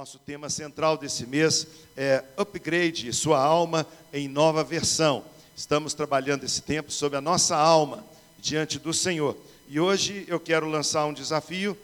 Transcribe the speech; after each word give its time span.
Nosso 0.00 0.18
tema 0.18 0.48
central 0.48 0.96
desse 0.96 1.26
mês 1.26 1.66
é 1.94 2.24
Upgrade 2.34 3.12
Sua 3.12 3.38
Alma 3.38 3.86
em 4.14 4.28
Nova 4.28 4.64
Versão. 4.64 5.22
Estamos 5.54 5.92
trabalhando 5.92 6.42
esse 6.42 6.62
tempo 6.62 6.90
sobre 6.90 7.18
a 7.18 7.20
nossa 7.20 7.54
alma 7.54 8.02
diante 8.38 8.78
do 8.78 8.94
Senhor. 8.94 9.36
E 9.68 9.78
hoje 9.78 10.24
eu 10.26 10.40
quero 10.40 10.66
lançar 10.70 11.04
um 11.04 11.12
desafio 11.12 11.76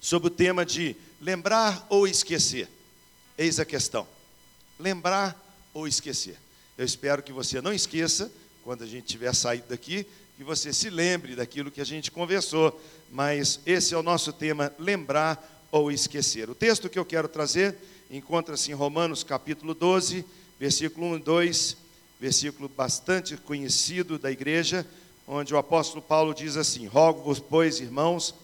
sobre 0.00 0.28
o 0.28 0.30
tema 0.30 0.64
de 0.64 0.96
lembrar 1.20 1.86
ou 1.90 2.08
esquecer. 2.08 2.70
Eis 3.36 3.60
a 3.60 3.66
questão: 3.66 4.08
lembrar 4.78 5.38
ou 5.74 5.86
esquecer. 5.86 6.38
Eu 6.78 6.86
espero 6.86 7.22
que 7.22 7.34
você 7.34 7.60
não 7.60 7.74
esqueça, 7.74 8.32
quando 8.64 8.82
a 8.82 8.86
gente 8.86 9.08
tiver 9.08 9.34
saído 9.34 9.66
daqui, 9.68 10.06
que 10.38 10.42
você 10.42 10.72
se 10.72 10.88
lembre 10.88 11.36
daquilo 11.36 11.70
que 11.70 11.82
a 11.82 11.86
gente 11.86 12.10
conversou, 12.10 12.80
mas 13.12 13.60
esse 13.66 13.92
é 13.92 13.98
o 13.98 14.02
nosso 14.02 14.32
tema: 14.32 14.72
lembrar 14.78 15.55
ou 15.70 15.90
esquecer. 15.90 16.48
O 16.48 16.54
texto 16.54 16.88
que 16.88 16.98
eu 16.98 17.04
quero 17.04 17.28
trazer 17.28 17.76
encontra-se 18.10 18.70
em 18.70 18.74
Romanos 18.74 19.24
capítulo 19.24 19.74
12, 19.74 20.24
versículo 20.58 21.06
1 21.08 21.16
e 21.16 21.20
2, 21.20 21.76
versículo 22.20 22.68
bastante 22.68 23.36
conhecido 23.36 24.18
da 24.18 24.30
igreja, 24.30 24.86
onde 25.26 25.54
o 25.54 25.58
apóstolo 25.58 26.00
Paulo 26.00 26.34
diz 26.34 26.56
assim: 26.56 26.86
Rogo-vos, 26.86 27.40
pois, 27.40 27.80
irmãos, 27.80 28.34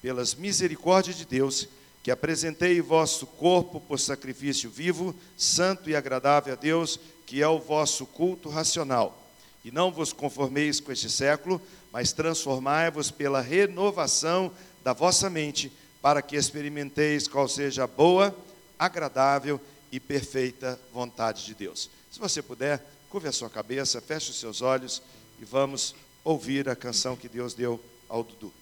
pelas 0.00 0.34
misericórdias 0.34 1.16
de 1.16 1.26
Deus, 1.26 1.68
que 2.02 2.10
apresentei 2.10 2.80
vosso 2.80 3.26
corpo 3.26 3.80
por 3.80 3.98
sacrifício 3.98 4.70
vivo, 4.70 5.14
santo 5.36 5.90
e 5.90 5.96
agradável 5.96 6.52
a 6.52 6.56
Deus, 6.56 6.98
que 7.26 7.42
é 7.42 7.48
o 7.48 7.58
vosso 7.58 8.06
culto 8.06 8.48
racional. 8.48 9.28
E 9.64 9.70
não 9.70 9.90
vos 9.90 10.12
conformeis 10.12 10.80
com 10.80 10.92
este 10.92 11.10
século, 11.10 11.60
mas 11.92 12.12
transformai-vos 12.12 13.10
pela 13.10 13.40
renovação 13.40 14.52
da 14.82 14.92
vossa 14.92 15.28
mente 15.28 15.70
para 16.00 16.22
que 16.22 16.36
experimenteis 16.36 17.26
qual 17.26 17.48
seja 17.48 17.84
a 17.84 17.86
boa, 17.86 18.36
agradável 18.78 19.60
e 19.90 19.98
perfeita 19.98 20.78
vontade 20.92 21.44
de 21.44 21.54
Deus. 21.54 21.90
Se 22.10 22.18
você 22.18 22.42
puder, 22.42 22.84
curve 23.10 23.28
a 23.28 23.32
sua 23.32 23.50
cabeça, 23.50 24.00
feche 24.00 24.30
os 24.30 24.38
seus 24.38 24.62
olhos 24.62 25.02
e 25.40 25.44
vamos 25.44 25.94
ouvir 26.22 26.68
a 26.68 26.76
canção 26.76 27.16
que 27.16 27.28
Deus 27.28 27.54
deu 27.54 27.80
ao 28.08 28.22
Dudu. 28.22 28.52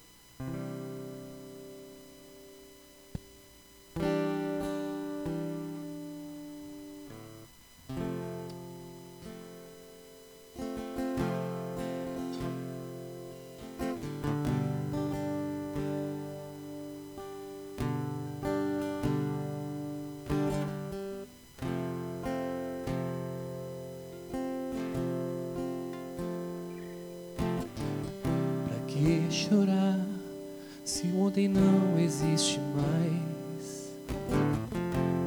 Ontem 31.36 31.48
não 31.48 31.98
existe 31.98 32.58
mais? 32.74 33.92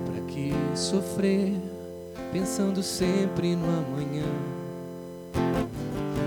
Para 0.05 0.21
que 0.27 0.51
sofrer 0.75 1.53
pensando 2.33 2.81
sempre 2.81 3.55
no 3.55 3.65
amanhã? 3.65 4.25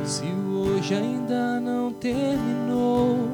Se 0.04 0.22
o 0.22 0.76
hoje 0.76 0.94
ainda 0.94 1.58
não 1.58 1.92
terminou, 1.92 3.28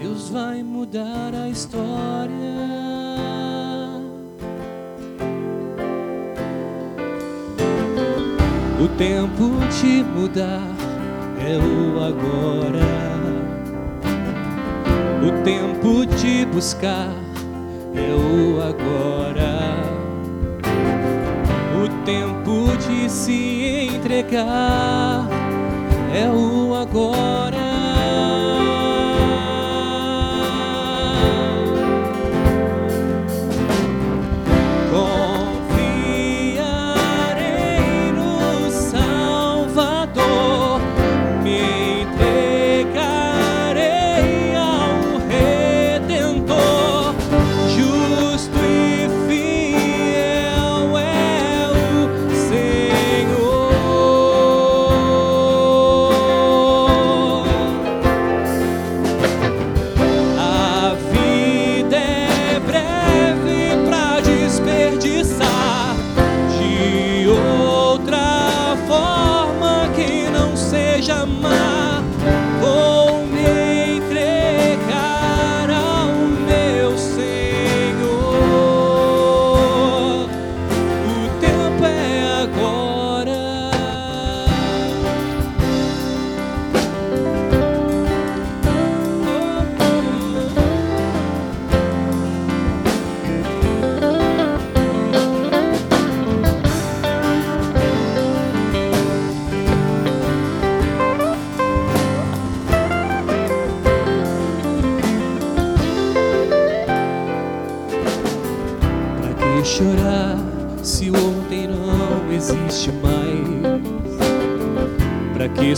Deus 0.00 0.28
vai 0.28 0.60
mudar 0.64 1.32
a 1.32 1.48
história. 1.48 2.34
O 8.82 8.88
tempo 8.98 9.50
de 9.80 10.02
mudar 10.02 10.66
é 11.38 11.56
o 11.56 12.00
agora. 12.02 13.13
Tempo 15.44 16.06
de 16.06 16.46
buscar 16.46 17.12
é 17.94 18.14
o 18.14 18.62
agora. 18.62 19.76
O 21.76 22.04
tempo 22.06 22.74
de 22.78 23.10
se 23.10 23.90
entregar 23.94 25.28
é 26.14 26.26
o 26.30 26.74
agora. 26.74 27.63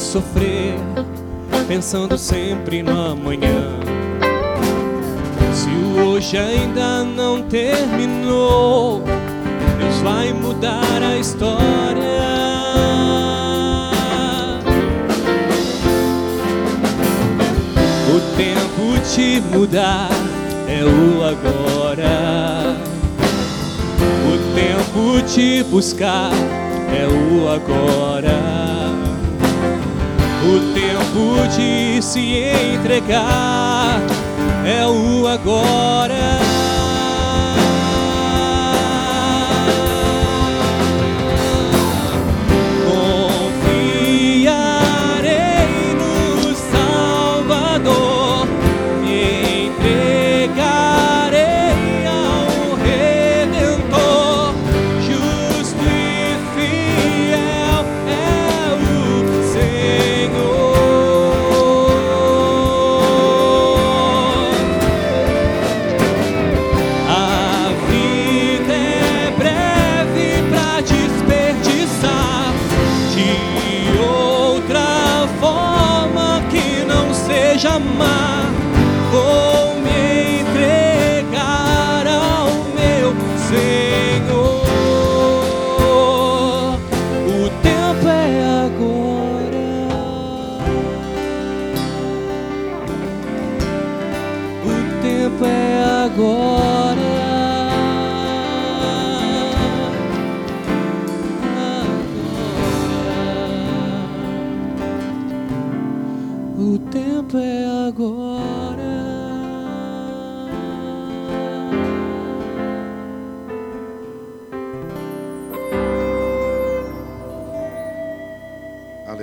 Sofrer, 0.07 0.75
pensando 1.67 2.17
sempre 2.17 2.83
no 2.83 3.11
amanhã. 3.13 3.71
Se 5.53 5.69
o 5.69 6.09
hoje 6.09 6.39
ainda 6.39 7.05
não 7.05 7.43
terminou, 7.43 9.03
Deus 9.79 9.97
vai 10.03 10.33
mudar 10.33 11.03
a 11.03 11.19
história. 11.19 12.07
O 18.15 18.37
tempo 18.37 19.07
de 19.15 19.41
mudar 19.57 20.09
é 20.69 20.85
o 20.85 21.25
agora. 21.25 22.77
O 24.25 24.55
tempo 24.55 25.23
de 25.27 25.63
buscar 25.65 26.31
é 26.91 27.07
o 27.07 27.49
agora 27.49 28.56
o 30.47 30.73
tempo 30.73 31.49
de 31.57 32.01
se 32.01 32.45
entregar 32.75 34.01
é 34.65 34.87
o 34.87 35.27
agora. 35.27 36.46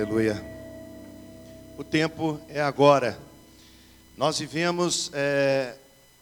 Aleluia. 0.04 0.44
O 1.78 1.82
tempo 1.82 2.38
é 2.50 2.60
agora. 2.60 3.18
Nós 4.18 4.38
vivemos 4.38 5.10
é, 5.14 5.78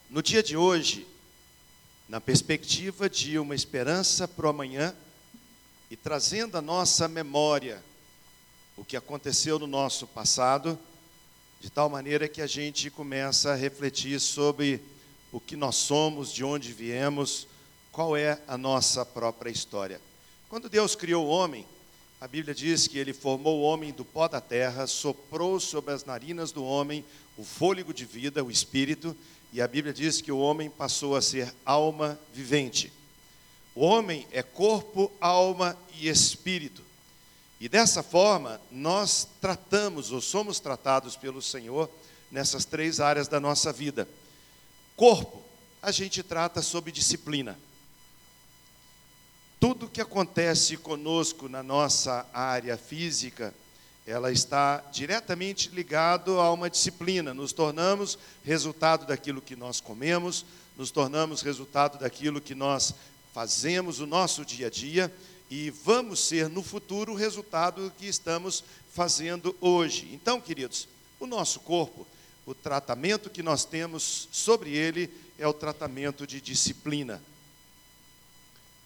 no 0.08 0.22
dia 0.22 0.40
de 0.40 0.56
hoje, 0.56 1.04
na 2.08 2.20
perspectiva 2.20 3.10
de 3.10 3.40
uma 3.40 3.56
esperança 3.56 4.28
para 4.28 4.46
o 4.46 4.50
amanhã 4.50 4.94
e 5.90 5.96
trazendo 5.96 6.56
à 6.56 6.62
nossa 6.62 7.08
memória 7.08 7.82
o 8.76 8.84
que 8.84 8.96
aconteceu 8.96 9.58
no 9.58 9.66
nosso 9.66 10.06
passado, 10.06 10.78
de 11.60 11.68
tal 11.68 11.88
maneira 11.88 12.28
que 12.28 12.40
a 12.40 12.46
gente 12.46 12.88
começa 12.88 13.50
a 13.50 13.56
refletir 13.56 14.20
sobre 14.20 14.80
o 15.32 15.40
que 15.40 15.56
nós 15.56 15.74
somos, 15.74 16.32
de 16.32 16.44
onde 16.44 16.72
viemos, 16.72 17.48
qual 17.90 18.16
é 18.16 18.40
a 18.46 18.56
nossa 18.56 19.04
própria 19.04 19.50
história. 19.50 20.00
Quando 20.48 20.68
Deus 20.68 20.94
criou 20.94 21.26
o 21.26 21.30
homem, 21.30 21.66
a 22.22 22.28
Bíblia 22.28 22.54
diz 22.54 22.86
que 22.86 22.98
ele 22.98 23.12
formou 23.12 23.58
o 23.58 23.62
homem 23.62 23.92
do 23.92 24.04
pó 24.04 24.28
da 24.28 24.40
terra, 24.40 24.86
soprou 24.86 25.58
sobre 25.58 25.92
as 25.92 26.04
narinas 26.04 26.52
do 26.52 26.64
homem 26.64 27.04
o 27.36 27.42
fôlego 27.42 27.92
de 27.92 28.04
vida, 28.04 28.44
o 28.44 28.48
espírito, 28.48 29.16
e 29.52 29.60
a 29.60 29.66
Bíblia 29.66 29.92
diz 29.92 30.20
que 30.20 30.30
o 30.30 30.38
homem 30.38 30.70
passou 30.70 31.16
a 31.16 31.20
ser 31.20 31.52
alma 31.66 32.16
vivente. 32.32 32.92
O 33.74 33.84
homem 33.84 34.24
é 34.30 34.40
corpo, 34.40 35.10
alma 35.20 35.76
e 35.98 36.08
espírito. 36.08 36.84
E 37.60 37.68
dessa 37.68 38.04
forma, 38.04 38.60
nós 38.70 39.26
tratamos 39.40 40.12
ou 40.12 40.20
somos 40.20 40.60
tratados 40.60 41.16
pelo 41.16 41.42
Senhor 41.42 41.90
nessas 42.30 42.64
três 42.64 43.00
áreas 43.00 43.26
da 43.26 43.40
nossa 43.40 43.72
vida. 43.72 44.08
Corpo, 44.94 45.42
a 45.82 45.90
gente 45.90 46.22
trata 46.22 46.62
sob 46.62 46.92
disciplina 46.92 47.58
tudo 49.62 49.86
que 49.86 50.00
acontece 50.00 50.76
conosco 50.76 51.48
na 51.48 51.62
nossa 51.62 52.26
área 52.34 52.76
física, 52.76 53.54
ela 54.04 54.32
está 54.32 54.78
diretamente 54.92 55.68
ligado 55.68 56.40
a 56.40 56.52
uma 56.52 56.68
disciplina. 56.68 57.32
Nos 57.32 57.52
tornamos 57.52 58.18
resultado 58.44 59.06
daquilo 59.06 59.40
que 59.40 59.54
nós 59.54 59.80
comemos, 59.80 60.44
nos 60.76 60.90
tornamos 60.90 61.42
resultado 61.42 61.96
daquilo 61.96 62.40
que 62.40 62.56
nós 62.56 62.92
fazemos 63.32 64.00
o 64.00 64.06
nosso 64.06 64.44
dia 64.44 64.66
a 64.66 64.70
dia 64.70 65.14
e 65.48 65.70
vamos 65.70 66.18
ser 66.18 66.48
no 66.48 66.64
futuro 66.64 67.12
o 67.12 67.16
resultado 67.16 67.84
do 67.84 67.90
que 67.92 68.08
estamos 68.08 68.64
fazendo 68.92 69.54
hoje. 69.60 70.10
Então, 70.12 70.40
queridos, 70.40 70.88
o 71.20 71.26
nosso 71.26 71.60
corpo, 71.60 72.04
o 72.44 72.52
tratamento 72.52 73.30
que 73.30 73.44
nós 73.44 73.64
temos 73.64 74.28
sobre 74.32 74.70
ele 74.70 75.08
é 75.38 75.46
o 75.46 75.52
tratamento 75.52 76.26
de 76.26 76.40
disciplina 76.40 77.22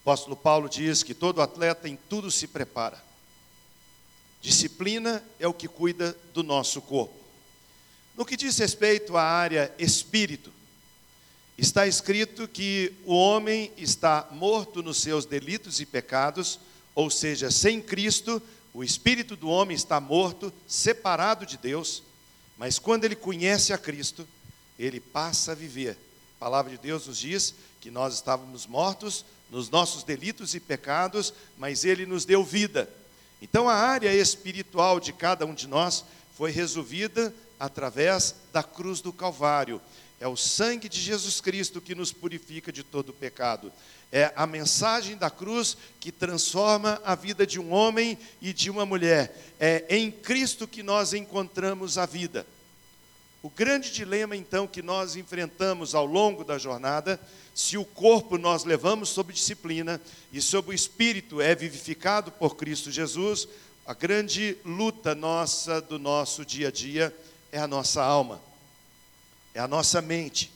apóstolo 0.06 0.36
Paulo 0.36 0.68
diz 0.68 1.02
que 1.02 1.12
todo 1.12 1.42
atleta 1.42 1.88
em 1.88 1.96
tudo 1.96 2.30
se 2.30 2.46
prepara. 2.46 3.02
Disciplina 4.40 5.20
é 5.40 5.48
o 5.48 5.52
que 5.52 5.66
cuida 5.66 6.16
do 6.32 6.44
nosso 6.44 6.80
corpo. 6.80 7.16
No 8.16 8.24
que 8.24 8.36
diz 8.36 8.56
respeito 8.56 9.16
à 9.16 9.24
área 9.24 9.74
espírito, 9.80 10.52
está 11.58 11.88
escrito 11.88 12.46
que 12.46 12.92
o 13.04 13.16
homem 13.16 13.72
está 13.76 14.28
morto 14.30 14.80
nos 14.80 14.98
seus 14.98 15.26
delitos 15.26 15.80
e 15.80 15.86
pecados, 15.86 16.60
ou 16.94 17.10
seja, 17.10 17.50
sem 17.50 17.82
Cristo, 17.82 18.40
o 18.72 18.84
espírito 18.84 19.34
do 19.34 19.48
homem 19.48 19.74
está 19.74 19.98
morto, 19.98 20.52
separado 20.68 21.44
de 21.44 21.56
Deus, 21.56 22.04
mas 22.56 22.78
quando 22.78 23.04
ele 23.04 23.16
conhece 23.16 23.72
a 23.72 23.78
Cristo, 23.78 24.24
ele 24.78 25.00
passa 25.00 25.50
a 25.50 25.56
viver. 25.56 25.98
A 26.36 26.38
palavra 26.38 26.70
de 26.70 26.78
Deus 26.78 27.08
nos 27.08 27.18
diz 27.18 27.56
que 27.80 27.90
nós 27.90 28.14
estávamos 28.14 28.68
mortos 28.68 29.24
nos 29.50 29.70
nossos 29.70 30.02
delitos 30.02 30.54
e 30.54 30.60
pecados, 30.60 31.32
mas 31.56 31.84
Ele 31.84 32.06
nos 32.06 32.24
deu 32.24 32.44
vida. 32.44 32.88
Então 33.40 33.68
a 33.68 33.74
área 33.74 34.12
espiritual 34.12 34.98
de 34.98 35.12
cada 35.12 35.46
um 35.46 35.54
de 35.54 35.66
nós 35.66 36.04
foi 36.36 36.50
resolvida 36.50 37.32
através 37.58 38.34
da 38.52 38.62
cruz 38.62 39.00
do 39.00 39.12
Calvário. 39.12 39.80
É 40.18 40.26
o 40.26 40.36
sangue 40.36 40.88
de 40.88 41.00
Jesus 41.00 41.40
Cristo 41.40 41.80
que 41.80 41.94
nos 41.94 42.12
purifica 42.12 42.72
de 42.72 42.82
todo 42.82 43.10
o 43.10 43.14
pecado. 43.14 43.72
É 44.10 44.32
a 44.36 44.46
mensagem 44.46 45.16
da 45.16 45.28
cruz 45.28 45.76
que 46.00 46.10
transforma 46.10 47.00
a 47.04 47.14
vida 47.14 47.46
de 47.46 47.60
um 47.60 47.72
homem 47.72 48.18
e 48.40 48.52
de 48.52 48.70
uma 48.70 48.86
mulher. 48.86 49.54
É 49.60 49.84
em 49.90 50.10
Cristo 50.10 50.66
que 50.66 50.82
nós 50.82 51.12
encontramos 51.12 51.98
a 51.98 52.06
vida. 52.06 52.46
O 53.42 53.50
grande 53.50 53.92
dilema, 53.92 54.34
então, 54.34 54.66
que 54.66 54.82
nós 54.82 55.16
enfrentamos 55.16 55.94
ao 55.94 56.06
longo 56.06 56.44
da 56.44 56.58
jornada, 56.58 57.20
se 57.56 57.78
o 57.78 57.86
corpo 57.86 58.36
nós 58.36 58.64
levamos 58.64 59.08
sob 59.08 59.32
disciplina 59.32 59.98
e 60.30 60.42
sob 60.42 60.68
o 60.68 60.74
espírito 60.74 61.40
é 61.40 61.54
vivificado 61.54 62.30
por 62.30 62.54
Cristo 62.54 62.90
Jesus, 62.90 63.48
a 63.86 63.94
grande 63.94 64.58
luta 64.62 65.14
nossa 65.14 65.80
do 65.80 65.98
nosso 65.98 66.44
dia 66.44 66.68
a 66.68 66.70
dia 66.70 67.16
é 67.50 67.58
a 67.58 67.66
nossa 67.66 68.04
alma, 68.04 68.42
é 69.54 69.60
a 69.60 69.66
nossa 69.66 70.02
mente, 70.02 70.52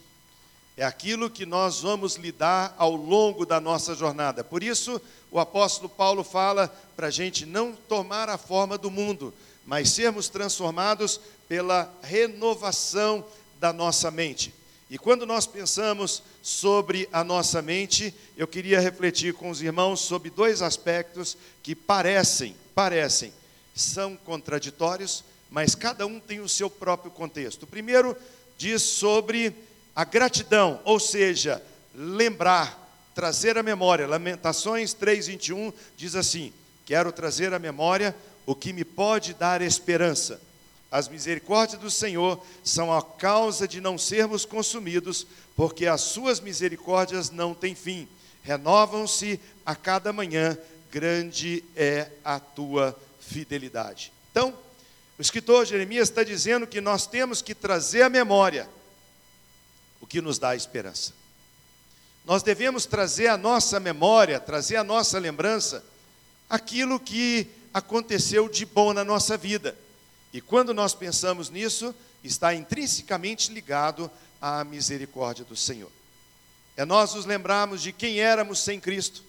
é 0.77 0.85
aquilo 0.85 1.31
que 1.31 1.47
nós 1.47 1.81
vamos 1.81 2.17
lidar 2.17 2.75
ao 2.77 2.95
longo 2.95 3.47
da 3.47 3.59
nossa 3.59 3.95
jornada. 3.95 4.45
Por 4.45 4.63
isso, 4.63 5.01
o 5.31 5.41
apóstolo 5.41 5.89
Paulo 5.89 6.23
fala 6.23 6.69
para 6.95 7.07
a 7.07 7.11
gente 7.11 7.47
não 7.47 7.73
tomar 7.73 8.29
a 8.29 8.37
forma 8.37 8.77
do 8.77 8.91
mundo, 8.91 9.33
mas 9.65 9.89
sermos 9.89 10.29
transformados 10.29 11.19
pela 11.49 11.91
renovação 12.03 13.25
da 13.59 13.73
nossa 13.73 14.11
mente. 14.11 14.60
E 14.91 14.99
quando 14.99 15.25
nós 15.25 15.47
pensamos 15.47 16.21
sobre 16.43 17.09
a 17.13 17.23
nossa 17.23 17.63
mente, 17.63 18.13
eu 18.37 18.49
queria 18.49 18.81
refletir 18.81 19.33
com 19.33 19.49
os 19.49 19.63
irmãos 19.63 20.01
sobre 20.01 20.31
dois 20.31 20.63
aspectos 20.63 21.37
que 21.63 21.77
parecem, 21.77 22.57
parecem, 22.75 23.33
são 23.73 24.17
contraditórios, 24.17 25.23
mas 25.49 25.77
cada 25.77 26.05
um 26.07 26.19
tem 26.19 26.41
o 26.41 26.49
seu 26.49 26.69
próprio 26.69 27.13
contexto. 27.13 27.63
O 27.63 27.69
primeiro 27.69 28.17
diz 28.59 28.83
sobre 28.83 29.55
a 29.95 30.05
gratidão, 30.05 30.81
ou 30.85 30.99
seja, 30.99 31.63
lembrar, 31.95 32.77
trazer 33.15 33.57
à 33.57 33.63
memória. 33.63 34.09
Lamentações 34.09 34.93
3:21 34.93 35.73
diz 35.97 36.17
assim: 36.17 36.53
Quero 36.85 37.13
trazer 37.13 37.55
à 37.55 37.61
memória 37.61 38.15
o 38.45 38.57
que 38.57 38.73
me 38.73 38.85
pode 38.85 39.35
dar 39.35 39.63
esperança. 39.63 40.41
As 40.91 41.09
misericórdias 41.09 41.81
do 41.81 41.91
Senhor 41.91 42.45
são 42.65 42.93
a 42.93 43.03
causa 43.03 43.69
de 43.69 43.81
não 43.81 43.97
sermos 43.97 44.45
consumidos, 44.45 45.27
porque 45.55 45.87
as 45.87 46.01
suas 46.01 46.41
misericórdias 46.41 47.31
não 47.31 47.55
têm 47.55 47.75
fim. 47.75 48.09
Renovam-se 48.43 49.39
a 49.65 49.77
cada 49.77 50.13
manhã, 50.13 50.59
grande 50.91 51.63
é 51.77 52.09
a 52.25 52.41
tua 52.41 52.99
fidelidade. 53.21 54.13
Então, 54.33 54.53
o 55.17 55.23
escritor 55.23 55.65
Jeremias 55.65 56.09
está 56.09 56.25
dizendo 56.25 56.67
que 56.67 56.81
nós 56.81 57.07
temos 57.07 57.41
que 57.41 57.55
trazer 57.55 58.03
à 58.03 58.09
memória 58.09 58.69
o 60.01 60.07
que 60.07 60.21
nos 60.21 60.39
dá 60.39 60.57
esperança. 60.57 61.13
Nós 62.25 62.43
devemos 62.43 62.87
trazer 62.87 63.29
à 63.29 63.37
nossa 63.37 63.79
memória, 63.79 64.41
trazer 64.41 64.77
à 64.77 64.85
nossa 64.85 65.19
lembrança 65.19 65.85
aquilo 66.49 66.99
que 66.99 67.47
aconteceu 67.73 68.49
de 68.49 68.67
bom 68.67 68.93
na 68.93 69.05
nossa 69.05 69.37
vida. 69.37 69.77
E 70.33 70.41
quando 70.41 70.73
nós 70.73 70.95
pensamos 70.95 71.51
nisso, 71.51 71.95
está 72.23 72.55
intrinsecamente 72.55 73.53
ligado 73.53 74.11
à 74.41 74.63
misericórdia 74.65 75.45
do 75.45 75.57
Senhor. 75.57 75.91
É 76.77 76.85
nós 76.85 77.15
nos 77.15 77.25
lembrarmos 77.25 77.83
de 77.83 77.93
quem 77.93 78.21
éramos 78.21 78.61
sem 78.61 78.79
Cristo. 78.79 79.23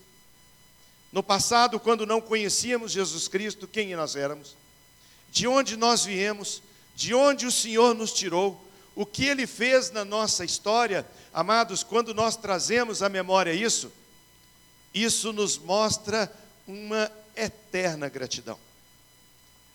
No 1.11 1.21
passado, 1.21 1.79
quando 1.79 2.05
não 2.05 2.21
conhecíamos 2.21 2.91
Jesus 2.91 3.27
Cristo, 3.27 3.67
quem 3.67 3.95
nós 3.95 4.15
éramos? 4.15 4.55
De 5.31 5.47
onde 5.47 5.75
nós 5.75 6.05
viemos? 6.05 6.61
De 6.95 7.13
onde 7.13 7.45
o 7.45 7.51
Senhor 7.51 7.93
nos 7.93 8.13
tirou? 8.13 8.63
O 8.95 9.05
que 9.05 9.25
Ele 9.25 9.47
fez 9.47 9.91
na 9.91 10.05
nossa 10.05 10.45
história? 10.45 11.05
Amados, 11.33 11.83
quando 11.83 12.13
nós 12.13 12.35
trazemos 12.35 13.01
à 13.01 13.09
memória 13.09 13.53
isso, 13.53 13.91
isso 14.93 15.33
nos 15.33 15.57
mostra 15.57 16.31
uma 16.67 17.11
eterna 17.35 18.07
gratidão. 18.07 18.59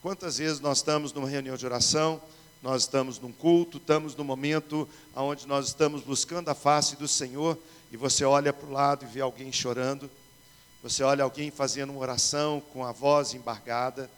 Quantas 0.07 0.39
vezes 0.39 0.61
nós 0.61 0.79
estamos 0.79 1.13
numa 1.13 1.29
reunião 1.29 1.57
de 1.57 1.67
oração, 1.67 2.23
nós 2.63 2.83
estamos 2.83 3.19
num 3.19 3.33
culto, 3.33 3.79
estamos 3.79 4.15
num 4.15 4.23
momento 4.23 4.89
onde 5.17 5.49
nós 5.49 5.67
estamos 5.67 6.01
buscando 6.01 6.49
a 6.49 6.55
face 6.55 6.95
do 6.95 7.09
Senhor 7.09 7.59
e 7.91 7.97
você 7.97 8.25
olha 8.25 8.53
para 8.53 8.69
o 8.69 8.71
lado 8.71 9.05
e 9.05 9.09
vê 9.09 9.21
alguém 9.21 9.51
chorando, 9.51 10.09
você 10.81 11.03
olha 11.03 11.25
alguém 11.25 11.51
fazendo 11.51 11.91
uma 11.91 11.99
oração 11.99 12.63
com 12.73 12.85
a 12.85 12.93
voz 12.93 13.35
embargada, 13.35 14.09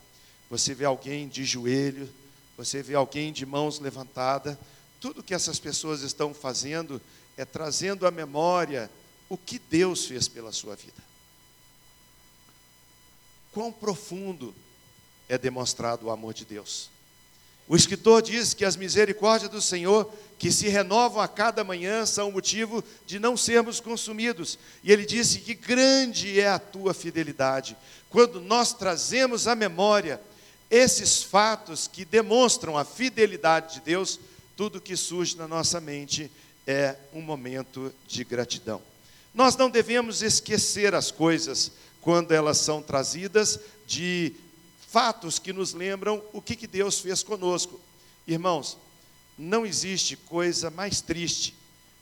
você 0.50 0.75
vê 0.75 0.85
alguém 0.85 1.26
de 1.26 1.42
joelho, 1.47 2.07
você 2.54 2.83
vê 2.83 2.95
alguém 2.95 3.33
de 3.33 3.47
mãos 3.47 3.80
levantadas. 3.80 4.59
Tudo 5.00 5.23
que 5.23 5.33
essas 5.33 5.59
pessoas 5.59 6.02
estão 6.02 6.35
fazendo 6.35 7.00
é 7.35 7.47
trazendo 7.47 8.07
à 8.07 8.11
memória 8.11 8.90
o 9.26 9.38
que 9.38 9.59
Deus 9.59 10.04
fez 10.04 10.28
pela 10.28 10.52
sua 10.52 10.76
vida 10.76 11.09
quão 13.59 13.73
profundo 13.73 14.54
é 15.29 15.37
demonstrado 15.37 16.07
o 16.07 16.11
amor 16.11 16.33
de 16.33 16.45
Deus. 16.45 16.91
O 17.69 17.77
escritor 17.77 18.23
diz 18.23 18.55
que 18.55 18.65
as 18.65 18.77
misericórdias 18.77 19.51
do 19.51 19.61
Senhor, 19.61 20.11
que 20.39 20.51
se 20.51 20.69
renovam 20.69 21.21
a 21.21 21.29
cada 21.29 21.63
manhã, 21.63 22.07
são 22.07 22.33
motivo 22.33 22.83
de 23.07 23.19
não 23.19 23.37
sermos 23.37 23.79
consumidos. 23.79 24.59
E 24.83 24.91
ele 24.91 25.05
disse 25.05 25.41
que 25.41 25.53
grande 25.53 26.41
é 26.41 26.49
a 26.49 26.59
tua 26.59 26.95
fidelidade. 26.95 27.77
Quando 28.09 28.41
nós 28.41 28.73
trazemos 28.73 29.47
à 29.47 29.55
memória 29.55 30.19
esses 30.71 31.23
fatos 31.23 31.87
que 31.87 32.07
demonstram 32.07 32.79
a 32.79 32.85
fidelidade 32.85 33.75
de 33.75 33.81
Deus, 33.81 34.19
tudo 34.57 34.81
que 34.81 34.97
surge 34.97 35.37
na 35.37 35.47
nossa 35.47 35.79
mente 35.79 36.31
é 36.67 36.97
um 37.13 37.21
momento 37.21 37.93
de 38.07 38.25
gratidão. 38.25 38.81
Nós 39.35 39.57
não 39.57 39.69
devemos 39.69 40.23
esquecer 40.23 40.95
as 40.95 41.11
coisas 41.11 41.73
quando 42.01 42.33
elas 42.33 42.59
são 42.59 42.81
trazidas 42.81 43.61
de 43.87 44.35
fatos 44.88 45.38
que 45.38 45.52
nos 45.52 45.75
lembram 45.75 46.23
o 46.33 46.40
que, 46.40 46.57
que 46.57 46.66
Deus 46.66 46.99
fez 46.99 47.23
conosco. 47.23 47.78
Irmãos, 48.26 48.78
não 49.37 49.66
existe 49.66 50.16
coisa 50.16 50.71
mais 50.71 51.02
triste 51.02 51.54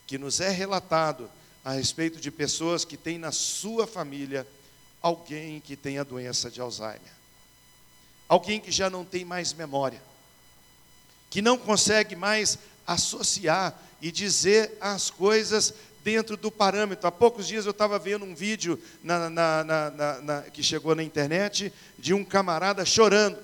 que 0.07 0.17
nos 0.17 0.39
é 0.39 0.49
relatado 0.49 1.29
a 1.65 1.73
respeito 1.73 2.17
de 2.19 2.31
pessoas 2.31 2.85
que 2.85 2.95
têm 2.95 3.17
na 3.17 3.33
sua 3.33 3.85
família 3.85 4.47
alguém 5.01 5.59
que 5.59 5.75
tem 5.75 5.99
a 5.99 6.03
doença 6.03 6.49
de 6.49 6.61
Alzheimer. 6.61 7.11
Alguém 8.27 8.59
que 8.59 8.71
já 8.71 8.89
não 8.89 9.03
tem 9.03 9.25
mais 9.25 9.51
memória, 9.51 10.01
que 11.29 11.41
não 11.41 11.57
consegue 11.57 12.15
mais 12.15 12.57
associar 12.85 13.77
e 14.01 14.11
dizer 14.11 14.77
as 14.79 15.09
coisas 15.09 15.73
dentro 16.07 16.37
do 16.37 16.49
parâmetro. 16.49 17.05
Há 17.05 17.11
poucos 17.11 17.45
dias 17.45 17.65
eu 17.65 17.71
estava 17.71 17.99
vendo 17.99 18.23
um 18.23 18.33
vídeo 18.33 18.81
na, 19.03 19.29
na, 19.29 20.21
na, 20.21 20.41
que 20.43 20.63
chegou 20.63 20.95
na 20.95 21.03
internet 21.03 21.73
de 21.99 22.13
um 22.13 22.23
camarada 22.23 22.85
chorando. 22.85 23.37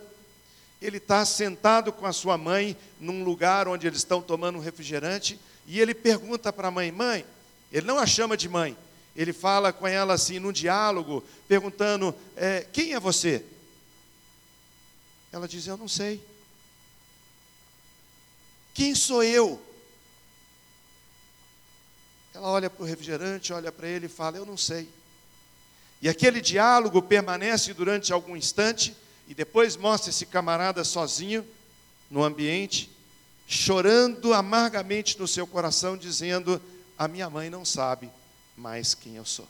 Ele 0.81 0.95
está 0.95 1.25
sentado 1.25 1.91
com 1.91 2.05
a 2.05 2.13
sua 2.13 2.37
mãe 2.37 2.77
num 3.01 3.21
lugar 3.21 3.67
onde 3.67 3.85
eles 3.85 3.99
estão 3.99 4.21
tomando 4.21 4.59
um 4.59 4.61
refrigerante 4.61 5.37
e 5.67 5.81
ele 5.81 5.93
pergunta 5.93 6.53
para 6.53 6.69
a 6.69 6.71
mãe: 6.71 6.89
Mãe, 6.89 7.25
ele 7.69 7.85
não 7.85 7.99
a 7.99 8.05
chama 8.05 8.37
de 8.37 8.47
mãe, 8.47 8.77
ele 9.13 9.33
fala 9.33 9.73
com 9.73 9.85
ela 9.85 10.13
assim, 10.13 10.39
num 10.39 10.53
diálogo, 10.53 11.21
perguntando: 11.49 12.15
é, 12.37 12.65
Quem 12.71 12.93
é 12.93 12.99
você? 12.99 13.43
Ela 15.33 15.49
diz: 15.49 15.67
Eu 15.67 15.75
não 15.75 15.89
sei. 15.89 16.23
Quem 18.73 18.95
sou 18.95 19.21
eu? 19.21 19.61
Ela 22.33 22.47
olha 22.47 22.69
para 22.69 22.83
o 22.83 22.85
refrigerante, 22.85 23.53
olha 23.53 23.71
para 23.71 23.87
ele 23.87 24.07
e 24.07 24.09
fala: 24.09 24.37
Eu 24.37 24.45
não 24.45 24.57
sei. 24.57 24.89
E 26.01 26.09
aquele 26.09 26.41
diálogo 26.41 27.01
permanece 27.01 27.73
durante 27.73 28.11
algum 28.11 28.35
instante, 28.35 28.95
e 29.27 29.33
depois 29.33 29.77
mostra 29.77 30.09
esse 30.09 30.25
camarada 30.25 30.83
sozinho 30.83 31.45
no 32.09 32.23
ambiente, 32.23 32.91
chorando 33.47 34.33
amargamente 34.33 35.17
no 35.17 35.27
seu 35.27 35.45
coração, 35.45 35.95
dizendo: 35.95 36.61
A 36.97 37.07
minha 37.07 37.29
mãe 37.29 37.49
não 37.49 37.63
sabe 37.63 38.09
mais 38.57 38.93
quem 38.93 39.15
eu 39.15 39.25
sou. 39.25 39.47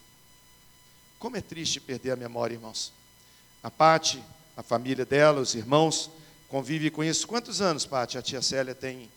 Como 1.18 1.38
é 1.38 1.42
triste 1.42 1.80
perder 1.80 2.12
a 2.12 2.16
memória, 2.18 2.54
irmãos. 2.54 2.92
A 3.64 3.72
Pati, 3.72 4.22
a 4.58 4.62
família 4.62 5.06
dela, 5.06 5.40
os 5.40 5.56
irmãos, 5.56 6.10
convive 6.50 6.92
com 6.92 7.02
isso. 7.02 7.26
Quantos 7.26 7.62
anos, 7.62 7.86
Pati? 7.86 8.18
A 8.18 8.22
tia 8.22 8.42
Célia 8.42 8.76
tem 8.76 9.10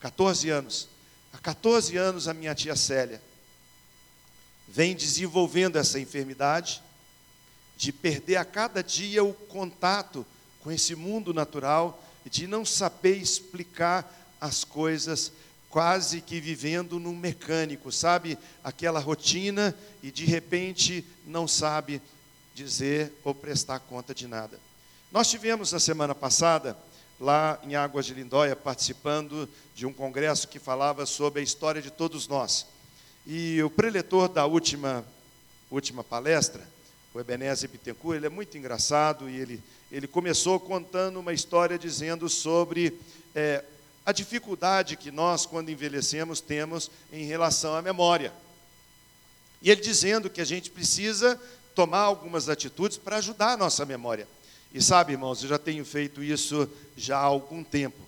14 0.00 0.50
anos. 0.50 0.88
Há 1.36 1.38
14 1.38 1.98
anos 1.98 2.28
a 2.28 2.32
minha 2.32 2.54
tia 2.54 2.74
Célia 2.74 3.20
vem 4.66 4.96
desenvolvendo 4.96 5.76
essa 5.76 6.00
enfermidade 6.00 6.82
de 7.76 7.92
perder 7.92 8.36
a 8.36 8.44
cada 8.44 8.82
dia 8.82 9.22
o 9.22 9.34
contato 9.34 10.24
com 10.60 10.72
esse 10.72 10.94
mundo 10.94 11.34
natural 11.34 12.02
de 12.24 12.46
não 12.46 12.64
saber 12.64 13.18
explicar 13.18 14.10
as 14.40 14.64
coisas, 14.64 15.30
quase 15.68 16.22
que 16.22 16.40
vivendo 16.40 16.98
num 16.98 17.14
mecânico, 17.14 17.92
sabe? 17.92 18.38
Aquela 18.64 18.98
rotina 18.98 19.76
e 20.02 20.10
de 20.10 20.24
repente 20.24 21.04
não 21.26 21.46
sabe 21.46 22.00
dizer 22.54 23.12
ou 23.22 23.34
prestar 23.34 23.80
conta 23.80 24.14
de 24.14 24.26
nada. 24.26 24.58
Nós 25.12 25.28
tivemos 25.28 25.70
na 25.70 25.78
semana 25.78 26.14
passada 26.14 26.78
lá 27.18 27.58
em 27.62 27.74
Águas 27.74 28.06
de 28.06 28.14
Lindóia, 28.14 28.54
participando 28.54 29.48
de 29.74 29.86
um 29.86 29.92
congresso 29.92 30.48
que 30.48 30.58
falava 30.58 31.06
sobre 31.06 31.40
a 31.40 31.42
história 31.42 31.80
de 31.80 31.90
todos 31.90 32.28
nós. 32.28 32.66
E 33.26 33.62
o 33.62 33.70
preletor 33.70 34.28
da 34.28 34.46
última, 34.46 35.04
última 35.70 36.04
palestra, 36.04 36.66
o 37.12 37.20
Ebenezer 37.20 37.68
Bittencourt, 37.70 38.16
ele 38.16 38.26
é 38.26 38.30
muito 38.30 38.56
engraçado 38.58 39.28
e 39.28 39.36
ele, 39.36 39.62
ele 39.90 40.06
começou 40.06 40.60
contando 40.60 41.18
uma 41.18 41.32
história 41.32 41.78
dizendo 41.78 42.28
sobre 42.28 42.98
é, 43.34 43.64
a 44.04 44.12
dificuldade 44.12 44.96
que 44.96 45.10
nós, 45.10 45.46
quando 45.46 45.70
envelhecemos, 45.70 46.40
temos 46.40 46.90
em 47.12 47.24
relação 47.24 47.74
à 47.74 47.82
memória. 47.82 48.32
E 49.62 49.70
ele 49.70 49.80
dizendo 49.80 50.28
que 50.30 50.40
a 50.40 50.44
gente 50.44 50.70
precisa 50.70 51.40
tomar 51.74 52.00
algumas 52.00 52.48
atitudes 52.48 52.98
para 52.98 53.16
ajudar 53.16 53.52
a 53.52 53.56
nossa 53.56 53.84
memória. 53.84 54.28
E 54.72 54.82
sabe, 54.82 55.12
irmãos, 55.12 55.42
eu 55.42 55.48
já 55.48 55.58
tenho 55.58 55.84
feito 55.84 56.22
isso 56.22 56.68
já 56.96 57.18
há 57.18 57.22
algum 57.22 57.64
tempo. 57.64 57.98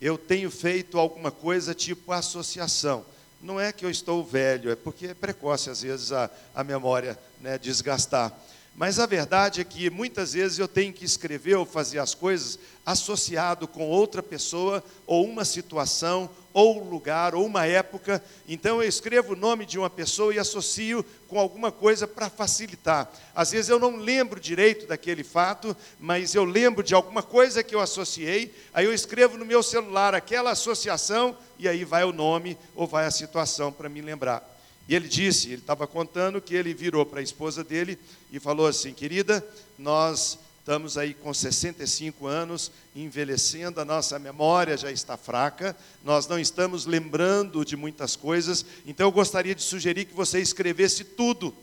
Eu 0.00 0.16
tenho 0.16 0.50
feito 0.50 0.98
alguma 0.98 1.30
coisa 1.30 1.74
tipo 1.74 2.12
associação. 2.12 3.04
Não 3.40 3.60
é 3.60 3.72
que 3.72 3.84
eu 3.84 3.90
estou 3.90 4.24
velho, 4.24 4.70
é 4.70 4.76
porque 4.76 5.08
é 5.08 5.14
precoce 5.14 5.70
às 5.70 5.82
vezes 5.82 6.12
a, 6.12 6.30
a 6.54 6.64
memória 6.64 7.18
né, 7.40 7.58
desgastar. 7.58 8.36
Mas 8.74 9.00
a 9.00 9.06
verdade 9.06 9.60
é 9.60 9.64
que 9.64 9.90
muitas 9.90 10.34
vezes 10.34 10.58
eu 10.58 10.68
tenho 10.68 10.92
que 10.92 11.04
escrever 11.04 11.56
ou 11.56 11.66
fazer 11.66 11.98
as 11.98 12.14
coisas 12.14 12.58
associado 12.86 13.66
com 13.66 13.88
outra 13.88 14.22
pessoa, 14.22 14.84
ou 15.04 15.26
uma 15.26 15.44
situação, 15.44 16.30
ou 16.58 16.82
lugar, 16.82 17.36
ou 17.36 17.46
uma 17.46 17.66
época. 17.66 18.20
Então 18.48 18.82
eu 18.82 18.88
escrevo 18.88 19.34
o 19.34 19.36
nome 19.36 19.64
de 19.64 19.78
uma 19.78 19.88
pessoa 19.88 20.34
e 20.34 20.40
associo 20.40 21.04
com 21.28 21.38
alguma 21.38 21.70
coisa 21.70 22.04
para 22.08 22.28
facilitar. 22.28 23.08
Às 23.32 23.52
vezes 23.52 23.68
eu 23.68 23.78
não 23.78 23.94
lembro 23.94 24.40
direito 24.40 24.84
daquele 24.84 25.22
fato, 25.22 25.76
mas 26.00 26.34
eu 26.34 26.44
lembro 26.44 26.82
de 26.82 26.94
alguma 26.94 27.22
coisa 27.22 27.62
que 27.62 27.76
eu 27.76 27.80
associei, 27.80 28.52
aí 28.74 28.84
eu 28.84 28.92
escrevo 28.92 29.38
no 29.38 29.44
meu 29.44 29.62
celular 29.62 30.16
aquela 30.16 30.50
associação 30.50 31.36
e 31.60 31.68
aí 31.68 31.84
vai 31.84 32.02
o 32.02 32.12
nome 32.12 32.58
ou 32.74 32.88
vai 32.88 33.06
a 33.06 33.10
situação 33.12 33.70
para 33.70 33.88
me 33.88 34.00
lembrar. 34.00 34.42
E 34.88 34.96
ele 34.96 35.06
disse, 35.06 35.48
ele 35.48 35.56
estava 35.56 35.86
contando 35.86 36.40
que 36.40 36.56
ele 36.56 36.74
virou 36.74 37.06
para 37.06 37.20
a 37.20 37.22
esposa 37.22 37.62
dele 37.62 37.96
e 38.32 38.40
falou 38.40 38.66
assim: 38.66 38.92
querida, 38.92 39.46
nós 39.78 40.38
estamos 40.68 40.98
aí 40.98 41.14
com 41.14 41.32
65 41.32 42.26
anos, 42.26 42.70
envelhecendo, 42.94 43.80
a 43.80 43.86
nossa 43.86 44.18
memória 44.18 44.76
já 44.76 44.92
está 44.92 45.16
fraca, 45.16 45.74
nós 46.04 46.28
não 46.28 46.38
estamos 46.38 46.84
lembrando 46.84 47.64
de 47.64 47.74
muitas 47.74 48.14
coisas, 48.16 48.66
então 48.86 49.06
eu 49.06 49.10
gostaria 49.10 49.54
de 49.54 49.62
sugerir 49.62 50.04
que 50.04 50.12
você 50.12 50.40
escrevesse 50.40 51.04
tudo. 51.04 51.54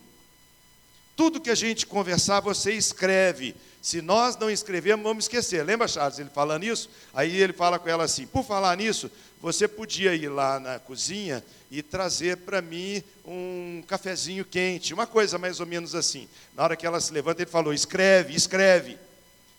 Tudo 1.15 1.39
que 1.39 1.49
a 1.49 1.55
gente 1.55 1.85
conversar, 1.85 2.41
você 2.41 2.73
escreve. 2.73 3.55
Se 3.81 4.01
nós 4.01 4.35
não 4.35 4.49
escrevermos, 4.49 5.03
vamos 5.03 5.25
esquecer. 5.25 5.63
Lembra, 5.63 5.87
Charles, 5.87 6.19
ele 6.19 6.29
falando 6.29 6.63
isso? 6.63 6.89
Aí 7.13 7.37
ele 7.37 7.53
fala 7.53 7.79
com 7.79 7.87
ela 7.87 8.03
assim: 8.03 8.25
por 8.25 8.43
falar 8.43 8.75
nisso, 8.75 9.09
você 9.41 9.67
podia 9.67 10.13
ir 10.15 10.27
lá 10.27 10.59
na 10.59 10.79
cozinha 10.79 11.43
e 11.69 11.83
trazer 11.83 12.37
para 12.37 12.61
mim 12.61 13.03
um 13.25 13.83
cafezinho 13.87 14.43
quente, 14.43 14.93
uma 14.93 15.05
coisa 15.05 15.37
mais 15.37 15.59
ou 15.59 15.65
menos 15.65 15.93
assim. 15.93 16.27
Na 16.55 16.63
hora 16.63 16.75
que 16.75 16.85
ela 16.85 16.99
se 16.99 17.13
levanta, 17.13 17.43
ele 17.43 17.51
falou: 17.51 17.73
escreve, 17.73 18.35
escreve. 18.35 18.97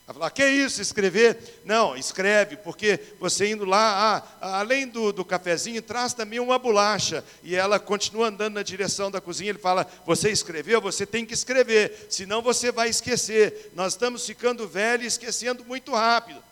Falou: 0.07 0.25
ah, 0.25 0.31
que 0.31 0.47
isso, 0.47 0.81
escrever? 0.81 1.61
Não, 1.65 1.97
escreve, 1.97 2.57
porque 2.57 3.01
você 3.19 3.51
indo 3.51 3.65
lá, 3.65 4.25
ah, 4.41 4.59
além 4.61 4.87
do, 4.87 5.13
do 5.13 5.25
cafezinho, 5.25 5.83
traz 5.83 6.15
também 6.15 6.39
uma 6.39 6.59
bolacha. 6.59 7.25
E 7.43 7.57
ela 7.57 7.81
continua 7.81 8.29
andando 8.29 8.55
na 8.55 8.63
direção 8.63 9.11
da 9.11 9.21
cozinha. 9.21 9.51
Ele 9.51 9.59
fala: 9.59 9.87
Você 10.07 10.31
escreveu? 10.31 10.81
Você 10.81 11.05
tem 11.05 11.27
que 11.27 11.35
escrever, 11.35 12.07
senão 12.09 12.41
você 12.41 12.71
vai 12.71 12.89
esquecer. 12.89 13.73
Nós 13.75 13.95
estamos 13.95 14.25
ficando 14.25 14.69
velhos 14.69 15.05
e 15.05 15.09
esquecendo 15.09 15.65
muito 15.65 15.93
rápido. 15.93 16.43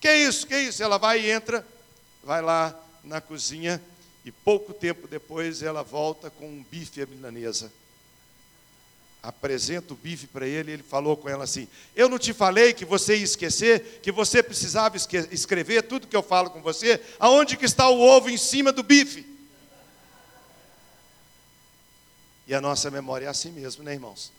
Que 0.00 0.14
isso, 0.14 0.46
que 0.46 0.56
isso? 0.56 0.82
Ela 0.82 0.98
vai 0.98 1.20
e 1.20 1.30
entra 1.30 1.64
vai 2.22 2.40
lá 2.40 2.74
na 3.02 3.20
cozinha 3.20 3.82
e 4.24 4.30
pouco 4.30 4.72
tempo 4.72 5.08
depois 5.08 5.62
ela 5.62 5.82
volta 5.82 6.30
com 6.30 6.46
um 6.46 6.64
bife 6.70 7.02
à 7.02 7.06
milanesa. 7.06 7.72
Apresenta 9.22 9.94
o 9.94 9.96
bife 9.96 10.26
para 10.26 10.48
ele 10.48 10.72
ele 10.72 10.82
falou 10.82 11.16
com 11.16 11.28
ela 11.28 11.44
assim: 11.44 11.68
Eu 11.94 12.08
não 12.08 12.18
te 12.18 12.32
falei 12.32 12.72
que 12.72 12.84
você 12.84 13.16
ia 13.16 13.22
esquecer, 13.22 14.00
que 14.02 14.10
você 14.10 14.42
precisava 14.42 14.96
escrever 14.96 15.82
tudo 15.82 16.08
que 16.08 16.16
eu 16.16 16.22
falo 16.22 16.50
com 16.50 16.60
você? 16.60 17.00
Aonde 17.20 17.56
que 17.56 17.64
está 17.64 17.88
o 17.88 18.00
ovo 18.00 18.28
em 18.28 18.36
cima 18.36 18.72
do 18.72 18.82
bife? 18.82 19.24
E 22.46 22.54
a 22.54 22.60
nossa 22.60 22.90
memória 22.90 23.26
é 23.26 23.28
assim 23.28 23.52
mesmo, 23.52 23.84
né, 23.84 23.92
irmãos? 23.92 24.32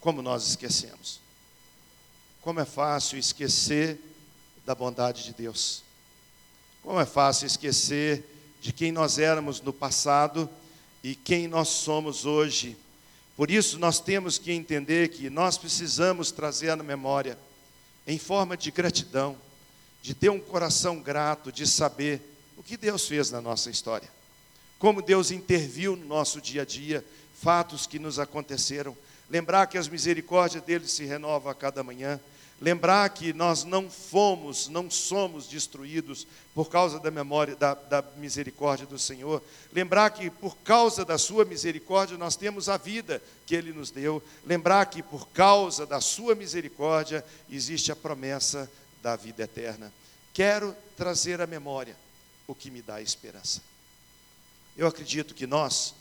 Como 0.00 0.20
nós 0.20 0.46
esquecemos. 0.46 1.20
Como 2.42 2.60
é 2.60 2.64
fácil 2.64 3.18
esquecer 3.18 3.98
da 4.66 4.74
bondade 4.74 5.24
de 5.24 5.32
Deus. 5.32 5.82
Como 6.82 7.00
é 7.00 7.06
fácil 7.06 7.46
esquecer 7.46 8.24
de 8.60 8.72
quem 8.72 8.92
nós 8.92 9.18
éramos 9.18 9.60
no 9.60 9.72
passado 9.72 10.48
e 11.02 11.14
quem 11.14 11.48
nós 11.48 11.68
somos 11.68 12.26
hoje. 12.26 12.76
Por 13.42 13.50
isso, 13.50 13.76
nós 13.76 13.98
temos 13.98 14.38
que 14.38 14.52
entender 14.52 15.08
que 15.08 15.28
nós 15.28 15.58
precisamos 15.58 16.30
trazer 16.30 16.76
na 16.76 16.84
memória, 16.84 17.36
em 18.06 18.16
forma 18.16 18.56
de 18.56 18.70
gratidão, 18.70 19.36
de 20.00 20.14
ter 20.14 20.30
um 20.30 20.38
coração 20.38 21.00
grato, 21.00 21.50
de 21.50 21.66
saber 21.66 22.22
o 22.56 22.62
que 22.62 22.76
Deus 22.76 23.04
fez 23.04 23.32
na 23.32 23.40
nossa 23.40 23.68
história, 23.68 24.08
como 24.78 25.02
Deus 25.02 25.32
interviu 25.32 25.96
no 25.96 26.06
nosso 26.06 26.40
dia 26.40 26.62
a 26.62 26.64
dia, 26.64 27.04
fatos 27.34 27.84
que 27.84 27.98
nos 27.98 28.20
aconteceram, 28.20 28.96
lembrar 29.28 29.66
que 29.66 29.76
as 29.76 29.88
misericórdias 29.88 30.62
dele 30.62 30.86
se 30.86 31.04
renovam 31.04 31.50
a 31.50 31.54
cada 31.56 31.82
manhã, 31.82 32.20
lembrar 32.60 33.08
que 33.10 33.32
nós 33.32 33.64
não 33.64 33.90
fomos, 33.90 34.68
não 34.68 34.90
somos 34.90 35.48
destruídos 35.48 36.26
por 36.54 36.68
causa 36.68 37.00
da 37.00 37.10
memória, 37.10 37.56
da, 37.56 37.74
da, 37.74 38.02
misericórdia 38.16 38.86
do 38.86 38.98
Senhor, 38.98 39.42
lembrar 39.72 40.10
que 40.10 40.30
por 40.30 40.56
causa 40.58 41.04
da 41.04 41.18
Sua 41.18 41.44
misericórdia 41.44 42.16
nós 42.16 42.36
temos 42.36 42.68
a 42.68 42.76
vida 42.76 43.22
que 43.46 43.56
Ele 43.56 43.72
nos 43.72 43.90
deu, 43.90 44.22
lembrar 44.44 44.86
que 44.86 45.02
por 45.02 45.28
causa 45.28 45.84
da 45.86 46.00
Sua 46.00 46.34
misericórdia 46.34 47.24
existe 47.50 47.90
a 47.90 47.96
promessa 47.96 48.70
da 49.02 49.16
vida 49.16 49.42
eterna. 49.42 49.92
Quero 50.32 50.74
trazer 50.96 51.40
à 51.40 51.46
memória 51.46 51.96
o 52.46 52.54
que 52.54 52.70
me 52.70 52.80
dá 52.80 53.02
esperança. 53.02 53.60
Eu 54.76 54.86
acredito 54.86 55.34
que 55.34 55.46
nós, 55.46 55.94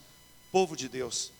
povo 0.51 0.75
de 0.75 0.87
Deus, 0.87 1.31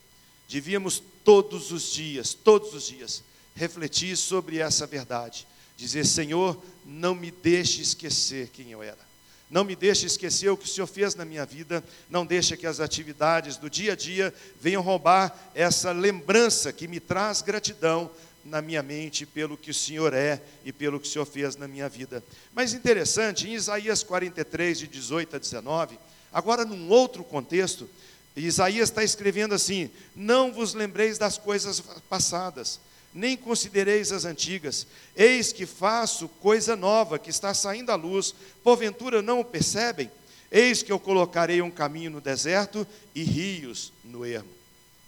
devíamos 0.50 1.01
todos 1.24 1.72
os 1.72 1.91
dias, 1.94 2.34
todos 2.34 2.74
os 2.74 2.88
dias, 2.88 3.24
refletir 3.55 4.15
sobre 4.17 4.60
essa 4.60 4.86
verdade. 4.86 5.48
Dizer, 5.77 6.05
Senhor, 6.05 6.62
não 6.86 7.15
me 7.15 7.31
deixe 7.31 7.81
esquecer 7.81 8.50
quem 8.50 8.72
eu 8.72 8.84
era. 8.84 9.12
Não 9.50 9.65
me 9.65 9.75
deixe 9.75 10.05
esquecer 10.05 10.50
o 10.50 10.55
que 10.55 10.65
o 10.65 10.67
Senhor 10.67 10.88
fez 10.88 11.13
na 11.13 11.25
minha 11.25 11.46
vida. 11.46 11.84
Não 12.10 12.25
deixe 12.25 12.55
que 12.55 12.65
as 12.65 12.79
atividades 12.79 13.58
do 13.58 13.70
dia 13.70 13.93
a 13.93 13.96
dia 13.96 14.34
venham 14.60 14.81
roubar 14.81 15.51
essa 15.53 15.91
lembrança 15.91 16.72
que 16.72 16.88
me 16.88 17.01
traz 17.01 17.41
gratidão 17.41 18.10
na 18.46 18.62
minha 18.62 18.81
mente 18.81 19.25
pelo 19.25 19.58
que 19.58 19.70
o 19.70 19.74
Senhor 19.74 20.13
é 20.13 20.41
e 20.63 20.72
pelo 20.72 21.00
que 21.00 21.08
o 21.08 21.12
Senhor 21.12 21.25
fez 21.25 21.55
na 21.55 21.67
minha 21.67 21.89
vida. 21.89 22.24
Mas 22.53 22.74
interessante, 22.74 23.48
em 23.48 23.53
Isaías 23.53 24.03
43, 24.03 24.79
de 24.79 24.88
18 24.88 25.36
a 25.36 25.39
19, 25.39 26.00
agora 26.31 26.63
num 26.63 26.89
outro 26.89 27.24
contexto, 27.24 27.89
Isaías 28.36 28.89
está 28.89 29.03
escrevendo 29.03 29.53
assim: 29.53 29.89
Não 30.15 30.53
vos 30.53 30.74
lembreis 30.74 31.17
das 31.17 31.38
coisas 31.38 31.81
passadas, 32.10 32.79
nem 33.13 33.36
considereis 33.36 34.12
as 34.12 34.25
antigas. 34.25 34.88
Eis 35.15 35.51
que 35.51 35.65
faço 35.65 36.27
coisa 36.27 36.75
nova 36.75 37.20
que 37.20 37.30
está 37.30 37.53
saindo 37.53 37.91
à 37.91 37.96
luz, 37.96 38.34
porventura 38.63 39.22
não 39.22 39.39
o 39.39 39.46
percebem? 39.46 40.12
Eis 40.51 40.84
que 40.84 40.91
eu 40.91 41.00
colocarei 41.00 41.62
um 41.62 41.72
caminho 41.72 42.12
no 42.12 42.22
deserto 42.22 42.86
e 43.15 43.24
rios 43.24 43.94
no 44.03 44.25
ermo. 44.25 44.50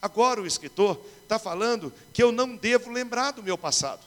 Agora 0.02 0.42
o 0.42 0.48
escritor 0.48 1.00
está 1.22 1.40
falando 1.40 1.94
que 2.14 2.22
eu 2.22 2.32
não 2.32 2.56
devo 2.56 2.92
lembrar 2.92 3.32
do 3.32 3.44
meu 3.44 3.58
passado. 3.58 4.02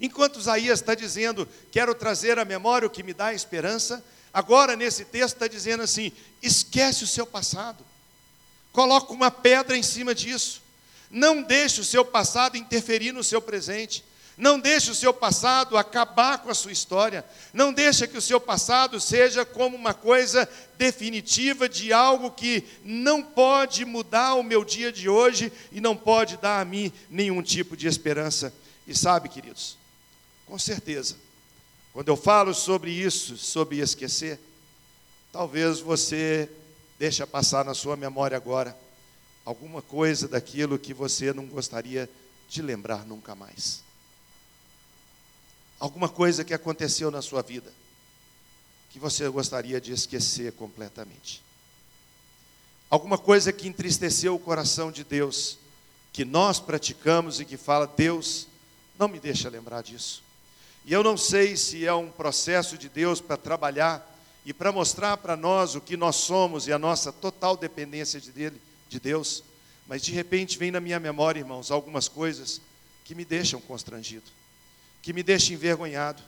Enquanto 0.00 0.38
Isaías 0.38 0.80
está 0.80 0.94
dizendo, 0.94 1.48
quero 1.72 1.94
trazer 1.94 2.38
à 2.38 2.44
memória 2.44 2.86
o 2.86 2.90
que 2.90 3.02
me 3.02 3.12
dá 3.12 3.32
esperança, 3.32 4.04
agora 4.32 4.76
nesse 4.76 5.04
texto 5.04 5.34
está 5.34 5.48
dizendo 5.48 5.82
assim: 5.82 6.12
esquece 6.40 7.02
o 7.02 7.06
seu 7.06 7.26
passado, 7.26 7.84
coloca 8.72 9.12
uma 9.12 9.30
pedra 9.30 9.76
em 9.76 9.82
cima 9.82 10.14
disso, 10.14 10.62
não 11.10 11.42
deixe 11.42 11.80
o 11.80 11.84
seu 11.84 12.04
passado 12.04 12.56
interferir 12.56 13.12
no 13.12 13.24
seu 13.24 13.40
presente. 13.40 14.04
Não 14.36 14.60
deixe 14.60 14.90
o 14.90 14.94
seu 14.94 15.12
passado 15.12 15.76
acabar 15.76 16.38
com 16.38 16.50
a 16.50 16.54
sua 16.54 16.70
história. 16.70 17.24
Não 17.52 17.72
deixe 17.72 18.06
que 18.06 18.16
o 18.16 18.22
seu 18.22 18.38
passado 18.40 19.00
seja 19.00 19.44
como 19.44 19.76
uma 19.76 19.92
coisa 19.92 20.48
definitiva 20.76 21.68
de 21.68 21.92
algo 21.92 22.30
que 22.30 22.62
não 22.84 23.20
pode 23.20 23.84
mudar 23.84 24.34
o 24.34 24.44
meu 24.44 24.64
dia 24.64 24.92
de 24.92 25.08
hoje 25.08 25.52
e 25.72 25.80
não 25.80 25.96
pode 25.96 26.36
dar 26.36 26.60
a 26.60 26.64
mim 26.64 26.92
nenhum 27.10 27.42
tipo 27.42 27.76
de 27.76 27.88
esperança. 27.88 28.54
E 28.86 28.94
sabe, 28.94 29.28
queridos, 29.28 29.76
com 30.46 30.58
certeza, 30.58 31.16
quando 31.92 32.08
eu 32.08 32.16
falo 32.16 32.54
sobre 32.54 32.92
isso, 32.92 33.36
sobre 33.36 33.80
esquecer, 33.80 34.38
talvez 35.32 35.80
você 35.80 36.48
deixe 36.96 37.26
passar 37.26 37.64
na 37.64 37.74
sua 37.74 37.96
memória 37.96 38.36
agora 38.36 38.76
alguma 39.48 39.80
coisa 39.80 40.28
daquilo 40.28 40.78
que 40.78 40.92
você 40.92 41.32
não 41.32 41.46
gostaria 41.46 42.06
de 42.50 42.60
lembrar 42.60 43.06
nunca 43.06 43.34
mais. 43.34 43.82
Alguma 45.80 46.06
coisa 46.06 46.44
que 46.44 46.52
aconteceu 46.52 47.10
na 47.10 47.22
sua 47.22 47.40
vida 47.40 47.72
que 48.90 48.98
você 48.98 49.26
gostaria 49.30 49.80
de 49.80 49.90
esquecer 49.90 50.52
completamente. 50.52 51.42
Alguma 52.90 53.16
coisa 53.16 53.50
que 53.50 53.66
entristeceu 53.66 54.34
o 54.34 54.38
coração 54.38 54.92
de 54.92 55.02
Deus, 55.02 55.56
que 56.12 56.26
nós 56.26 56.60
praticamos 56.60 57.40
e 57.40 57.46
que 57.46 57.56
fala: 57.56 57.86
Deus, 57.86 58.48
não 58.98 59.08
me 59.08 59.18
deixa 59.18 59.48
lembrar 59.48 59.82
disso. 59.82 60.22
E 60.84 60.92
eu 60.92 61.02
não 61.02 61.16
sei 61.16 61.56
se 61.56 61.86
é 61.86 61.94
um 61.94 62.10
processo 62.10 62.76
de 62.76 62.90
Deus 62.90 63.18
para 63.18 63.38
trabalhar 63.38 64.14
e 64.44 64.52
para 64.52 64.70
mostrar 64.70 65.16
para 65.16 65.36
nós 65.36 65.74
o 65.74 65.80
que 65.80 65.96
nós 65.96 66.16
somos 66.16 66.66
e 66.66 66.72
a 66.72 66.78
nossa 66.78 67.10
total 67.10 67.56
dependência 67.56 68.20
de 68.20 68.30
dele, 68.30 68.60
de 68.88 69.00
Deus, 69.00 69.44
mas 69.86 70.02
de 70.02 70.12
repente 70.12 70.58
vem 70.58 70.70
na 70.70 70.80
minha 70.80 71.00
memória, 71.00 71.40
irmãos, 71.40 71.70
algumas 71.70 72.08
coisas 72.08 72.60
que 73.04 73.14
me 73.14 73.24
deixam 73.24 73.60
constrangido, 73.60 74.30
que 75.00 75.12
me 75.12 75.22
deixam 75.22 75.54
envergonhado, 75.54 76.22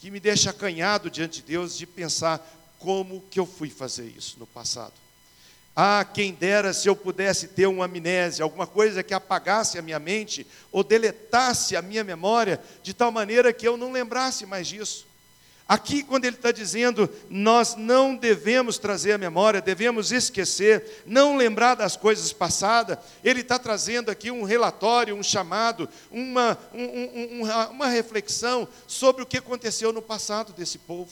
que 0.00 0.10
me 0.10 0.20
deixam 0.20 0.50
acanhado 0.50 1.10
diante 1.10 1.40
de 1.40 1.46
Deus 1.46 1.76
de 1.76 1.86
pensar 1.86 2.38
como 2.78 3.22
que 3.30 3.40
eu 3.40 3.46
fui 3.46 3.70
fazer 3.70 4.06
isso 4.06 4.36
no 4.38 4.46
passado. 4.46 4.94
Ah, 5.76 6.04
quem 6.04 6.32
dera 6.32 6.72
se 6.72 6.88
eu 6.88 6.94
pudesse 6.94 7.48
ter 7.48 7.66
uma 7.66 7.86
amnésia, 7.86 8.44
alguma 8.44 8.66
coisa 8.66 9.02
que 9.02 9.12
apagasse 9.12 9.76
a 9.76 9.82
minha 9.82 9.98
mente 9.98 10.46
ou 10.70 10.84
deletasse 10.84 11.74
a 11.74 11.82
minha 11.82 12.04
memória, 12.04 12.62
de 12.82 12.94
tal 12.94 13.10
maneira 13.10 13.52
que 13.52 13.66
eu 13.66 13.76
não 13.76 13.90
lembrasse 13.90 14.46
mais 14.46 14.68
disso. 14.68 15.06
Aqui, 15.66 16.02
quando 16.02 16.26
ele 16.26 16.36
está 16.36 16.52
dizendo, 16.52 17.08
nós 17.30 17.74
não 17.74 18.14
devemos 18.14 18.76
trazer 18.76 19.12
a 19.12 19.18
memória, 19.18 19.62
devemos 19.62 20.12
esquecer, 20.12 21.02
não 21.06 21.38
lembrar 21.38 21.74
das 21.74 21.96
coisas 21.96 22.34
passadas, 22.34 22.98
ele 23.22 23.40
está 23.40 23.58
trazendo 23.58 24.10
aqui 24.10 24.30
um 24.30 24.42
relatório, 24.42 25.16
um 25.16 25.22
chamado, 25.22 25.88
uma, 26.10 26.58
um, 26.74 27.42
um, 27.42 27.70
uma 27.70 27.86
reflexão 27.86 28.68
sobre 28.86 29.22
o 29.22 29.26
que 29.26 29.38
aconteceu 29.38 29.90
no 29.90 30.02
passado 30.02 30.52
desse 30.52 30.76
povo. 30.76 31.10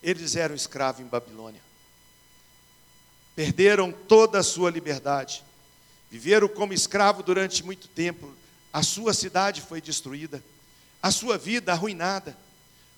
Eles 0.00 0.36
eram 0.36 0.54
escravos 0.54 1.00
em 1.00 1.08
Babilônia, 1.08 1.62
perderam 3.34 3.90
toda 3.90 4.38
a 4.38 4.44
sua 4.44 4.70
liberdade, 4.70 5.42
viveram 6.08 6.46
como 6.46 6.72
escravo 6.72 7.24
durante 7.24 7.64
muito 7.64 7.88
tempo, 7.88 8.32
a 8.72 8.84
sua 8.84 9.12
cidade 9.12 9.60
foi 9.60 9.80
destruída, 9.80 10.40
a 11.02 11.10
sua 11.10 11.36
vida 11.36 11.72
arruinada 11.72 12.36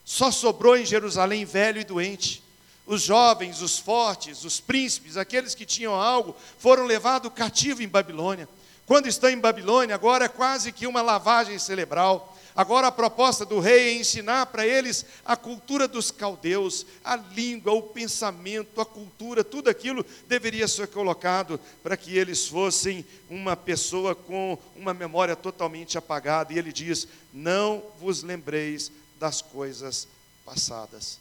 só 0.07 0.31
sobrou 0.31 0.77
em 0.77 0.87
Jerusalém 0.87 1.45
velho 1.45 1.81
e 1.81 1.85
doente. 1.85 2.41
Os 2.87 3.03
jovens, 3.03 3.61
os 3.61 3.77
fortes, 3.77 4.45
os 4.45 4.61
príncipes, 4.61 5.17
aqueles 5.17 5.53
que 5.53 5.67
tinham 5.67 5.93
algo, 5.93 6.37
foram 6.57 6.85
levados 6.85 7.33
cativo 7.35 7.83
em 7.83 7.89
Babilônia. 7.89 8.49
Quando 8.87 9.09
estão 9.09 9.29
em 9.29 9.41
Babilônia, 9.41 9.97
agora 9.97 10.27
é 10.27 10.29
quase 10.29 10.71
que 10.71 10.87
uma 10.87 11.03
lavagem 11.03 11.59
cerebral. 11.59 12.33
Agora 12.55 12.87
a 12.87 12.93
proposta 12.93 13.45
do 13.45 13.59
rei 13.59 13.89
é 13.89 13.95
ensinar 13.95 14.47
para 14.47 14.65
eles 14.65 15.05
a 15.25 15.37
cultura 15.37 15.89
dos 15.89 16.13
caldeus, 16.13 16.87
a 17.05 17.17
língua, 17.17 17.73
o 17.73 17.83
pensamento, 17.83 18.81
a 18.81 18.87
cultura, 18.87 19.43
tudo 19.43 19.69
aquilo 19.69 20.07
deveria 20.29 20.69
ser 20.69 20.87
colocado 20.87 21.59
para 21.83 21.97
que 21.97 22.17
eles 22.17 22.47
fossem 22.47 23.05
uma 23.29 23.57
pessoa 23.57 24.15
com 24.15 24.57
uma 24.77 24.95
memória 24.95 25.35
totalmente 25.35 25.99
apagada. 25.99 26.53
E 26.53 26.59
ele 26.59 26.73
diz: 26.73 27.09
Não 27.35 27.83
vos 27.99 28.23
lembreis 28.23 28.93
das 29.19 29.43
coisas 29.43 30.07
passadas. 30.45 31.19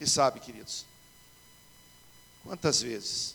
E 0.00 0.06
sabe, 0.06 0.40
queridos, 0.40 0.84
quantas 2.42 2.82
vezes 2.82 3.34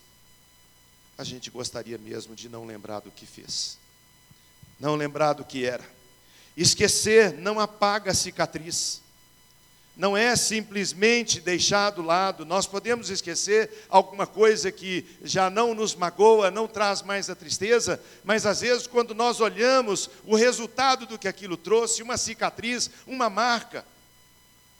a 1.17 1.23
gente 1.23 1.49
gostaria 1.49 1.97
mesmo 1.97 2.35
de 2.35 2.47
não 2.47 2.65
lembrar 2.65 3.01
do 3.01 3.11
que 3.11 3.25
fez, 3.25 3.77
não 4.79 4.95
lembrar 4.95 5.33
do 5.33 5.43
que 5.43 5.65
era. 5.65 5.83
Esquecer 6.55 7.33
não 7.33 7.59
apaga 7.59 8.11
a 8.11 8.15
cicatriz, 8.15 9.01
não 9.99 10.15
é 10.15 10.33
simplesmente 10.33 11.41
deixar 11.41 11.89
do 11.89 12.01
lado. 12.01 12.45
Nós 12.45 12.65
podemos 12.65 13.09
esquecer 13.09 13.69
alguma 13.89 14.25
coisa 14.25 14.71
que 14.71 15.05
já 15.21 15.49
não 15.49 15.75
nos 15.75 15.93
magoa, 15.93 16.49
não 16.49 16.69
traz 16.69 17.01
mais 17.01 17.29
a 17.29 17.35
tristeza, 17.35 18.01
mas 18.23 18.45
às 18.45 18.61
vezes, 18.61 18.87
quando 18.87 19.13
nós 19.13 19.41
olhamos 19.41 20.09
o 20.25 20.37
resultado 20.37 21.05
do 21.05 21.19
que 21.19 21.27
aquilo 21.27 21.57
trouxe, 21.57 22.01
uma 22.01 22.15
cicatriz, 22.15 22.89
uma 23.05 23.29
marca, 23.29 23.85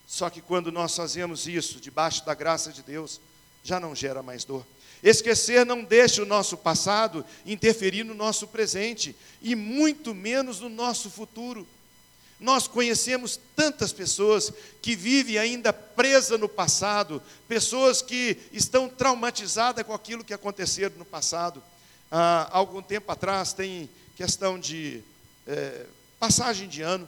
só 0.08 0.30
que 0.30 0.40
quando 0.40 0.72
nós 0.72 0.96
fazemos 0.96 1.48
isso 1.48 1.82
debaixo 1.82 2.26
da 2.26 2.34
graça 2.34 2.72
de 2.72 2.82
Deus, 2.82 3.20
já 3.62 3.78
não 3.78 3.94
gera 3.94 4.24
mais 4.24 4.46
dor. 4.46 4.66
Esquecer 5.04 5.66
não 5.66 5.84
deixa 5.84 6.24
o 6.24 6.26
nosso 6.26 6.56
passado 6.56 7.26
interferir 7.46 8.06
no 8.06 8.14
nosso 8.14 8.48
presente 8.48 9.14
e 9.42 9.54
muito 9.54 10.16
menos 10.16 10.62
no 10.62 10.70
nosso 10.70 11.10
futuro. 11.10 11.68
Nós 12.40 12.68
conhecemos 12.68 13.40
tantas 13.56 13.92
pessoas 13.92 14.54
que 14.82 14.96
vivem 14.96 15.38
ainda 15.38 15.74
presas 15.74 16.40
no 16.40 16.48
passado, 16.48 17.22
pessoas 17.48 18.02
que 18.02 18.38
estão 18.54 18.88
traumatizadas 18.88 19.86
com 19.86 19.94
aquilo 19.94 20.24
que 20.24 20.34
aconteceu 20.34 20.90
no 20.98 21.04
passado. 21.04 21.62
Há 22.10 22.50
algum 22.52 22.82
tempo 22.82 23.12
atrás 23.12 23.52
tem 23.52 23.90
questão 24.16 24.58
de 24.58 25.04
é, 25.46 25.86
passagem 26.18 26.68
de 26.70 26.82
ano. 26.82 27.08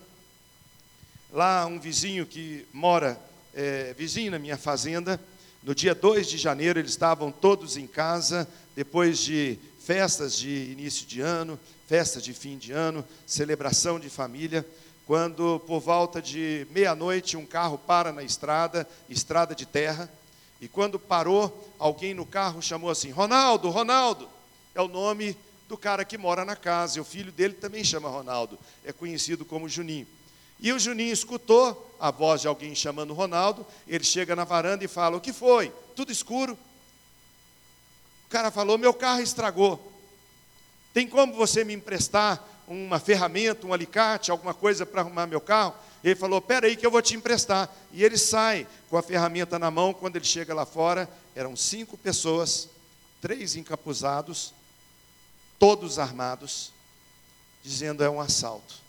Lá, 1.32 1.66
um 1.66 1.80
vizinho 1.80 2.26
que 2.26 2.68
mora, 2.74 3.18
é, 3.54 3.94
vizinho 3.98 4.32
na 4.32 4.40
minha 4.40 4.58
fazenda, 4.58 5.20
no 5.64 5.76
dia 5.76 5.96
2 5.96 6.28
de 6.28 6.38
janeiro, 6.38 6.80
eles 6.80 6.92
estavam 6.92 7.32
todos 7.32 7.78
em 7.78 7.88
casa, 7.88 8.48
depois 8.76 9.20
de 9.20 9.60
festas 9.80 10.36
de 10.36 10.72
início 10.72 11.06
de 11.06 11.22
ano, 11.22 11.60
festas 11.88 12.24
de 12.24 12.34
fim 12.34 12.58
de 12.58 12.72
ano, 12.72 13.06
celebração 13.26 14.00
de 14.00 14.10
família. 14.10 14.66
Quando 15.06 15.62
por 15.66 15.80
volta 15.80 16.22
de 16.22 16.68
meia-noite 16.72 17.36
um 17.36 17.46
carro 17.46 17.78
para 17.78 18.12
na 18.12 18.24
estrada, 18.24 18.88
estrada 19.10 19.54
de 19.56 19.66
terra, 19.66 20.12
e 20.60 20.68
quando 20.68 21.00
parou, 21.00 21.74
alguém 21.80 22.14
no 22.14 22.26
carro 22.26 22.62
chamou 22.62 22.90
assim: 22.90 23.10
Ronaldo, 23.10 23.70
Ronaldo, 23.70 24.30
é 24.76 24.82
o 24.82 24.88
nome 24.88 25.36
do 25.68 25.76
cara 25.78 26.06
que 26.06 26.18
mora 26.18 26.46
na 26.46 26.56
casa, 26.56 26.98
e 26.98 27.02
o 27.02 27.06
filho 27.06 27.32
dele 27.32 27.56
também 27.56 27.84
chama 27.84 28.10
Ronaldo, 28.10 28.60
é 28.84 28.94
conhecido 28.94 29.44
como 29.44 29.68
Juninho. 29.68 30.08
E 30.60 30.72
o 30.72 30.78
Juninho 30.78 31.12
escutou 31.12 31.96
a 32.00 32.12
voz 32.12 32.42
de 32.42 32.48
alguém 32.48 32.76
chamando 32.76 33.14
Ronaldo, 33.16 33.66
ele 33.88 34.04
chega 34.04 34.36
na 34.36 34.44
varanda 34.44 34.86
e 34.86 34.88
fala: 34.88 35.18
O 35.18 35.22
que 35.22 35.34
foi? 35.34 35.72
Tudo 35.96 36.12
escuro. 36.12 36.58
O 38.28 38.30
cara 38.30 38.52
falou: 38.52 38.78
Meu 38.78 38.94
carro 38.94 39.22
estragou. 39.22 39.92
Tem 40.94 41.08
como 41.08 41.34
você 41.34 41.64
me 41.64 41.74
emprestar 41.74 42.44
uma 42.72 43.00
ferramenta, 43.00 43.68
um 43.68 43.74
alicate, 43.74 44.32
alguma 44.32 44.54
coisa 44.54 44.86
para 44.86 45.02
arrumar 45.02 45.28
meu 45.28 45.42
carro? 45.42 45.76
Ele 46.04 46.16
falou: 46.16 46.42
Pera 46.42 46.68
aí 46.68 46.76
que 46.76 46.86
eu 46.86 46.92
vou 46.92 47.02
te 47.02 47.16
emprestar. 47.16 47.70
E 47.92 48.04
ele 48.04 48.18
sai 48.18 48.68
com 48.90 48.98
a 48.98 49.02
ferramenta 49.02 49.60
na 49.60 49.70
mão. 49.70 49.94
Quando 49.94 50.16
ele 50.16 50.26
chega 50.26 50.54
lá 50.54 50.66
fora, 50.66 51.10
eram 51.36 51.56
cinco 51.56 51.98
pessoas, 51.98 52.70
três 53.22 53.56
encapuzados, 53.56 54.54
todos 55.60 56.00
armados, 56.00 56.72
dizendo: 57.64 58.04
É 58.04 58.10
um 58.10 58.22
assalto. 58.22 58.82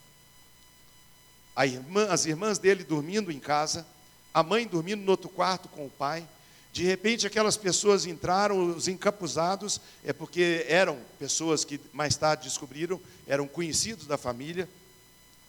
Irmã, 1.59 2.07
as 2.09 2.25
irmãs 2.25 2.59
dele 2.59 2.83
dormindo 2.83 3.31
em 3.31 3.38
casa, 3.38 3.87
a 4.33 4.42
mãe 4.42 4.66
dormindo 4.66 5.03
no 5.03 5.11
outro 5.11 5.29
quarto 5.29 5.68
com 5.68 5.87
o 5.87 5.90
pai. 5.90 6.27
De 6.72 6.85
repente, 6.85 7.26
aquelas 7.26 7.56
pessoas 7.58 8.06
entraram, 8.06 8.74
os 8.74 8.88
encapuzados, 8.88 9.78
é 10.02 10.12
porque 10.12 10.64
eram 10.66 10.98
pessoas 11.18 11.66
que 11.66 11.78
mais 11.92 12.16
tarde 12.16 12.44
descobriram, 12.44 12.98
eram 13.26 13.46
conhecidos 13.46 14.06
da 14.06 14.16
família. 14.16 14.66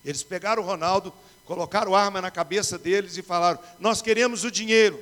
Eles 0.04 0.22
pegaram 0.22 0.62
o 0.62 0.66
Ronaldo, 0.66 1.14
colocaram 1.46 1.96
arma 1.96 2.22
na 2.22 2.30
cabeça 2.30 2.78
deles 2.78 3.16
e 3.16 3.22
falaram: 3.22 3.58
Nós 3.80 4.02
queremos 4.02 4.44
o 4.44 4.52
dinheiro. 4.52 4.98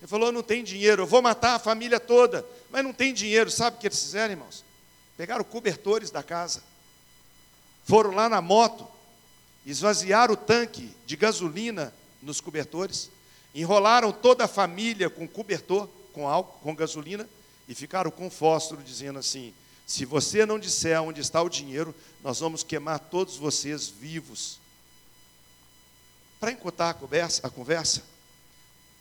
Ele 0.00 0.06
falou: 0.06 0.32
Não 0.32 0.42
tem 0.42 0.64
dinheiro, 0.64 1.02
eu 1.02 1.06
vou 1.06 1.20
matar 1.20 1.56
a 1.56 1.58
família 1.58 2.00
toda, 2.00 2.46
mas 2.70 2.82
não 2.82 2.94
tem 2.94 3.12
dinheiro. 3.12 3.50
Sabe 3.50 3.76
o 3.76 3.80
que 3.80 3.88
eles 3.88 4.00
fizeram, 4.02 4.32
irmãos? 4.32 4.64
Pegaram 5.18 5.44
cobertores 5.44 6.10
da 6.10 6.22
casa, 6.22 6.62
foram 7.84 8.12
lá 8.12 8.26
na 8.26 8.40
moto, 8.40 8.88
esvaziaram 9.66 10.32
o 10.32 10.36
tanque 10.36 10.94
de 11.04 11.14
gasolina 11.14 11.92
nos 12.22 12.40
cobertores, 12.40 13.10
enrolaram 13.60 14.12
toda 14.12 14.44
a 14.44 14.48
família 14.48 15.10
com 15.10 15.26
cobertor, 15.26 15.88
com 16.12 16.28
álcool, 16.28 16.58
com 16.60 16.74
gasolina, 16.74 17.28
e 17.68 17.74
ficaram 17.74 18.10
com 18.10 18.30
fósforo, 18.30 18.82
dizendo 18.82 19.18
assim: 19.18 19.52
se 19.86 20.04
você 20.04 20.44
não 20.44 20.58
disser 20.58 21.02
onde 21.02 21.20
está 21.20 21.42
o 21.42 21.48
dinheiro, 21.48 21.94
nós 22.22 22.40
vamos 22.40 22.62
queimar 22.62 22.98
todos 22.98 23.36
vocês 23.36 23.88
vivos. 23.88 24.60
Para 26.38 26.52
encurtar 26.52 26.90
a 26.90 26.94
conversa, 26.94 27.46
a 27.46 27.50
conversa, 27.50 28.02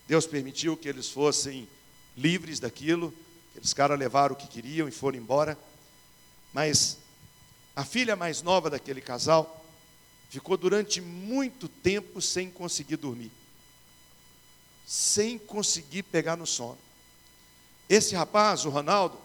Deus 0.07 0.25
permitiu 0.25 0.75
que 0.75 0.87
eles 0.87 1.09
fossem 1.09 1.67
livres 2.15 2.59
daquilo, 2.59 3.13
aqueles 3.51 3.73
caras 3.73 3.99
levaram 3.99 4.33
o 4.33 4.37
que 4.37 4.47
queriam 4.47 4.87
e 4.87 4.91
foram 4.91 5.17
embora. 5.17 5.57
Mas 6.53 6.97
a 7.75 7.85
filha 7.85 8.15
mais 8.15 8.41
nova 8.41 8.69
daquele 8.69 9.01
casal 9.01 9.63
ficou 10.29 10.57
durante 10.57 10.99
muito 10.99 11.67
tempo 11.67 12.21
sem 12.21 12.49
conseguir 12.49 12.95
dormir, 12.95 13.31
sem 14.87 15.37
conseguir 15.37 16.03
pegar 16.03 16.37
no 16.37 16.47
sono. 16.47 16.77
Esse 17.89 18.15
rapaz, 18.15 18.63
o 18.63 18.69
Ronaldo, 18.69 19.17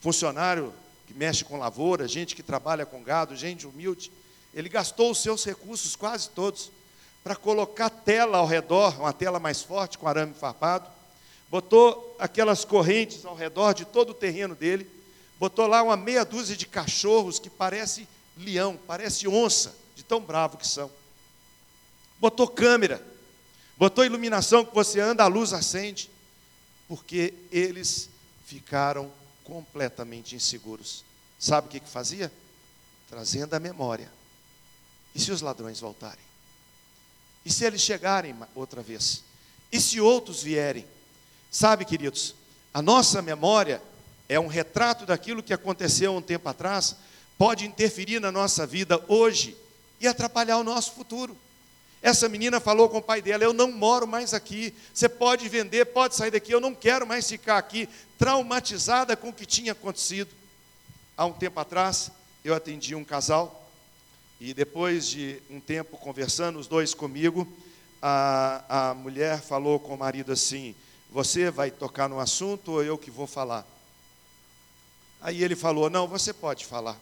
funcionário 0.00 0.72
que 1.06 1.12
mexe 1.12 1.44
com 1.44 1.58
lavoura, 1.58 2.08
gente 2.08 2.34
que 2.34 2.42
trabalha 2.42 2.86
com 2.86 3.02
gado, 3.02 3.36
gente 3.36 3.66
humilde, 3.66 4.10
ele 4.54 4.70
gastou 4.70 5.10
os 5.10 5.18
seus 5.18 5.44
recursos 5.44 5.94
quase 5.94 6.30
todos 6.30 6.70
para 7.22 7.36
colocar 7.36 7.90
tela 7.90 8.38
ao 8.38 8.46
redor, 8.46 8.98
uma 8.98 9.12
tela 9.12 9.38
mais 9.38 9.62
forte 9.62 9.98
com 9.98 10.08
arame 10.08 10.32
farpado, 10.32 10.88
botou 11.50 12.16
aquelas 12.18 12.64
correntes 12.64 13.26
ao 13.26 13.34
redor 13.34 13.74
de 13.74 13.84
todo 13.84 14.10
o 14.10 14.14
terreno 14.14 14.54
dele, 14.54 14.90
botou 15.38 15.66
lá 15.66 15.82
uma 15.82 15.98
meia 15.98 16.24
dúzia 16.24 16.56
de 16.56 16.66
cachorros 16.66 17.38
que 17.38 17.50
parece 17.50 18.08
leão, 18.38 18.78
parece 18.86 19.28
onça 19.28 19.74
de 19.94 20.02
tão 20.02 20.20
bravo 20.20 20.56
que 20.56 20.66
são. 20.66 20.90
Botou 22.18 22.48
câmera, 22.48 23.04
botou 23.78 24.04
iluminação 24.04 24.64
que 24.64 24.74
você 24.74 25.00
anda, 25.00 25.22
a 25.22 25.28
luz 25.28 25.52
acende, 25.52 26.10
porque 26.88 27.32
eles 27.52 28.10
ficaram 28.44 29.10
completamente 29.44 30.34
inseguros. 30.34 31.04
Sabe 31.38 31.68
o 31.68 31.70
que, 31.70 31.80
que 31.80 31.88
fazia? 31.88 32.32
Trazendo 33.08 33.54
a 33.54 33.60
memória. 33.60 34.10
E 35.14 35.20
se 35.20 35.30
os 35.30 35.40
ladrões 35.40 35.80
voltarem? 35.80 36.24
E 37.44 37.52
se 37.52 37.64
eles 37.64 37.80
chegarem 37.80 38.36
outra 38.54 38.82
vez? 38.82 39.22
E 39.70 39.80
se 39.80 40.00
outros 40.00 40.42
vierem? 40.42 40.86
Sabe, 41.50 41.84
queridos, 41.84 42.34
a 42.74 42.82
nossa 42.82 43.22
memória 43.22 43.82
é 44.28 44.38
um 44.38 44.46
retrato 44.46 45.06
daquilo 45.06 45.42
que 45.42 45.52
aconteceu 45.54 46.14
um 46.14 46.20
tempo 46.20 46.48
atrás, 46.48 46.96
pode 47.38 47.64
interferir 47.64 48.20
na 48.20 48.30
nossa 48.30 48.66
vida 48.66 49.02
hoje 49.08 49.56
e 50.00 50.06
atrapalhar 50.06 50.58
o 50.58 50.64
nosso 50.64 50.92
futuro. 50.92 51.36
Essa 52.02 52.28
menina 52.28 52.60
falou 52.60 52.88
com 52.88 52.98
o 52.98 53.02
pai 53.02 53.20
dela: 53.20 53.44
Eu 53.44 53.52
não 53.52 53.72
moro 53.72 54.06
mais 54.06 54.32
aqui. 54.32 54.74
Você 54.94 55.08
pode 55.08 55.48
vender, 55.48 55.86
pode 55.86 56.14
sair 56.14 56.30
daqui. 56.30 56.52
Eu 56.52 56.60
não 56.60 56.74
quero 56.74 57.06
mais 57.06 57.28
ficar 57.28 57.58
aqui, 57.58 57.88
traumatizada 58.18 59.16
com 59.16 59.30
o 59.30 59.32
que 59.32 59.44
tinha 59.44 59.72
acontecido. 59.72 60.30
Há 61.16 61.26
um 61.26 61.32
tempo 61.32 61.58
atrás, 61.58 62.10
eu 62.44 62.54
atendi 62.54 62.94
um 62.94 63.04
casal, 63.04 63.68
e 64.40 64.54
depois 64.54 65.08
de 65.08 65.42
um 65.50 65.58
tempo 65.58 65.96
conversando, 65.96 66.60
os 66.60 66.68
dois 66.68 66.94
comigo, 66.94 67.46
a, 68.00 68.90
a 68.90 68.94
mulher 68.94 69.40
falou 69.40 69.80
com 69.80 69.94
o 69.94 69.98
marido 69.98 70.30
assim: 70.30 70.76
Você 71.10 71.50
vai 71.50 71.70
tocar 71.72 72.08
no 72.08 72.20
assunto 72.20 72.72
ou 72.72 72.84
eu 72.84 72.96
que 72.96 73.10
vou 73.10 73.26
falar? 73.26 73.66
Aí 75.20 75.42
ele 75.42 75.56
falou: 75.56 75.90
Não, 75.90 76.06
você 76.06 76.32
pode 76.32 76.64
falar. 76.64 76.96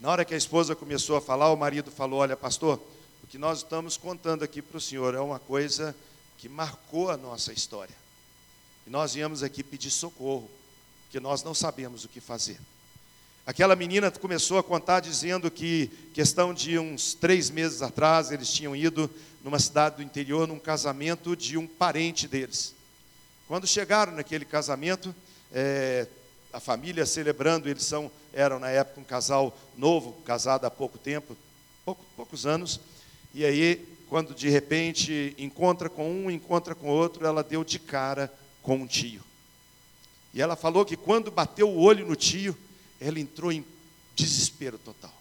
Na 0.00 0.10
hora 0.10 0.24
que 0.24 0.34
a 0.34 0.36
esposa 0.36 0.74
começou 0.74 1.16
a 1.16 1.20
falar, 1.20 1.52
o 1.52 1.56
marido 1.56 1.90
falou: 1.92 2.18
Olha, 2.18 2.36
pastor, 2.36 2.80
que 3.28 3.36
nós 3.36 3.58
estamos 3.58 3.98
contando 3.98 4.42
aqui 4.42 4.62
para 4.62 4.78
o 4.78 4.80
senhor 4.80 5.14
é 5.14 5.20
uma 5.20 5.38
coisa 5.38 5.94
que 6.38 6.48
marcou 6.48 7.10
a 7.10 7.16
nossa 7.16 7.52
história. 7.52 7.94
E 8.86 8.90
nós 8.90 9.12
viemos 9.12 9.42
aqui 9.42 9.62
pedir 9.62 9.90
socorro, 9.90 10.50
porque 11.02 11.20
nós 11.20 11.42
não 11.42 11.52
sabemos 11.52 12.04
o 12.04 12.08
que 12.08 12.20
fazer. 12.20 12.58
Aquela 13.44 13.76
menina 13.76 14.10
começou 14.10 14.58
a 14.58 14.62
contar 14.62 15.00
dizendo 15.00 15.50
que, 15.50 15.90
questão 16.14 16.54
de 16.54 16.78
uns 16.78 17.12
três 17.12 17.50
meses 17.50 17.82
atrás, 17.82 18.30
eles 18.30 18.50
tinham 18.50 18.74
ido 18.74 19.10
numa 19.44 19.58
cidade 19.58 19.96
do 19.96 20.02
interior, 20.02 20.48
num 20.48 20.58
casamento 20.58 21.36
de 21.36 21.58
um 21.58 21.66
parente 21.66 22.26
deles. 22.26 22.74
Quando 23.46 23.66
chegaram 23.66 24.12
naquele 24.12 24.46
casamento, 24.46 25.14
é, 25.52 26.06
a 26.50 26.60
família 26.60 27.04
celebrando, 27.04 27.68
eles 27.68 27.84
são, 27.84 28.10
eram 28.32 28.58
na 28.58 28.70
época 28.70 29.00
um 29.00 29.04
casal 29.04 29.54
novo, 29.76 30.12
casado 30.24 30.64
há 30.64 30.70
pouco 30.70 30.96
tempo, 30.96 31.36
pouco, 31.84 32.04
poucos 32.16 32.46
anos, 32.46 32.80
e 33.34 33.44
aí, 33.44 33.86
quando 34.08 34.34
de 34.34 34.48
repente 34.48 35.34
encontra 35.38 35.88
com 35.88 36.10
um, 36.10 36.30
encontra 36.30 36.74
com 36.74 36.88
outro, 36.88 37.26
ela 37.26 37.42
deu 37.42 37.62
de 37.62 37.78
cara 37.78 38.32
com 38.62 38.76
um 38.76 38.86
tio. 38.86 39.22
E 40.32 40.40
ela 40.40 40.56
falou 40.56 40.84
que 40.84 40.96
quando 40.96 41.30
bateu 41.30 41.68
o 41.68 41.80
olho 41.80 42.06
no 42.06 42.16
tio, 42.16 42.56
ela 43.00 43.18
entrou 43.20 43.52
em 43.52 43.64
desespero 44.14 44.78
total. 44.78 45.12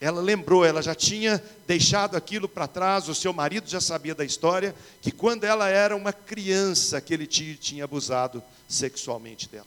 Ela 0.00 0.20
lembrou, 0.20 0.64
ela 0.64 0.82
já 0.82 0.94
tinha 0.94 1.42
deixado 1.66 2.16
aquilo 2.16 2.48
para 2.48 2.66
trás, 2.66 3.08
o 3.08 3.14
seu 3.14 3.32
marido 3.32 3.68
já 3.68 3.80
sabia 3.80 4.14
da 4.14 4.24
história, 4.24 4.74
que 5.00 5.10
quando 5.10 5.44
ela 5.44 5.68
era 5.68 5.96
uma 5.96 6.12
criança, 6.12 6.98
aquele 6.98 7.26
tio 7.26 7.56
tinha 7.56 7.84
abusado 7.84 8.42
sexualmente 8.68 9.48
dela. 9.48 9.66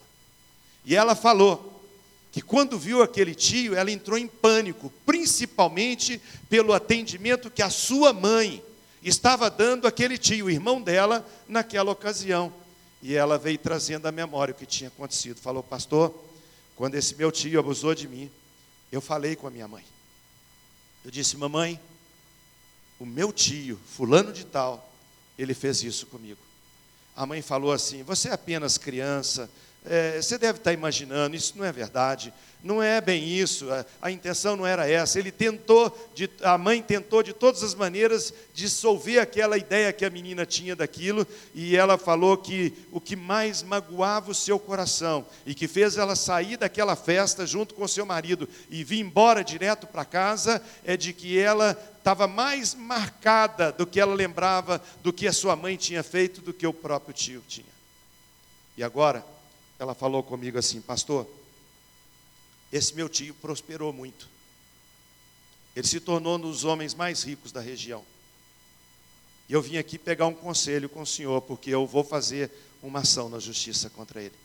E 0.85 0.95
ela 0.95 1.15
falou 1.15 1.76
que 2.31 2.41
quando 2.41 2.77
viu 2.77 3.01
aquele 3.01 3.33
tio, 3.33 3.75
ela 3.75 3.91
entrou 3.91 4.17
em 4.17 4.27
pânico, 4.27 4.91
principalmente 5.05 6.21
pelo 6.49 6.73
atendimento 6.73 7.49
que 7.49 7.61
a 7.61 7.69
sua 7.69 8.13
mãe 8.13 8.63
estava 9.01 9.49
dando 9.49 9.87
àquele 9.87 10.17
tio, 10.17 10.49
irmão 10.49 10.81
dela, 10.81 11.27
naquela 11.47 11.91
ocasião. 11.91 12.53
E 13.01 13.15
ela 13.15 13.37
veio 13.37 13.57
trazendo 13.57 14.07
à 14.07 14.11
memória 14.11 14.51
o 14.51 14.55
que 14.55 14.65
tinha 14.65 14.89
acontecido. 14.89 15.39
Falou, 15.39 15.63
pastor, 15.63 16.13
quando 16.75 16.95
esse 16.95 17.15
meu 17.15 17.31
tio 17.31 17.59
abusou 17.59 17.95
de 17.95 18.07
mim, 18.07 18.29
eu 18.91 19.01
falei 19.01 19.35
com 19.35 19.47
a 19.47 19.51
minha 19.51 19.67
mãe. 19.67 19.85
Eu 21.05 21.11
disse, 21.11 21.37
mamãe, 21.37 21.79
o 22.99 23.05
meu 23.05 23.31
tio, 23.31 23.79
fulano 23.85 24.33
de 24.33 24.45
tal, 24.45 24.93
ele 25.37 25.53
fez 25.53 25.83
isso 25.83 26.07
comigo. 26.07 26.39
A 27.15 27.25
mãe 27.25 27.41
falou 27.41 27.71
assim: 27.71 28.03
Você 28.03 28.29
é 28.29 28.33
apenas 28.33 28.77
criança, 28.77 29.49
é, 29.89 30.21
você 30.21 30.37
deve 30.37 30.59
estar 30.59 30.73
imaginando, 30.73 31.35
isso 31.35 31.53
não 31.57 31.65
é 31.65 31.71
verdade. 31.71 32.33
Não 32.63 32.81
é 32.81 32.99
bem 32.99 33.23
isso, 33.23 33.71
a, 33.71 33.85
a, 34.01 34.11
intenção 34.11 34.55
não 34.55 34.65
era 34.65 34.89
essa. 34.89 35.19
Ele 35.19 35.31
tentou, 35.31 35.95
de, 36.15 36.29
a 36.41 36.57
mãe 36.57 36.81
tentou 36.81 37.21
de 37.21 37.31
todas 37.31 37.61
as 37.61 37.75
maneiras 37.75 38.33
dissolver 38.53 39.19
aquela 39.19 39.57
ideia 39.57 39.93
que 39.93 40.03
a 40.03 40.09
menina 40.09 40.45
tinha 40.45 40.75
daquilo, 40.75 41.25
e 41.53 41.77
ela 41.77 41.97
falou 41.99 42.35
que 42.35 42.73
o 42.91 42.99
que 42.99 43.15
mais 43.15 43.61
magoava 43.61 44.31
o 44.31 44.35
seu 44.35 44.57
coração 44.57 45.25
e 45.45 45.53
que 45.53 45.67
fez 45.67 45.97
ela 45.97 46.15
sair 46.15 46.57
daquela 46.57 46.95
festa 46.95 47.45
junto 47.45 47.75
com 47.75 47.87
seu 47.87 48.05
marido 48.05 48.49
e 48.71 48.83
vir 48.83 48.99
embora 48.99 49.43
direto 49.43 49.85
para 49.85 50.03
casa 50.03 50.61
é 50.83 50.97
de 50.97 51.13
que 51.13 51.37
ela 51.37 51.77
estava 51.97 52.27
mais 52.27 52.73
marcada 52.73 53.71
do 53.71 53.85
que 53.85 53.99
ela 53.99 54.15
lembrava 54.15 54.81
do 55.03 55.13
que 55.13 55.27
a 55.27 55.33
sua 55.33 55.55
mãe 55.55 55.77
tinha 55.77 56.01
feito 56.01 56.41
do 56.41 56.53
que 56.53 56.65
o 56.65 56.73
próprio 56.73 57.13
tio 57.13 57.43
tinha. 57.47 57.77
E 58.75 58.83
agora, 58.83 59.23
ela 59.79 59.93
falou 59.93 60.23
comigo 60.23 60.57
assim, 60.57 60.81
pastor 60.81 61.27
esse 62.71 62.93
meu 62.93 63.07
tio 63.07 63.33
prosperou 63.35 63.93
muito. 63.93 64.27
Ele 65.75 65.87
se 65.87 65.99
tornou 65.99 66.35
um 66.35 66.39
dos 66.39 66.63
homens 66.63 66.93
mais 66.93 67.23
ricos 67.23 67.51
da 67.51 67.61
região. 67.61 68.03
E 69.47 69.53
eu 69.53 69.61
vim 69.61 69.77
aqui 69.77 69.97
pegar 69.97 70.27
um 70.27 70.33
conselho 70.33 70.89
com 70.89 71.01
o 71.01 71.05
senhor, 71.05 71.41
porque 71.41 71.69
eu 71.69 71.85
vou 71.85 72.03
fazer 72.03 72.51
uma 72.83 72.99
ação 72.99 73.29
na 73.29 73.39
justiça 73.39 73.89
contra 73.89 74.21
ele. 74.21 74.35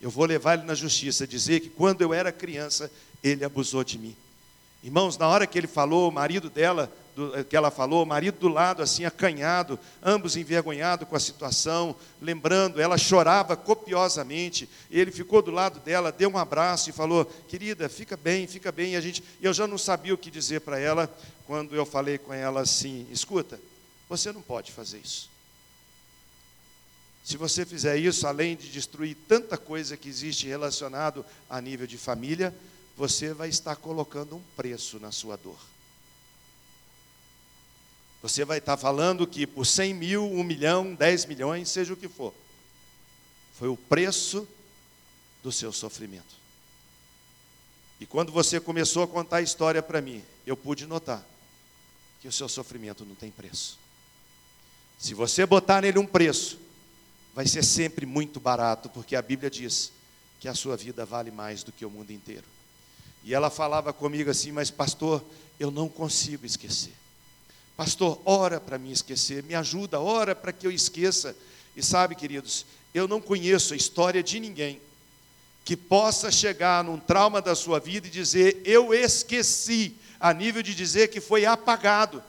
Eu 0.00 0.10
vou 0.10 0.26
levar 0.26 0.58
ele 0.58 0.66
na 0.66 0.74
justiça, 0.74 1.26
dizer 1.26 1.60
que 1.60 1.70
quando 1.70 2.02
eu 2.02 2.12
era 2.12 2.30
criança, 2.30 2.90
ele 3.22 3.44
abusou 3.44 3.82
de 3.82 3.98
mim. 3.98 4.14
Irmãos, 4.84 5.16
na 5.16 5.26
hora 5.26 5.46
que 5.46 5.56
ele 5.56 5.66
falou, 5.66 6.10
o 6.10 6.12
marido 6.12 6.50
dela 6.50 6.92
do, 7.16 7.34
eh, 7.34 7.42
que 7.42 7.56
ela 7.56 7.70
falou, 7.70 8.02
o 8.02 8.06
marido 8.06 8.38
do 8.38 8.48
lado 8.48 8.82
assim 8.82 9.06
acanhado, 9.06 9.78
ambos 10.02 10.36
envergonhados 10.36 11.08
com 11.08 11.16
a 11.16 11.20
situação, 11.20 11.96
lembrando, 12.20 12.78
ela 12.78 12.98
chorava 12.98 13.56
copiosamente, 13.56 14.68
ele 14.90 15.10
ficou 15.10 15.40
do 15.40 15.50
lado 15.50 15.80
dela, 15.80 16.12
deu 16.12 16.28
um 16.28 16.36
abraço 16.36 16.90
e 16.90 16.92
falou: 16.92 17.24
"Querida, 17.48 17.88
fica 17.88 18.14
bem, 18.14 18.46
fica 18.46 18.70
bem". 18.70 18.92
E 18.92 18.96
a 18.96 19.00
gente, 19.00 19.24
eu 19.40 19.54
já 19.54 19.66
não 19.66 19.78
sabia 19.78 20.12
o 20.12 20.18
que 20.18 20.30
dizer 20.30 20.60
para 20.60 20.78
ela 20.78 21.10
quando 21.46 21.74
eu 21.74 21.86
falei 21.86 22.18
com 22.18 22.34
ela 22.34 22.60
assim: 22.60 23.06
"Escuta, 23.10 23.58
você 24.06 24.32
não 24.32 24.42
pode 24.42 24.70
fazer 24.70 24.98
isso. 24.98 25.30
Se 27.24 27.38
você 27.38 27.64
fizer 27.64 27.96
isso, 27.96 28.26
além 28.26 28.54
de 28.54 28.68
destruir 28.68 29.16
tanta 29.26 29.56
coisa 29.56 29.96
que 29.96 30.10
existe 30.10 30.46
relacionado 30.46 31.24
a 31.48 31.58
nível 31.58 31.86
de 31.86 31.96
família, 31.96 32.54
você 32.96 33.34
vai 33.34 33.48
estar 33.48 33.76
colocando 33.76 34.36
um 34.36 34.42
preço 34.56 34.98
na 35.00 35.10
sua 35.10 35.36
dor. 35.36 35.58
Você 38.22 38.44
vai 38.44 38.58
estar 38.58 38.76
falando 38.76 39.26
que 39.26 39.46
por 39.46 39.66
100 39.66 39.94
mil, 39.94 40.24
1 40.24 40.44
milhão, 40.44 40.94
10 40.94 41.26
milhões, 41.26 41.68
seja 41.68 41.92
o 41.92 41.96
que 41.96 42.08
for, 42.08 42.32
foi 43.54 43.68
o 43.68 43.76
preço 43.76 44.48
do 45.42 45.52
seu 45.52 45.72
sofrimento. 45.72 46.34
E 48.00 48.06
quando 48.06 48.32
você 48.32 48.58
começou 48.58 49.02
a 49.02 49.08
contar 49.08 49.36
a 49.36 49.42
história 49.42 49.82
para 49.82 50.00
mim, 50.00 50.24
eu 50.46 50.56
pude 50.56 50.86
notar 50.86 51.24
que 52.20 52.28
o 52.28 52.32
seu 52.32 52.48
sofrimento 52.48 53.04
não 53.04 53.14
tem 53.14 53.30
preço. 53.30 53.78
Se 54.98 55.12
você 55.12 55.44
botar 55.44 55.82
nele 55.82 55.98
um 55.98 56.06
preço, 56.06 56.58
vai 57.34 57.46
ser 57.46 57.62
sempre 57.62 58.06
muito 58.06 58.40
barato, 58.40 58.88
porque 58.88 59.14
a 59.14 59.20
Bíblia 59.20 59.50
diz 59.50 59.92
que 60.40 60.48
a 60.48 60.54
sua 60.54 60.76
vida 60.76 61.04
vale 61.04 61.30
mais 61.30 61.62
do 61.62 61.72
que 61.72 61.84
o 61.84 61.90
mundo 61.90 62.10
inteiro. 62.10 62.53
E 63.24 63.34
ela 63.34 63.48
falava 63.48 63.92
comigo 63.92 64.30
assim, 64.30 64.52
mas 64.52 64.70
pastor, 64.70 65.24
eu 65.58 65.70
não 65.70 65.88
consigo 65.88 66.44
esquecer. 66.44 66.92
Pastor, 67.76 68.20
ora 68.24 68.60
para 68.60 68.78
mim 68.78 68.92
esquecer, 68.92 69.42
me 69.42 69.54
ajuda, 69.54 69.98
ora 69.98 70.34
para 70.34 70.52
que 70.52 70.66
eu 70.66 70.70
esqueça. 70.70 71.34
E 71.74 71.82
sabe, 71.82 72.14
queridos, 72.14 72.66
eu 72.92 73.08
não 73.08 73.20
conheço 73.20 73.74
a 73.74 73.76
história 73.76 74.22
de 74.22 74.38
ninguém 74.38 74.80
que 75.64 75.76
possa 75.76 76.30
chegar 76.30 76.84
num 76.84 76.98
trauma 76.98 77.40
da 77.40 77.54
sua 77.54 77.80
vida 77.80 78.06
e 78.06 78.10
dizer, 78.10 78.60
eu 78.64 78.92
esqueci, 78.92 79.96
a 80.20 80.32
nível 80.32 80.62
de 80.62 80.74
dizer 80.74 81.08
que 81.08 81.20
foi 81.20 81.46
apagado. 81.46 82.22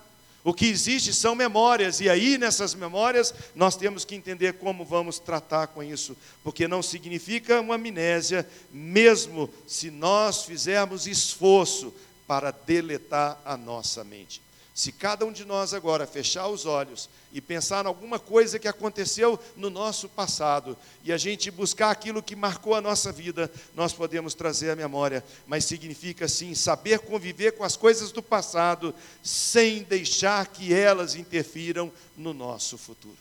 O 0.45 0.53
que 0.53 0.67
existe 0.67 1.11
são 1.11 1.33
memórias, 1.33 1.99
e 1.99 2.07
aí 2.07 2.37
nessas 2.37 2.75
memórias 2.75 3.33
nós 3.55 3.75
temos 3.75 4.05
que 4.05 4.13
entender 4.13 4.53
como 4.53 4.85
vamos 4.85 5.17
tratar 5.17 5.65
com 5.65 5.81
isso, 5.81 6.15
porque 6.43 6.67
não 6.67 6.83
significa 6.83 7.59
uma 7.59 7.73
amnésia, 7.73 8.47
mesmo 8.71 9.49
se 9.65 9.89
nós 9.89 10.43
fizermos 10.43 11.07
esforço 11.07 11.91
para 12.27 12.51
deletar 12.51 13.41
a 13.43 13.57
nossa 13.57 14.03
mente. 14.03 14.39
Se 14.75 14.91
cada 14.91 15.25
um 15.25 15.31
de 15.31 15.45
nós 15.45 15.73
agora 15.73 16.05
fechar 16.05 16.49
os 16.49 16.65
olhos 16.65 17.09
e 17.31 17.39
pensar 17.39 17.85
em 17.85 17.87
alguma 17.87 18.19
coisa 18.19 18.59
que 18.59 18.67
aconteceu 18.67 19.39
no 19.55 19.69
nosso 19.69 20.09
passado 20.09 20.77
e 21.01 21.13
a 21.13 21.17
gente 21.17 21.49
buscar 21.49 21.91
aquilo 21.91 22.21
que 22.21 22.35
marcou 22.35 22.75
a 22.75 22.81
nossa 22.81 23.09
vida, 23.09 23.49
nós 23.73 23.93
podemos 23.93 24.33
trazer 24.33 24.71
a 24.71 24.75
memória, 24.75 25.23
mas 25.47 25.63
significa 25.63 26.27
sim 26.27 26.53
saber 26.53 26.99
conviver 26.99 27.53
com 27.53 27.63
as 27.63 27.77
coisas 27.77 28.11
do 28.11 28.21
passado 28.21 28.93
sem 29.23 29.81
deixar 29.83 30.45
que 30.47 30.73
elas 30.73 31.15
interfiram 31.15 31.89
no 32.17 32.33
nosso 32.33 32.77
futuro. 32.77 33.17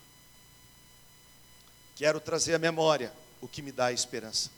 Quero 1.95 2.19
trazer 2.19 2.57
a 2.57 2.59
memória, 2.59 3.13
o 3.41 3.47
que 3.47 3.63
me 3.63 3.71
dá 3.71 3.93
esperança. 3.93 4.51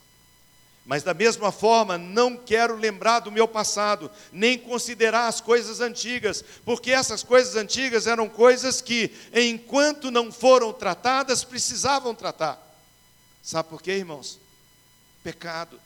Mas 0.86 1.02
da 1.02 1.12
mesma 1.12 1.50
forma, 1.50 1.98
não 1.98 2.36
quero 2.36 2.76
lembrar 2.76 3.18
do 3.18 3.32
meu 3.32 3.48
passado, 3.48 4.08
nem 4.30 4.56
considerar 4.56 5.26
as 5.26 5.40
coisas 5.40 5.80
antigas, 5.80 6.44
porque 6.64 6.92
essas 6.92 7.24
coisas 7.24 7.56
antigas 7.56 8.06
eram 8.06 8.28
coisas 8.28 8.80
que, 8.80 9.10
enquanto 9.34 10.12
não 10.12 10.30
foram 10.30 10.72
tratadas, 10.72 11.42
precisavam 11.42 12.14
tratar. 12.14 12.62
Sabe 13.42 13.68
por 13.68 13.82
quê, 13.82 13.92
irmãos? 13.92 14.38
Pecado 15.24 15.80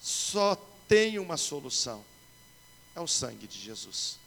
só 0.00 0.54
tem 0.86 1.18
uma 1.18 1.36
solução: 1.36 2.04
é 2.94 3.00
o 3.00 3.08
sangue 3.08 3.48
de 3.48 3.58
Jesus. 3.58 4.23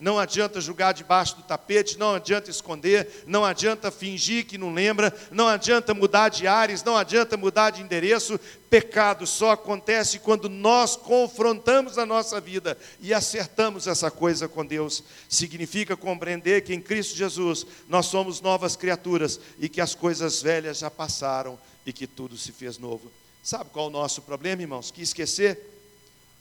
Não 0.00 0.18
adianta 0.18 0.62
julgar 0.62 0.94
debaixo 0.94 1.36
do 1.36 1.42
tapete, 1.42 1.98
não 1.98 2.14
adianta 2.14 2.50
esconder, 2.50 3.22
não 3.26 3.44
adianta 3.44 3.90
fingir 3.90 4.46
que 4.46 4.56
não 4.56 4.72
lembra, 4.72 5.14
não 5.30 5.46
adianta 5.46 5.92
mudar 5.92 6.30
de 6.30 6.46
ares, 6.46 6.82
não 6.82 6.96
adianta 6.96 7.36
mudar 7.36 7.68
de 7.68 7.82
endereço. 7.82 8.40
Pecado 8.70 9.26
só 9.26 9.50
acontece 9.50 10.18
quando 10.18 10.48
nós 10.48 10.96
confrontamos 10.96 11.98
a 11.98 12.06
nossa 12.06 12.40
vida 12.40 12.78
e 12.98 13.12
acertamos 13.12 13.86
essa 13.86 14.10
coisa 14.10 14.48
com 14.48 14.64
Deus. 14.64 15.04
Significa 15.28 15.94
compreender 15.94 16.62
que 16.62 16.72
em 16.72 16.80
Cristo 16.80 17.14
Jesus 17.14 17.66
nós 17.86 18.06
somos 18.06 18.40
novas 18.40 18.76
criaturas 18.76 19.38
e 19.58 19.68
que 19.68 19.82
as 19.82 19.94
coisas 19.94 20.40
velhas 20.40 20.78
já 20.78 20.90
passaram 20.90 21.58
e 21.84 21.92
que 21.92 22.06
tudo 22.06 22.38
se 22.38 22.52
fez 22.52 22.78
novo. 22.78 23.12
Sabe 23.42 23.68
qual 23.70 23.86
é 23.86 23.88
o 23.88 23.92
nosso 23.92 24.22
problema, 24.22 24.62
irmãos? 24.62 24.90
Que 24.90 25.02
esquecer? 25.02 25.60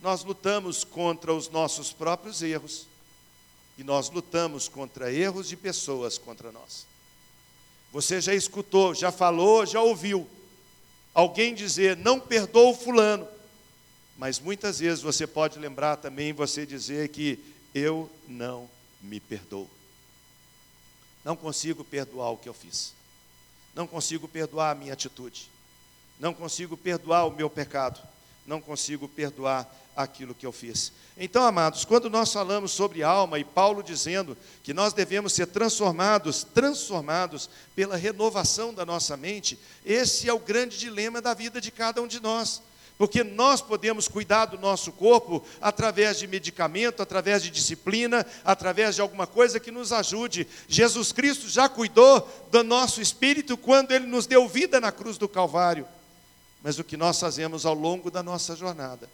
Nós 0.02 0.24
lutamos 0.24 0.86
contra 0.86 1.34
os 1.34 1.50
nossos 1.50 1.92
próprios 1.92 2.42
erros 2.42 2.88
e 3.80 3.84
nós 3.84 4.10
lutamos 4.10 4.68
contra 4.68 5.10
erros 5.10 5.48
de 5.48 5.56
pessoas 5.56 6.18
contra 6.18 6.52
nós. 6.52 6.86
Você 7.94 8.20
já 8.20 8.36
escutou, 8.36 8.94
já 8.94 9.10
falou, 9.10 9.66
já 9.66 9.82
ouviu 9.82 10.30
alguém 11.14 11.56
dizer: 11.56 11.96
"Não 11.96 12.20
perdoa 12.20 12.72
o 12.72 12.76
fulano". 12.76 13.26
Mas 14.18 14.38
muitas 14.38 14.80
vezes 14.80 15.02
você 15.02 15.26
pode 15.26 15.58
lembrar 15.58 15.96
também 15.96 16.34
você 16.34 16.66
dizer 16.66 17.08
que 17.08 17.40
eu 17.74 18.12
não 18.28 18.70
me 19.02 19.18
perdoo. 19.18 19.70
Não 21.24 21.38
consigo 21.38 21.86
perdoar 21.86 22.32
o 22.32 22.38
que 22.38 22.50
eu 22.50 22.54
fiz. 22.54 22.94
Não 23.74 23.88
consigo 23.88 24.28
perdoar 24.28 24.72
a 24.72 24.76
minha 24.76 24.92
atitude. 24.92 25.50
Não 26.20 26.34
consigo 26.34 26.76
perdoar 26.76 27.26
o 27.26 27.32
meu 27.32 27.50
pecado. 27.50 28.06
Não 28.46 28.60
consigo 28.60 29.08
perdoar 29.08 29.74
aquilo 30.04 30.34
que 30.34 30.46
eu 30.46 30.52
fiz. 30.54 30.94
Então, 31.18 31.44
amados, 31.44 31.84
quando 31.84 32.10
nós 32.10 32.32
falamos 32.32 32.72
sobre 32.72 33.04
alma 33.04 33.38
e 33.38 33.44
Paulo 33.44 33.84
dizendo 33.84 34.38
que 34.64 34.74
nós 34.74 34.94
devemos 34.94 35.34
ser 35.34 35.48
transformados, 35.48 36.46
transformados 36.54 37.50
pela 37.76 37.98
renovação 37.98 38.74
da 38.74 38.86
nossa 38.86 39.18
mente, 39.18 39.60
esse 39.86 40.30
é 40.30 40.34
o 40.34 40.40
grande 40.40 40.78
dilema 40.78 41.22
da 41.22 41.34
vida 41.34 41.60
de 41.60 41.70
cada 41.70 42.02
um 42.02 42.08
de 42.08 42.22
nós. 42.22 42.62
Porque 42.98 43.24
nós 43.24 43.62
podemos 43.62 44.08
cuidar 44.08 44.46
do 44.46 44.58
nosso 44.58 44.94
corpo 44.94 45.44
através 45.62 46.20
de 46.20 46.28
medicamento, 46.28 47.02
através 47.02 47.44
de 47.44 47.50
disciplina, 47.50 48.26
através 48.44 48.96
de 48.96 49.02
alguma 49.02 49.28
coisa 49.28 49.60
que 49.60 49.72
nos 49.72 49.92
ajude. 49.92 50.48
Jesus 50.68 51.12
Cristo 51.12 51.50
já 51.50 51.68
cuidou 51.68 52.26
do 52.50 52.64
nosso 52.64 53.02
espírito 53.02 53.58
quando 53.58 53.92
ele 53.92 54.06
nos 54.06 54.26
deu 54.26 54.48
vida 54.48 54.80
na 54.80 54.94
cruz 54.94 55.18
do 55.18 55.28
Calvário. 55.28 55.86
Mas 56.64 56.80
o 56.80 56.84
que 56.86 56.96
nós 56.96 57.20
fazemos 57.20 57.66
ao 57.66 57.74
longo 57.74 58.10
da 58.10 58.24
nossa 58.24 58.56
jornada 58.56 59.10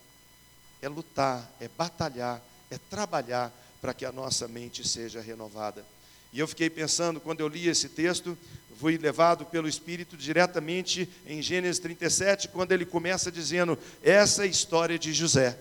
é 0.81 0.89
lutar, 0.89 1.51
é 1.59 1.67
batalhar, 1.67 2.41
é 2.69 2.77
trabalhar 2.77 3.51
para 3.81 3.93
que 3.93 4.05
a 4.05 4.11
nossa 4.11 4.47
mente 4.47 4.87
seja 4.87 5.21
renovada. 5.21 5.85
E 6.33 6.39
eu 6.39 6.47
fiquei 6.47 6.69
pensando, 6.69 7.19
quando 7.19 7.39
eu 7.39 7.47
li 7.47 7.67
esse 7.67 7.87
texto, 7.87 8.37
fui 8.79 8.97
levado 8.97 9.45
pelo 9.45 9.67
Espírito 9.67 10.17
diretamente 10.17 11.09
em 11.25 11.41
Gênesis 11.41 11.79
37, 11.79 12.49
quando 12.49 12.71
ele 12.71 12.85
começa 12.85 13.31
dizendo: 13.31 13.77
essa 14.03 14.41
é 14.41 14.45
a 14.45 14.49
história 14.49 14.99
de 14.99 15.13
José. 15.13 15.57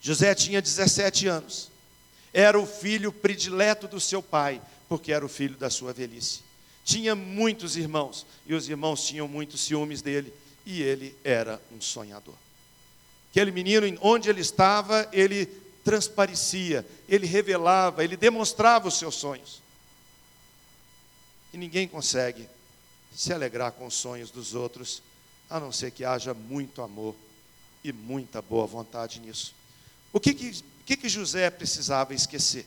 José 0.00 0.34
tinha 0.34 0.60
17 0.60 1.26
anos, 1.26 1.70
era 2.32 2.58
o 2.58 2.66
filho 2.66 3.10
predileto 3.10 3.88
do 3.88 3.98
seu 3.98 4.22
pai, 4.22 4.60
porque 4.88 5.12
era 5.12 5.24
o 5.24 5.28
filho 5.28 5.56
da 5.56 5.70
sua 5.70 5.92
velhice. 5.92 6.40
tinha 6.84 7.14
muitos 7.14 7.76
irmãos, 7.76 8.26
e 8.46 8.54
os 8.54 8.68
irmãos 8.68 9.06
tinham 9.06 9.26
muitos 9.26 9.62
ciúmes 9.62 10.02
dele, 10.02 10.32
e 10.66 10.82
ele 10.82 11.16
era 11.24 11.60
um 11.72 11.80
sonhador. 11.80 12.43
Aquele 13.34 13.50
menino, 13.50 13.98
onde 14.00 14.30
ele 14.30 14.40
estava, 14.40 15.08
ele 15.12 15.46
transparecia, 15.82 16.86
ele 17.08 17.26
revelava, 17.26 18.04
ele 18.04 18.16
demonstrava 18.16 18.86
os 18.86 18.96
seus 18.96 19.16
sonhos. 19.16 19.60
E 21.52 21.58
ninguém 21.58 21.88
consegue 21.88 22.48
se 23.12 23.32
alegrar 23.32 23.72
com 23.72 23.86
os 23.88 23.94
sonhos 23.94 24.30
dos 24.30 24.54
outros, 24.54 25.02
a 25.50 25.58
não 25.58 25.72
ser 25.72 25.90
que 25.90 26.04
haja 26.04 26.32
muito 26.32 26.80
amor 26.80 27.16
e 27.82 27.92
muita 27.92 28.40
boa 28.40 28.68
vontade 28.68 29.18
nisso. 29.18 29.52
O 30.12 30.20
que 30.20 30.32
que, 30.32 30.62
que, 30.86 30.96
que 30.96 31.08
José 31.08 31.50
precisava 31.50 32.14
esquecer? 32.14 32.64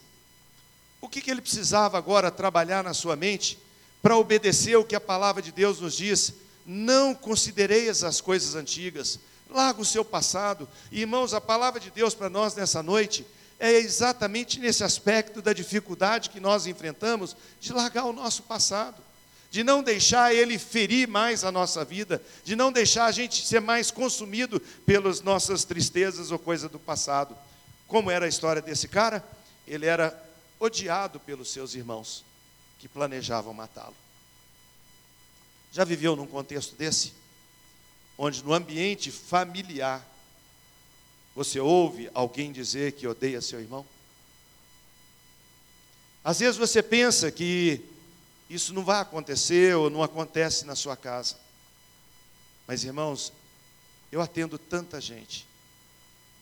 O 0.99 1.07
que, 1.07 1.21
que 1.21 1.31
ele 1.31 1.39
precisava 1.39 1.97
agora 1.97 2.29
trabalhar 2.29 2.83
na 2.83 2.93
sua 2.93 3.15
mente 3.15 3.57
para 4.01 4.17
obedecer 4.17 4.75
o 4.75 4.83
que 4.83 4.97
a 4.97 4.99
palavra 4.99 5.41
de 5.41 5.53
Deus 5.53 5.79
nos 5.79 5.95
diz? 5.95 6.33
Não 6.65 7.15
considereis 7.15 8.03
as 8.03 8.19
coisas 8.19 8.53
antigas, 8.53 9.17
larga 9.49 9.81
o 9.81 9.85
seu 9.85 10.03
passado. 10.03 10.67
E, 10.91 11.01
irmãos, 11.01 11.33
a 11.33 11.41
palavra 11.41 11.79
de 11.79 11.91
Deus 11.91 12.13
para 12.13 12.29
nós 12.29 12.55
nessa 12.55 12.83
noite 12.83 13.25
é 13.59 13.71
exatamente 13.73 14.59
nesse 14.59 14.83
aspecto 14.83 15.41
da 15.41 15.53
dificuldade 15.53 16.29
que 16.29 16.39
nós 16.39 16.67
enfrentamos 16.67 17.35
de 17.59 17.73
largar 17.73 18.05
o 18.05 18.13
nosso 18.13 18.43
passado 18.43 19.07
de 19.49 19.63
não 19.63 19.81
deixar 19.81 20.33
ele 20.33 20.59
ferir 20.59 21.07
mais 21.07 21.43
a 21.43 21.51
nossa 21.51 21.83
vida, 21.85 22.21
de 22.43 22.55
não 22.55 22.71
deixar 22.71 23.05
a 23.05 23.11
gente 23.11 23.45
ser 23.45 23.61
mais 23.61 23.89
consumido 23.89 24.59
pelas 24.85 25.21
nossas 25.21 25.63
tristezas 25.63 26.31
ou 26.31 26.39
coisa 26.39 26.67
do 26.67 26.77
passado. 26.77 27.35
Como 27.87 28.11
era 28.11 28.25
a 28.25 28.29
história 28.29 28.61
desse 28.61 28.87
cara? 28.87 29.23
Ele 29.65 29.85
era 29.85 30.15
odiado 30.59 31.19
pelos 31.19 31.51
seus 31.51 31.75
irmãos 31.75 32.23
que 32.79 32.87
planejavam 32.87 33.53
matá-lo. 33.53 33.95
Já 35.71 35.83
viveu 35.83 36.15
num 36.15 36.27
contexto 36.27 36.75
desse? 36.75 37.13
Onde 38.17 38.43
no 38.43 38.53
ambiente 38.53 39.11
familiar 39.11 40.05
você 41.35 41.59
ouve 41.59 42.09
alguém 42.13 42.51
dizer 42.51 42.93
que 42.93 43.07
odeia 43.07 43.41
seu 43.41 43.59
irmão? 43.59 43.85
Às 46.23 46.39
vezes 46.39 46.57
você 46.57 46.81
pensa 46.81 47.31
que 47.31 47.81
isso 48.49 48.73
não 48.73 48.83
vai 48.83 48.99
acontecer 48.99 49.75
ou 49.75 49.89
não 49.89 50.01
acontece 50.01 50.65
na 50.65 50.75
sua 50.75 50.97
casa. 50.97 51.35
Mas, 52.65 52.83
irmãos, 52.83 53.31
eu 54.11 54.21
atendo 54.21 54.57
tanta 54.57 54.99
gente, 54.99 55.45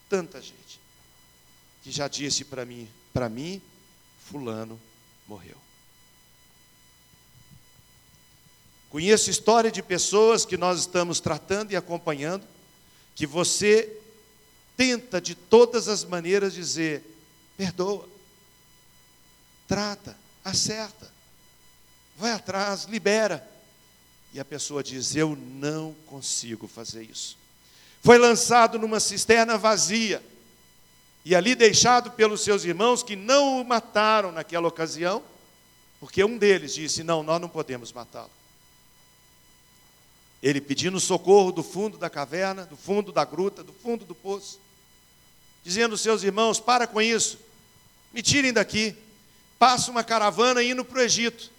tanta 0.09 0.41
gente, 0.41 0.79
que 1.83 1.91
já 1.91 2.07
disse 2.07 2.45
para 2.45 2.65
mim: 2.65 2.89
para 3.13 3.29
mim, 3.29 3.61
Fulano 4.23 4.79
morreu. 5.27 5.64
Conheço 8.95 9.29
história 9.29 9.69
de 9.69 9.83
pessoas 9.83 10.45
que 10.45 10.55
nós 10.55 10.79
estamos 10.79 11.19
tratando 11.19 11.73
e 11.73 11.75
acompanhando, 11.75 12.47
que 13.13 13.27
você 13.27 13.99
tenta 14.77 15.19
de 15.19 15.35
todas 15.35 15.89
as 15.89 16.05
maneiras 16.05 16.53
dizer: 16.53 17.03
perdoa, 17.57 18.07
trata, 19.67 20.17
acerta 20.45 21.11
vai 22.15 22.31
atrás, 22.31 22.85
libera. 22.85 23.45
E 24.33 24.39
a 24.39 24.45
pessoa 24.45 24.81
diz: 24.81 25.13
Eu 25.13 25.35
não 25.35 25.93
consigo 26.05 26.65
fazer 26.65 27.03
isso. 27.03 27.37
Foi 28.01 28.17
lançado 28.17 28.79
numa 28.79 29.01
cisterna 29.01 29.57
vazia 29.57 30.23
e 31.25 31.35
ali 31.35 31.53
deixado 31.53 32.11
pelos 32.11 32.45
seus 32.45 32.63
irmãos 32.63 33.03
que 33.03 33.17
não 33.17 33.59
o 33.59 33.65
mataram 33.65 34.31
naquela 34.31 34.69
ocasião, 34.69 35.21
porque 35.99 36.23
um 36.23 36.37
deles 36.37 36.73
disse: 36.73 37.03
Não, 37.03 37.21
nós 37.21 37.41
não 37.41 37.49
podemos 37.49 37.91
matá-lo. 37.91 38.31
Ele 40.41 40.61
pedindo 40.61 40.99
socorro 40.99 41.51
do 41.51 41.63
fundo 41.63 41.97
da 41.97 42.09
caverna, 42.09 42.65
do 42.65 42.77
fundo 42.77 43.11
da 43.11 43.25
gruta, 43.25 43.63
do 43.63 43.73
fundo 43.73 44.05
do 44.05 44.13
poço, 44.13 44.59
dizendo 45.63 45.93
aos 45.93 46.01
seus 46.01 46.23
irmãos: 46.23 46.59
Para 46.59 46.85
com 46.85 47.01
isso, 47.01 47.39
me 48.13 48.21
tirem 48.21 48.53
daqui. 48.53 48.95
Passa 49.57 49.89
uma 49.89 50.03
caravana 50.03 50.61
indo 50.61 50.83
para 50.83 50.99
o 50.99 51.01
Egito. 51.01 51.49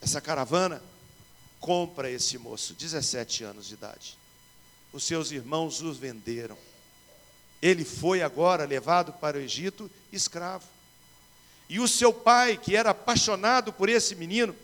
Essa 0.00 0.20
caravana 0.20 0.82
compra 1.60 2.10
esse 2.10 2.38
moço, 2.38 2.74
17 2.74 3.44
anos 3.44 3.66
de 3.66 3.74
idade. 3.74 4.18
Os 4.92 5.04
seus 5.04 5.30
irmãos 5.30 5.80
os 5.82 5.98
venderam. 5.98 6.56
Ele 7.60 7.84
foi 7.84 8.22
agora 8.22 8.64
levado 8.64 9.12
para 9.12 9.36
o 9.36 9.40
Egito 9.40 9.90
escravo. 10.12 10.66
E 11.68 11.80
o 11.80 11.88
seu 11.88 12.12
pai, 12.12 12.56
que 12.56 12.74
era 12.74 12.90
apaixonado 12.90 13.72
por 13.72 13.88
esse 13.88 14.14
menino, 14.14 14.54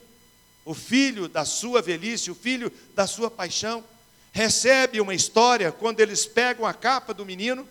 o 0.64 0.72
filho 0.74 1.28
da 1.28 1.44
sua 1.44 1.82
velhice, 1.82 2.30
o 2.30 2.34
filho 2.34 2.72
da 2.94 3.06
sua 3.06 3.30
paixão, 3.30 3.84
recebe 4.32 5.00
uma 5.00 5.14
história 5.14 5.70
quando 5.70 6.00
eles 6.00 6.26
pegam 6.26 6.66
a 6.66 6.72
capa 6.72 7.12
do 7.12 7.24
menino, 7.24 7.68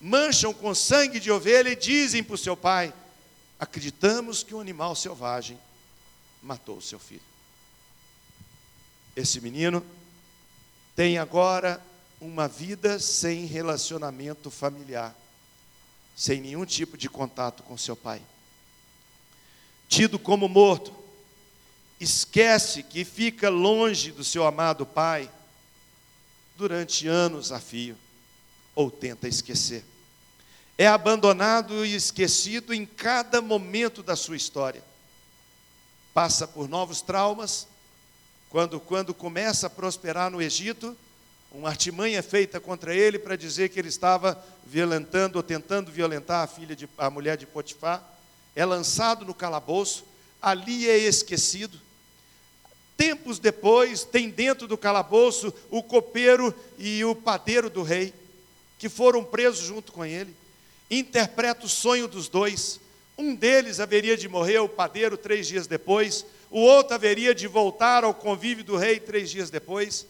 mancham 0.00 0.52
com 0.52 0.74
sangue 0.74 1.20
de 1.20 1.30
ovelha 1.30 1.68
e 1.68 1.76
dizem 1.76 2.22
para 2.22 2.34
o 2.34 2.38
seu 2.38 2.56
pai: 2.56 2.92
Acreditamos 3.58 4.42
que 4.42 4.54
um 4.54 4.60
animal 4.60 4.94
selvagem 4.96 5.58
matou 6.42 6.78
o 6.78 6.82
seu 6.82 6.98
filho. 6.98 7.22
Esse 9.14 9.40
menino 9.40 9.84
tem 10.94 11.18
agora 11.18 11.82
uma 12.20 12.48
vida 12.48 12.98
sem 12.98 13.44
relacionamento 13.46 14.50
familiar, 14.50 15.14
sem 16.16 16.40
nenhum 16.40 16.64
tipo 16.64 16.96
de 16.96 17.08
contato 17.08 17.62
com 17.62 17.76
seu 17.76 17.94
pai. 17.94 18.22
Tido 19.88 20.18
como 20.18 20.48
morto, 20.48 21.05
esquece 22.00 22.82
que 22.82 23.04
fica 23.04 23.48
longe 23.48 24.12
do 24.12 24.24
seu 24.24 24.46
amado 24.46 24.84
pai 24.84 25.30
durante 26.56 27.06
anos 27.06 27.52
a 27.52 27.60
fio, 27.60 27.96
ou 28.74 28.90
tenta 28.90 29.28
esquecer. 29.28 29.84
É 30.78 30.86
abandonado 30.86 31.84
e 31.84 31.94
esquecido 31.94 32.74
em 32.74 32.84
cada 32.84 33.40
momento 33.40 34.02
da 34.02 34.16
sua 34.16 34.36
história 34.36 34.82
passa 36.16 36.48
por 36.48 36.66
novos 36.66 37.02
traumas. 37.02 37.68
Quando, 38.48 38.80
quando 38.80 39.12
começa 39.12 39.66
a 39.66 39.70
prosperar 39.70 40.30
no 40.30 40.40
Egito, 40.40 40.96
uma 41.52 41.68
artimanha 41.68 42.22
feita 42.22 42.58
contra 42.58 42.94
ele 42.94 43.18
para 43.18 43.36
dizer 43.36 43.68
que 43.68 43.78
ele 43.78 43.90
estava 43.90 44.42
violentando 44.64 45.36
ou 45.36 45.42
tentando 45.42 45.92
violentar 45.92 46.42
a 46.42 46.46
filha 46.46 46.74
de, 46.74 46.88
a 46.96 47.10
mulher 47.10 47.36
de 47.36 47.44
Potifar. 47.44 48.02
É 48.54 48.64
lançado 48.64 49.26
no 49.26 49.34
calabouço, 49.34 50.06
ali 50.40 50.88
é 50.88 50.96
esquecido. 50.96 51.78
Tempos 52.96 53.38
depois, 53.38 54.04
tem 54.04 54.30
dentro 54.30 54.66
do 54.66 54.78
calabouço 54.78 55.52
o 55.70 55.82
copeiro 55.82 56.54
e 56.78 57.04
o 57.04 57.14
padeiro 57.14 57.68
do 57.68 57.82
rei, 57.82 58.14
que 58.78 58.88
foram 58.88 59.22
presos 59.22 59.66
junto 59.66 59.92
com 59.92 60.04
ele. 60.04 60.34
Interpreta 60.90 61.66
o 61.66 61.68
sonho 61.68 62.08
dos 62.08 62.28
dois. 62.28 62.80
Um 63.18 63.34
deles 63.34 63.80
haveria 63.80 64.16
de 64.16 64.28
morrer, 64.28 64.58
o 64.58 64.68
padeiro, 64.68 65.16
três 65.16 65.46
dias 65.46 65.66
depois. 65.66 66.24
O 66.50 66.60
outro 66.60 66.94
haveria 66.94 67.34
de 67.34 67.46
voltar 67.46 68.04
ao 68.04 68.14
convívio 68.14 68.64
do 68.64 68.76
rei 68.76 69.00
três 69.00 69.30
dias 69.30 69.50
depois. 69.50 70.06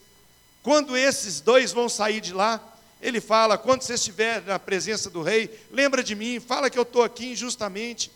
Quando 0.63 0.97
esses 0.97 1.41
dois 1.41 1.73
vão 1.73 1.89
sair 1.89 2.21
de 2.21 2.33
lá, 2.33 2.61
ele 3.01 3.21
fala: 3.21 3.57
quando 3.59 3.83
você 3.83 3.95
estiver 3.95 4.43
na 4.43 4.59
presença 4.59 5.09
do 5.09 5.23
rei, 5.23 5.51
lembra 5.71 6.03
de 6.03 6.15
mim, 6.15 6.41
fala 6.41 6.69
que 6.69 6.79
eu 6.79 6.83
estou 6.83 7.03
aqui 7.03 7.33
injustamente, 7.33 8.11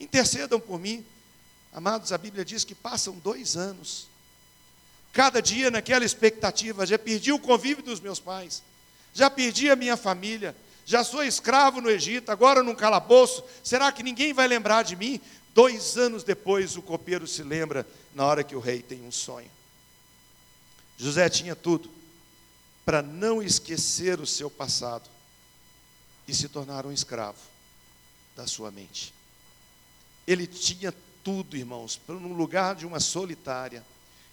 intercedam 0.00 0.60
por 0.60 0.78
mim. 0.78 1.04
Amados, 1.72 2.12
a 2.12 2.18
Bíblia 2.18 2.44
diz 2.44 2.64
que 2.64 2.74
passam 2.74 3.14
dois 3.14 3.56
anos, 3.56 4.08
cada 5.12 5.40
dia 5.42 5.70
naquela 5.70 6.04
expectativa, 6.04 6.86
já 6.86 6.98
perdi 6.98 7.32
o 7.32 7.38
convívio 7.38 7.84
dos 7.84 8.00
meus 8.00 8.18
pais, 8.18 8.62
já 9.12 9.28
perdi 9.28 9.70
a 9.70 9.76
minha 9.76 9.96
família, 9.96 10.56
já 10.84 11.04
sou 11.04 11.22
escravo 11.22 11.80
no 11.80 11.90
Egito, 11.90 12.30
agora 12.30 12.62
num 12.62 12.74
calabouço, 12.74 13.44
será 13.62 13.92
que 13.92 14.02
ninguém 14.02 14.32
vai 14.32 14.48
lembrar 14.48 14.82
de 14.82 14.96
mim? 14.96 15.20
Dois 15.54 15.98
anos 15.98 16.24
depois, 16.24 16.76
o 16.76 16.82
copeiro 16.82 17.26
se 17.26 17.42
lembra 17.42 17.86
na 18.14 18.24
hora 18.24 18.42
que 18.42 18.56
o 18.56 18.60
rei 18.60 18.80
tem 18.80 19.06
um 19.06 19.12
sonho. 19.12 19.50
José 20.96 21.28
tinha 21.28 21.54
tudo 21.54 21.90
para 22.84 23.02
não 23.02 23.42
esquecer 23.42 24.18
o 24.18 24.26
seu 24.26 24.50
passado 24.50 25.08
e 26.26 26.34
se 26.34 26.48
tornar 26.48 26.86
um 26.86 26.92
escravo 26.92 27.38
da 28.34 28.46
sua 28.46 28.70
mente. 28.70 29.12
Ele 30.26 30.46
tinha 30.46 30.92
tudo, 31.22 31.56
irmãos, 31.56 31.96
para 31.96 32.14
no 32.14 32.32
lugar 32.32 32.74
de 32.74 32.86
uma 32.86 33.00
solitária, 33.00 33.84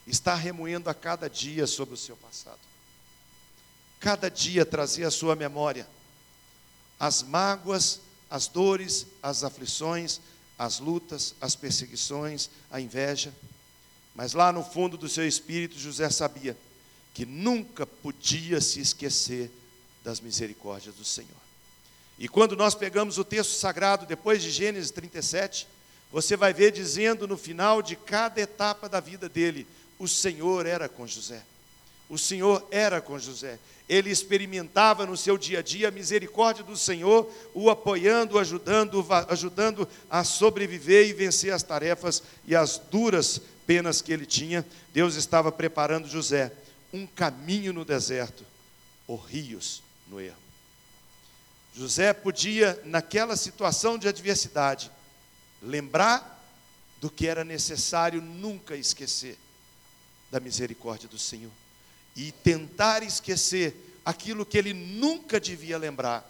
estar 0.06 0.34
remoendo 0.34 0.88
a 0.90 0.94
cada 0.94 1.28
dia 1.28 1.66
sobre 1.66 1.94
o 1.94 1.98
seu 1.98 2.16
passado. 2.16 2.58
Cada 3.98 4.30
dia 4.30 4.64
trazer 4.64 5.04
a 5.04 5.10
sua 5.10 5.36
memória 5.36 5.86
as 7.00 7.22
mágoas, 7.22 8.02
as 8.28 8.46
dores, 8.46 9.06
as 9.22 9.42
aflições, 9.42 10.20
as 10.58 10.78
lutas, 10.78 11.34
as 11.40 11.56
perseguições, 11.56 12.50
a 12.70 12.78
inveja. 12.78 13.34
Mas 14.14 14.34
lá 14.34 14.52
no 14.52 14.62
fundo 14.62 14.98
do 14.98 15.08
seu 15.08 15.26
espírito, 15.26 15.78
José 15.78 16.10
sabia 16.10 16.54
que 17.14 17.24
nunca 17.24 17.86
podia 17.86 18.60
se 18.60 18.80
esquecer 18.80 19.50
das 20.04 20.20
misericórdias 20.20 20.94
do 20.94 21.04
Senhor. 21.04 21.30
E 22.18 22.28
quando 22.28 22.54
nós 22.54 22.74
pegamos 22.74 23.16
o 23.16 23.24
texto 23.24 23.52
sagrado, 23.52 24.04
depois 24.04 24.42
de 24.42 24.50
Gênesis 24.50 24.90
37, 24.90 25.66
você 26.12 26.36
vai 26.36 26.52
ver 26.52 26.70
dizendo 26.70 27.26
no 27.26 27.38
final 27.38 27.80
de 27.80 27.96
cada 27.96 28.38
etapa 28.42 28.90
da 28.90 29.00
vida 29.00 29.26
dele: 29.26 29.66
o 30.00 30.08
Senhor 30.08 30.64
era 30.64 30.88
com 30.88 31.06
José. 31.06 31.44
O 32.08 32.16
Senhor 32.16 32.66
era 32.70 33.02
com 33.02 33.18
José. 33.18 33.58
Ele 33.86 34.08
experimentava 34.08 35.04
no 35.04 35.14
seu 35.14 35.36
dia 35.36 35.58
a 35.58 35.62
dia 35.62 35.88
a 35.88 35.90
misericórdia 35.90 36.64
do 36.64 36.74
Senhor, 36.74 37.30
o 37.52 37.68
apoiando, 37.68 38.38
ajudando, 38.38 39.06
ajudando 39.28 39.86
a 40.08 40.24
sobreviver 40.24 41.06
e 41.06 41.12
vencer 41.12 41.52
as 41.52 41.62
tarefas 41.62 42.22
e 42.46 42.56
as 42.56 42.78
duras 42.78 43.42
penas 43.66 44.00
que 44.00 44.10
ele 44.10 44.24
tinha. 44.24 44.66
Deus 44.90 45.16
estava 45.16 45.52
preparando 45.52 46.08
José 46.08 46.50
um 46.94 47.06
caminho 47.06 47.72
no 47.72 47.84
deserto, 47.84 48.42
ou 49.06 49.18
rios 49.18 49.82
no 50.08 50.18
erro. 50.18 50.34
José 51.74 52.14
podia, 52.14 52.80
naquela 52.86 53.36
situação 53.36 53.98
de 53.98 54.08
adversidade, 54.08 54.90
lembrar 55.62 56.42
do 57.02 57.10
que 57.10 57.26
era 57.26 57.44
necessário 57.44 58.22
nunca 58.22 58.74
esquecer 58.74 59.38
da 60.30 60.40
misericórdia 60.40 61.08
do 61.08 61.18
Senhor 61.18 61.50
e 62.16 62.32
tentar 62.32 63.02
esquecer 63.02 63.74
aquilo 64.04 64.46
que 64.46 64.58
ele 64.58 64.72
nunca 64.72 65.38
devia 65.38 65.78
lembrar, 65.78 66.28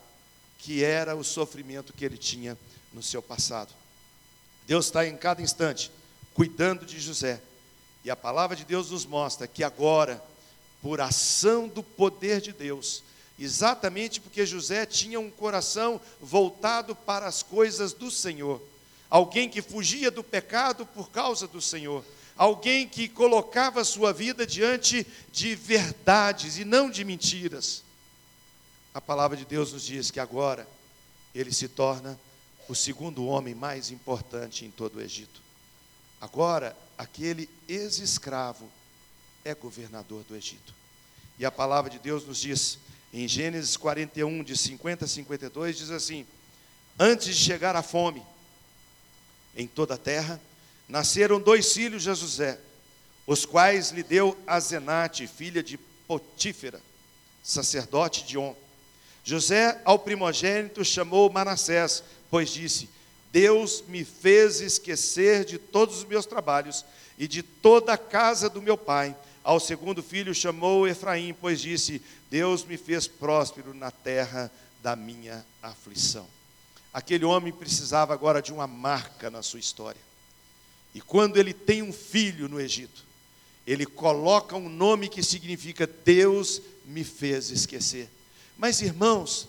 que 0.59 0.85
era 0.85 1.17
o 1.17 1.25
sofrimento 1.25 1.93
que 1.93 2.05
ele 2.05 2.19
tinha 2.19 2.57
no 2.93 3.03
seu 3.03 3.23
passado. 3.23 3.73
Deus 4.67 4.87
está 4.87 5.07
em 5.07 5.17
cada 5.17 5.43
instante 5.43 5.91
cuidando 6.35 6.87
de 6.87 7.01
José. 7.01 7.41
E 8.05 8.11
a 8.11 8.17
palavra 8.17 8.57
de 8.57 8.65
Deus 8.65 8.91
nos 8.91 9.05
mostra 9.05 9.47
que 9.47 9.63
agora, 9.63 10.23
por 10.81 11.01
ação 11.01 11.69
do 11.69 11.83
poder 11.83 12.41
de 12.41 12.53
Deus, 12.53 13.03
exatamente 13.39 14.21
porque 14.21 14.47
José 14.47 14.87
tinha 14.87 15.21
um 15.21 15.31
coração 15.31 16.01
voltado 16.21 16.95
para 16.95 17.27
as 17.27 17.43
coisas 17.43 17.93
do 17.93 18.11
Senhor, 18.11 18.63
alguém 19.09 19.49
que 19.49 19.61
fugia 19.61 20.11
do 20.11 20.23
pecado 20.23 20.87
por 20.87 21.11
causa 21.11 21.47
do 21.47 21.61
Senhor, 21.61 22.05
alguém 22.41 22.89
que 22.89 23.07
colocava 23.07 23.83
a 23.83 23.85
sua 23.85 24.15
vida 24.15 24.47
diante 24.47 25.07
de 25.31 25.55
verdades 25.55 26.57
e 26.57 26.65
não 26.65 26.89
de 26.89 27.05
mentiras. 27.05 27.85
A 28.95 29.01
palavra 29.01 29.37
de 29.37 29.45
Deus 29.45 29.75
nos 29.75 29.83
diz 29.83 30.11
que 30.11 30.19
agora 30.19 30.67
ele 31.35 31.53
se 31.53 31.69
torna 31.69 32.19
o 32.67 32.75
segundo 32.75 33.27
homem 33.27 33.55
mais 33.55 33.91
importante 33.91 34.65
em 34.65 34.71
todo 34.71 34.97
o 34.97 35.03
Egito. 35.03 35.43
Agora, 36.19 36.75
aquele 36.97 37.47
ex-escravo 37.69 38.73
é 39.45 39.55
governador 39.55 40.25
do 40.25 40.35
Egito. 40.35 40.75
E 41.39 41.45
a 41.45 41.51
palavra 41.51 41.91
de 41.91 41.99
Deus 41.99 42.25
nos 42.25 42.39
diz, 42.39 42.79
em 43.13 43.29
Gênesis 43.29 43.77
41, 43.77 44.43
de 44.43 44.57
50 44.57 45.05
a 45.05 45.09
52, 45.09 45.77
diz 45.77 45.91
assim: 45.91 46.27
Antes 46.99 47.37
de 47.37 47.45
chegar 47.45 47.77
a 47.77 47.83
fome 47.83 48.23
em 49.55 49.67
toda 49.67 49.93
a 49.93 49.99
terra, 49.99 50.41
nasceram 50.91 51.41
dois 51.41 51.73
filhos 51.73 52.03
de 52.03 52.13
José, 52.15 52.59
os 53.27 53.47
quais 53.47 53.91
lhe 53.91 54.03
deu 54.03 54.37
Azenate, 54.47 55.27
filha 55.27 55.63
de 55.63 55.79
Potífera, 55.79 56.81
sacerdote 57.43 58.25
de 58.27 58.37
On. 58.37 58.55
José, 59.23 59.81
ao 59.85 59.99
primogênito, 59.99 60.85
chamou 60.85 61.31
Manassés, 61.31 62.03
pois 62.29 62.51
disse: 62.51 62.91
Deus 63.31 63.85
me 63.87 64.05
fez 64.05 64.61
esquecer 64.61 65.45
de 65.45 65.59
todos 65.59 65.99
os 65.99 66.05
meus 66.05 66.27
trabalhos 66.27 66.85
e 67.17 67.29
de 67.29 67.43
toda 67.43 67.93
a 67.93 67.99
casa 67.99 68.51
do 68.51 68.61
meu 68.61 68.77
pai. 68.77 69.17
Ao 69.45 69.61
segundo 69.61 70.03
filho 70.03 70.35
chamou 70.35 70.89
Efraim, 70.89 71.33
pois 71.33 71.61
disse: 71.61 72.03
Deus 72.29 72.65
me 72.65 72.77
fez 72.77 73.07
próspero 73.07 73.73
na 73.73 73.93
terra 73.93 74.51
da 74.83 74.97
minha 74.97 75.47
aflição. 75.63 76.27
Aquele 76.93 77.25
homem 77.25 77.53
precisava 77.53 78.13
agora 78.13 78.43
de 78.43 78.53
uma 78.53 78.67
marca 78.67 79.31
na 79.31 79.43
sua 79.43 79.61
história. 79.61 80.10
E 80.95 81.01
quando 81.01 81.37
ele 81.37 81.53
tem 81.53 81.83
um 81.83 81.93
filho 81.93 82.49
no 82.49 82.61
Egito, 82.61 83.05
ele 83.67 83.87
coloca 83.87 84.57
um 84.57 84.69
nome 84.69 85.09
que 85.09 85.23
significa 85.23 85.87
Deus 85.87 86.61
me 86.85 87.05
fez 87.05 87.51
esquecer. 87.51 88.11
Mas 88.59 88.81
irmãos, 88.81 89.49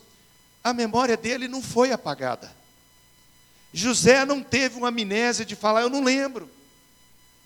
a 0.64 0.74
memória 0.74 1.18
dele 1.18 1.48
não 1.48 1.62
foi 1.62 1.92
apagada. 1.92 2.54
José 3.74 4.26
não 4.26 4.44
teve 4.44 4.78
uma 4.78 4.90
amnésia 4.90 5.46
de 5.46 5.56
falar, 5.56 5.82
eu 5.82 5.90
não 5.90 6.04
lembro. 6.04 6.50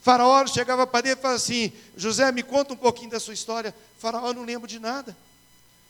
Faraó 0.02 0.46
chegava 0.46 0.86
para 0.86 1.08
ele 1.08 1.18
e 1.18 1.22
falava 1.22 1.38
assim: 1.38 1.72
José, 1.96 2.32
me 2.32 2.44
conta 2.44 2.74
um 2.74 2.78
pouquinho 2.78 3.10
da 3.10 3.20
sua 3.20 3.34
história. 3.34 3.74
Faraó, 3.98 4.34
não 4.34 4.44
lembro 4.44 4.68
de 4.68 4.80
nada. 4.80 5.16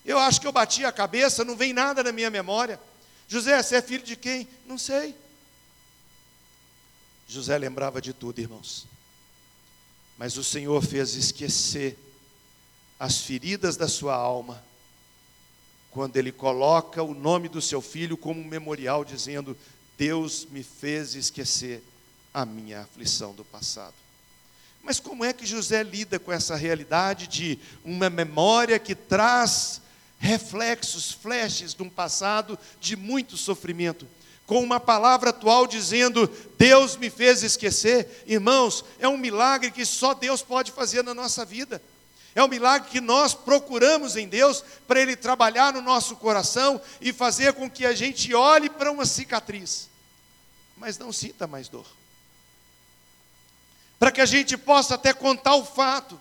Eu 0.04 0.18
acho 0.18 0.40
que 0.40 0.46
eu 0.46 0.52
bati 0.52 0.84
a 0.84 0.92
cabeça, 0.92 1.44
não 1.44 1.56
vem 1.56 1.72
nada 1.72 2.02
na 2.02 2.12
minha 2.12 2.30
memória. 2.30 2.78
José, 3.28 3.60
você 3.60 3.76
é 3.76 3.82
filho 3.82 4.04
de 4.04 4.14
quem? 4.14 4.46
Não 4.66 4.78
sei. 4.78 5.14
José 7.28 7.58
lembrava 7.58 8.00
de 8.00 8.12
tudo, 8.12 8.40
irmãos. 8.40 8.86
Mas 10.16 10.36
o 10.36 10.44
Senhor 10.44 10.82
fez 10.82 11.14
esquecer 11.14 11.98
as 12.98 13.20
feridas 13.20 13.76
da 13.76 13.88
sua 13.88 14.14
alma, 14.14 14.64
quando 15.90 16.16
ele 16.16 16.32
coloca 16.32 17.02
o 17.02 17.14
nome 17.14 17.48
do 17.48 17.60
seu 17.60 17.80
filho 17.80 18.16
como 18.16 18.40
um 18.40 18.46
memorial, 18.46 19.04
dizendo: 19.04 19.56
Deus 19.98 20.46
me 20.50 20.62
fez 20.62 21.14
esquecer 21.14 21.82
a 22.32 22.44
minha 22.44 22.82
aflição 22.82 23.34
do 23.34 23.44
passado. 23.44 23.94
Mas 24.82 25.00
como 25.00 25.24
é 25.24 25.32
que 25.32 25.44
José 25.44 25.82
lida 25.82 26.18
com 26.18 26.30
essa 26.30 26.54
realidade 26.54 27.26
de 27.26 27.58
uma 27.84 28.08
memória 28.08 28.78
que 28.78 28.94
traz 28.94 29.80
reflexos, 30.18 31.10
flashes 31.10 31.74
de 31.74 31.82
um 31.82 31.90
passado 31.90 32.58
de 32.80 32.94
muito 32.94 33.36
sofrimento? 33.36 34.06
Com 34.46 34.62
uma 34.62 34.78
palavra 34.78 35.30
atual 35.30 35.66
dizendo: 35.66 36.30
Deus 36.56 36.96
me 36.96 37.10
fez 37.10 37.42
esquecer. 37.42 38.24
Irmãos, 38.26 38.84
é 38.98 39.08
um 39.08 39.18
milagre 39.18 39.70
que 39.70 39.84
só 39.84 40.14
Deus 40.14 40.40
pode 40.40 40.72
fazer 40.72 41.02
na 41.02 41.12
nossa 41.12 41.44
vida. 41.44 41.82
É 42.34 42.44
um 42.44 42.48
milagre 42.48 42.90
que 42.90 43.00
nós 43.00 43.34
procuramos 43.34 44.14
em 44.14 44.28
Deus 44.28 44.62
para 44.86 45.00
Ele 45.00 45.16
trabalhar 45.16 45.72
no 45.72 45.80
nosso 45.80 46.16
coração 46.16 46.80
e 47.00 47.12
fazer 47.12 47.54
com 47.54 47.68
que 47.68 47.84
a 47.84 47.94
gente 47.94 48.32
olhe 48.34 48.68
para 48.68 48.92
uma 48.92 49.06
cicatriz, 49.06 49.88
mas 50.76 50.98
não 50.98 51.12
sinta 51.12 51.46
mais 51.46 51.68
dor. 51.68 51.86
Para 53.98 54.12
que 54.12 54.20
a 54.20 54.26
gente 54.26 54.56
possa 54.58 54.96
até 54.96 55.14
contar 55.14 55.54
o 55.54 55.64
fato, 55.64 56.20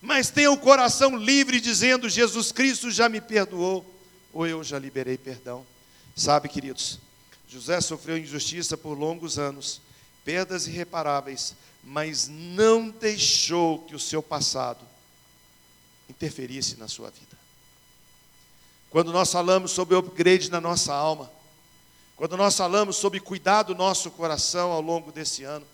mas 0.00 0.30
tenha 0.30 0.52
o 0.52 0.56
coração 0.56 1.16
livre 1.16 1.60
dizendo: 1.60 2.08
Jesus 2.08 2.52
Cristo 2.52 2.90
já 2.90 3.08
me 3.08 3.20
perdoou, 3.20 3.84
ou 4.32 4.46
eu 4.46 4.62
já 4.62 4.78
liberei 4.78 5.18
perdão. 5.18 5.66
Sabe, 6.14 6.48
queridos, 6.48 7.00
José 7.48 7.80
sofreu 7.80 8.18
injustiça 8.18 8.76
por 8.76 8.98
longos 8.98 9.38
anos, 9.38 9.80
perdas 10.24 10.66
irreparáveis, 10.66 11.54
mas 11.82 12.28
não 12.28 12.90
deixou 12.90 13.80
que 13.80 13.94
o 13.94 14.00
seu 14.00 14.22
passado 14.22 14.84
interferisse 16.08 16.76
na 16.76 16.88
sua 16.88 17.10
vida. 17.10 17.36
Quando 18.90 19.12
nós 19.12 19.30
falamos 19.30 19.70
sobre 19.70 19.94
o 19.94 19.98
upgrade 19.98 20.50
na 20.50 20.60
nossa 20.60 20.92
alma, 20.92 21.30
quando 22.16 22.36
nós 22.36 22.56
falamos 22.56 22.96
sobre 22.96 23.20
cuidar 23.20 23.62
do 23.62 23.74
nosso 23.74 24.10
coração 24.10 24.72
ao 24.72 24.80
longo 24.80 25.12
desse 25.12 25.44
ano, 25.44 25.66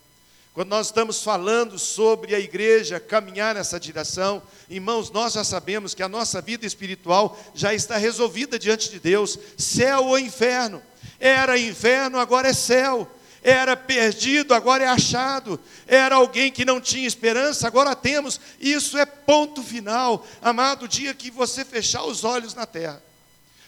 quando 0.53 0.69
nós 0.69 0.89
estamos 0.89 1.23
falando 1.23 1.79
sobre 1.79 2.35
a 2.35 2.41
igreja 2.41 3.01
caminhar 3.01 3.55
nessa 3.55 3.81
direção, 3.81 4.43
irmãos, 4.69 5.11
nós 5.11 5.33
já 5.33 5.45
sabemos 5.45 5.95
que 5.95 6.03
a 6.03 6.09
nossa 6.09 6.43
vida 6.43 6.67
espiritual 6.67 7.39
já 7.55 7.73
está 7.73 7.97
resolvida 7.97 8.59
diante 8.59 8.91
de 8.91 9.01
Deus, 9.01 9.39
céu 9.57 10.09
ou 10.09 10.19
inferno. 10.19 10.83
Era 11.25 11.57
inferno, 11.57 12.19
agora 12.19 12.49
é 12.49 12.53
céu. 12.53 13.09
Era 13.45 13.77
perdido, 13.77 14.53
agora 14.53 14.83
é 14.83 14.89
achado. 14.89 15.59
Era 15.87 16.17
alguém 16.17 16.51
que 16.51 16.65
não 16.65 16.81
tinha 16.81 17.07
esperança, 17.07 17.65
agora 17.65 17.95
temos. 17.95 18.41
Isso 18.59 18.99
é 18.99 19.07
ponto 19.07 19.63
final. 19.63 20.27
Amado, 20.43 20.87
o 20.87 20.89
dia 20.89 21.15
que 21.15 21.31
você 21.31 21.65
fechar 21.65 22.03
os 22.03 22.25
olhos 22.25 22.55
na 22.55 22.67
terra. 22.67 23.01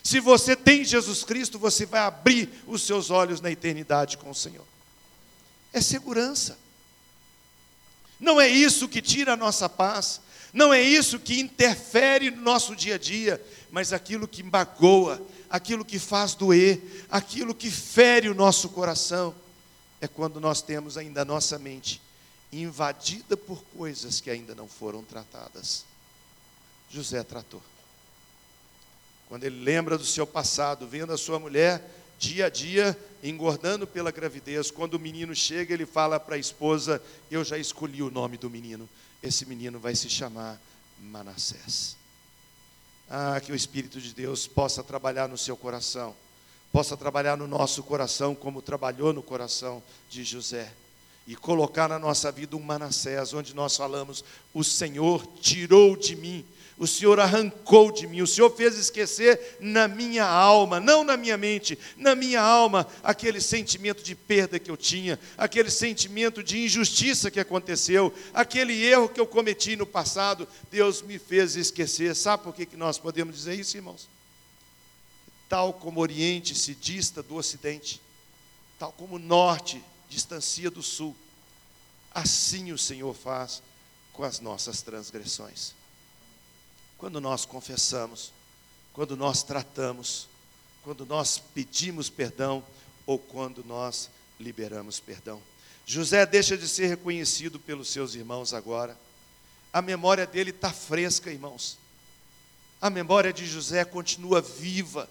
Se 0.03 0.19
você 0.19 0.57
tem 0.57 0.85
Jesus 0.85 1.23
Cristo, 1.23 1.57
você 1.57 1.87
vai 1.87 2.01
abrir 2.01 2.51
os 2.67 2.83
seus 2.83 3.09
olhos 3.09 3.41
na 3.41 3.53
eternidade 3.53 4.19
com 4.19 4.31
o 4.31 4.35
Senhor. 4.35 4.67
É 5.73 5.81
segurança. 5.81 6.59
Não 8.19 8.41
é 8.41 8.49
isso 8.49 8.89
que 8.89 9.01
tira 9.01 9.35
a 9.35 9.37
nossa 9.37 9.69
paz. 9.69 10.21
Não 10.53 10.75
é 10.75 10.83
isso 10.83 11.21
que 11.21 11.39
interfere 11.39 12.33
no 12.33 12.43
nosso 12.43 12.75
dia 12.75 12.97
a 12.97 12.99
dia, 12.99 13.41
mas 13.71 13.93
aquilo 13.93 14.27
que 14.27 14.43
magoa, 14.43 15.23
aquilo 15.55 15.85
que 15.85 16.01
faz 16.01 16.35
doer, 16.35 16.83
aquilo 17.09 17.55
que 17.55 17.71
fere 17.71 18.29
o 18.29 18.35
nosso 18.35 18.71
coração, 18.71 19.33
é 20.01 20.09
quando 20.09 20.41
nós 20.41 20.61
temos 20.61 20.99
ainda 20.99 21.23
a 21.23 21.25
nossa 21.25 21.61
mente 21.61 22.03
invadida 22.53 23.37
por 23.37 23.63
coisas 23.67 24.21
que 24.21 24.29
ainda 24.31 24.53
não 24.53 24.67
foram 24.67 25.05
tratadas. 25.05 25.85
José 26.91 27.23
tratou. 27.23 27.63
Quando 29.29 29.45
ele 29.45 29.63
lembra 29.63 29.97
do 29.97 30.05
seu 30.05 30.27
passado, 30.27 30.89
vendo 30.89 31.13
a 31.13 31.17
sua 31.17 31.39
mulher 31.39 31.89
dia 32.19 32.47
a 32.47 32.51
dia 32.51 32.99
engordando 33.23 33.87
pela 33.87 34.11
gravidez, 34.11 34.73
quando 34.73 34.95
o 34.95 35.01
menino 35.01 35.37
chega, 35.37 35.73
ele 35.73 35.87
fala 35.87 36.19
para 36.19 36.35
a 36.35 36.39
esposa: 36.39 37.01
Eu 37.31 37.45
já 37.45 37.57
escolhi 37.57 38.03
o 38.03 38.11
nome 38.11 38.37
do 38.37 38.51
menino, 38.51 38.89
esse 39.23 39.47
menino 39.47 39.79
vai 39.79 39.95
se 39.95 40.11
chamar 40.11 40.61
Manassés. 41.01 41.97
Ah, 43.17 43.41
que 43.41 43.53
o 43.53 43.55
Espírito 43.55 44.01
de 44.01 44.13
Deus 44.13 44.49
possa 44.49 44.83
trabalhar 44.83 45.29
no 45.29 45.39
seu 45.39 45.57
coração, 45.57 46.17
possa 46.73 46.97
trabalhar 46.97 47.37
no 47.37 47.47
nosso 47.47 47.81
coração 47.85 48.35
como 48.35 48.61
trabalhou 48.61 49.13
no 49.13 49.23
coração 49.23 49.81
de 50.11 50.25
José 50.25 50.73
e 51.25 51.37
colocar 51.37 51.89
na 51.89 51.97
nossa 51.97 52.33
vida 52.33 52.57
um 52.57 52.61
Manassés, 52.61 53.33
onde 53.33 53.55
nós 53.55 53.77
falamos: 53.77 54.25
O 54.53 54.65
Senhor 54.65 55.25
tirou 55.41 55.95
de 55.95 56.17
mim, 56.17 56.45
o 56.77 56.87
Senhor 56.87 57.21
arrancou 57.21 57.93
de 57.93 58.07
mim, 58.07 58.21
o 58.21 58.27
Senhor 58.27 58.51
fez 58.51 58.77
esquecer 58.77 59.59
na 59.61 59.87
minha 59.87 60.27
alma, 60.27 60.81
não 60.81 61.05
na 61.05 61.17
minha 61.17 61.37
mente, 61.37 61.79
na 61.97 62.17
minha 62.17 62.41
alma, 62.41 62.87
aquele 63.03 63.41
sentimento 63.41 64.03
de 64.03 64.15
perda 64.15 64.59
que 64.59 64.71
eu 64.71 64.77
tinha, 64.77 65.19
aquele 65.39 65.71
sentimento 65.71 66.43
de 66.43 66.65
injustiça 66.65 67.31
que 67.31 67.39
aconteceu, 67.39 68.13
aquele 68.33 68.85
erro 68.85 69.09
que 69.09 69.21
eu 69.21 69.27
cometi 69.27 69.77
no 69.77 69.87
passado, 69.87 70.49
Deus 70.71 71.01
me 71.01 71.17
fez 71.19 71.55
esquecer. 71.55 72.15
Sabe 72.17 72.43
por 72.43 72.55
que, 72.55 72.67
que 72.67 72.77
nós 72.77 72.99
podemos 72.99 73.37
dizer 73.37 73.59
isso, 73.59 73.77
irmãos? 73.77 74.09
Tal 75.49 75.73
como 75.75 76.01
o 76.01 76.03
Oriente 76.03 76.57
se 76.57 76.75
dista 76.75 77.23
do 77.23 77.37
Ocidente, 77.37 78.01
tal 78.81 78.91
como 78.91 79.15
o 79.15 79.21
Norte 79.21 79.81
distancia 80.09 80.71
do 80.71 80.83
Sul, 80.83 81.15
assim 82.13 82.73
o 82.73 82.79
Senhor 82.79 83.15
faz 83.15 83.63
com 84.13 84.25
as 84.25 84.41
nossas 84.41 84.83
transgressões. 84.83 85.84
Quando 87.05 87.21
nós 87.21 87.45
confessamos, 87.45 88.33
quando 88.95 89.15
nós 89.15 89.43
tratamos, 89.43 90.27
quando 90.83 91.05
nós 91.05 91.37
pedimos 91.37 92.09
perdão 92.09 92.65
ou 93.05 93.19
quando 93.19 93.63
nós 93.63 94.09
liberamos 94.41 95.01
perdão. 95.01 95.39
José 95.85 96.25
deixa 96.25 96.57
de 96.57 96.67
ser 96.67 96.87
reconhecido 96.87 97.61
pelos 97.61 97.91
seus 97.91 98.15
irmãos 98.15 98.55
agora. 98.55 98.99
A 99.71 99.83
memória 99.83 100.27
dele 100.27 100.49
está 100.49 100.73
fresca, 100.73 101.31
irmãos. 101.31 101.77
A 102.81 102.89
memória 102.89 103.35
de 103.35 103.45
José 103.45 103.85
continua 103.85 104.41
viva. 104.41 105.07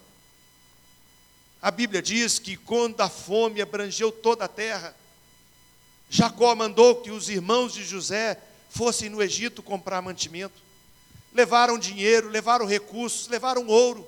A 1.61 1.69
Bíblia 1.69 2.01
diz 2.01 2.39
que 2.39 2.57
quando 2.57 3.01
a 3.01 3.07
fome 3.07 3.61
abrangeu 3.61 4.11
toda 4.11 4.45
a 4.45 4.49
terra, 4.49 4.95
Jacó 6.09 6.55
mandou 6.55 7.03
que 7.03 7.11
os 7.11 7.29
irmãos 7.29 7.71
de 7.71 7.85
José 7.85 8.41
fossem 8.71 9.09
no 9.09 9.21
Egito 9.21 9.61
comprar 9.61 10.01
mantimento. 10.01 10.63
Levaram 11.33 11.77
dinheiro, 11.77 12.29
levaram 12.29 12.65
recursos, 12.65 13.27
levaram 13.27 13.67
ouro, 13.67 14.07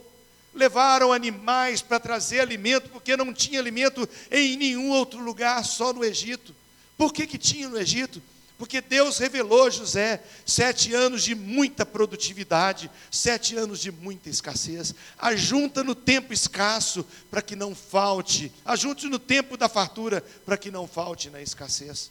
levaram 0.54 1.12
animais 1.12 1.82
para 1.82 2.00
trazer 2.00 2.40
alimento, 2.40 2.90
porque 2.90 3.18
não 3.18 3.34
tinha 3.34 3.60
alimento 3.60 4.08
em 4.32 4.56
nenhum 4.56 4.90
outro 4.92 5.20
lugar, 5.20 5.64
só 5.66 5.92
no 5.92 6.04
Egito. 6.04 6.56
Por 6.98 7.12
que, 7.12 7.28
que 7.28 7.38
tinha 7.38 7.68
no 7.68 7.78
Egito? 7.78 8.22
Porque 8.58 8.80
Deus 8.80 9.18
revelou 9.18 9.68
a 9.68 9.70
José 9.70 10.24
sete 10.46 10.94
anos 10.94 11.24
de 11.24 11.36
muita 11.36 11.86
produtividade, 11.86 12.90
sete 13.12 13.56
anos 13.58 13.82
de 13.82 13.92
muita 13.92 14.30
escassez. 14.30 14.96
Ajunta 15.18 15.84
no 15.84 15.94
tempo 15.94 16.32
escasso 16.32 17.06
para 17.30 17.42
que 17.42 17.56
não 17.56 17.76
falte, 17.76 18.52
ajunte 18.64 19.08
no 19.08 19.20
tempo 19.20 19.58
da 19.58 19.68
fartura 19.68 20.24
para 20.46 20.58
que 20.58 20.72
não 20.72 20.88
falte 20.88 21.30
na 21.30 21.42
escassez. 21.42 22.10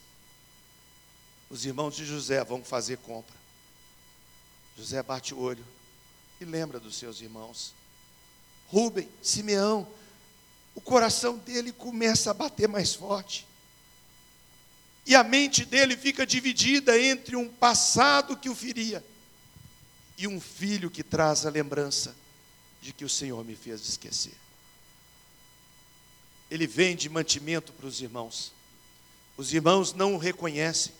Os 1.48 1.64
irmãos 1.64 1.96
de 1.96 2.04
José 2.04 2.44
vão 2.44 2.62
fazer 2.62 2.98
compra. 2.98 3.43
José 4.76 5.02
bate 5.02 5.34
o 5.34 5.38
olho 5.38 5.64
e 6.40 6.44
lembra 6.44 6.80
dos 6.80 6.96
seus 6.96 7.20
irmãos. 7.20 7.74
Rubem, 8.68 9.08
Simeão, 9.22 9.86
o 10.74 10.80
coração 10.80 11.38
dele 11.38 11.72
começa 11.72 12.30
a 12.30 12.34
bater 12.34 12.68
mais 12.68 12.94
forte. 12.94 13.46
E 15.06 15.14
a 15.14 15.22
mente 15.22 15.64
dele 15.64 15.96
fica 15.96 16.26
dividida 16.26 16.98
entre 16.98 17.36
um 17.36 17.48
passado 17.48 18.36
que 18.36 18.48
o 18.48 18.54
feria 18.54 19.04
e 20.16 20.26
um 20.26 20.40
filho 20.40 20.90
que 20.90 21.02
traz 21.02 21.44
a 21.44 21.50
lembrança 21.50 22.14
de 22.80 22.92
que 22.92 23.04
o 23.04 23.08
Senhor 23.08 23.44
me 23.44 23.54
fez 23.54 23.86
esquecer. 23.88 24.34
Ele 26.50 26.66
vende 26.66 27.08
mantimento 27.08 27.72
para 27.72 27.86
os 27.86 28.00
irmãos. 28.00 28.52
Os 29.36 29.52
irmãos 29.52 29.92
não 29.92 30.14
o 30.14 30.18
reconhecem. 30.18 30.92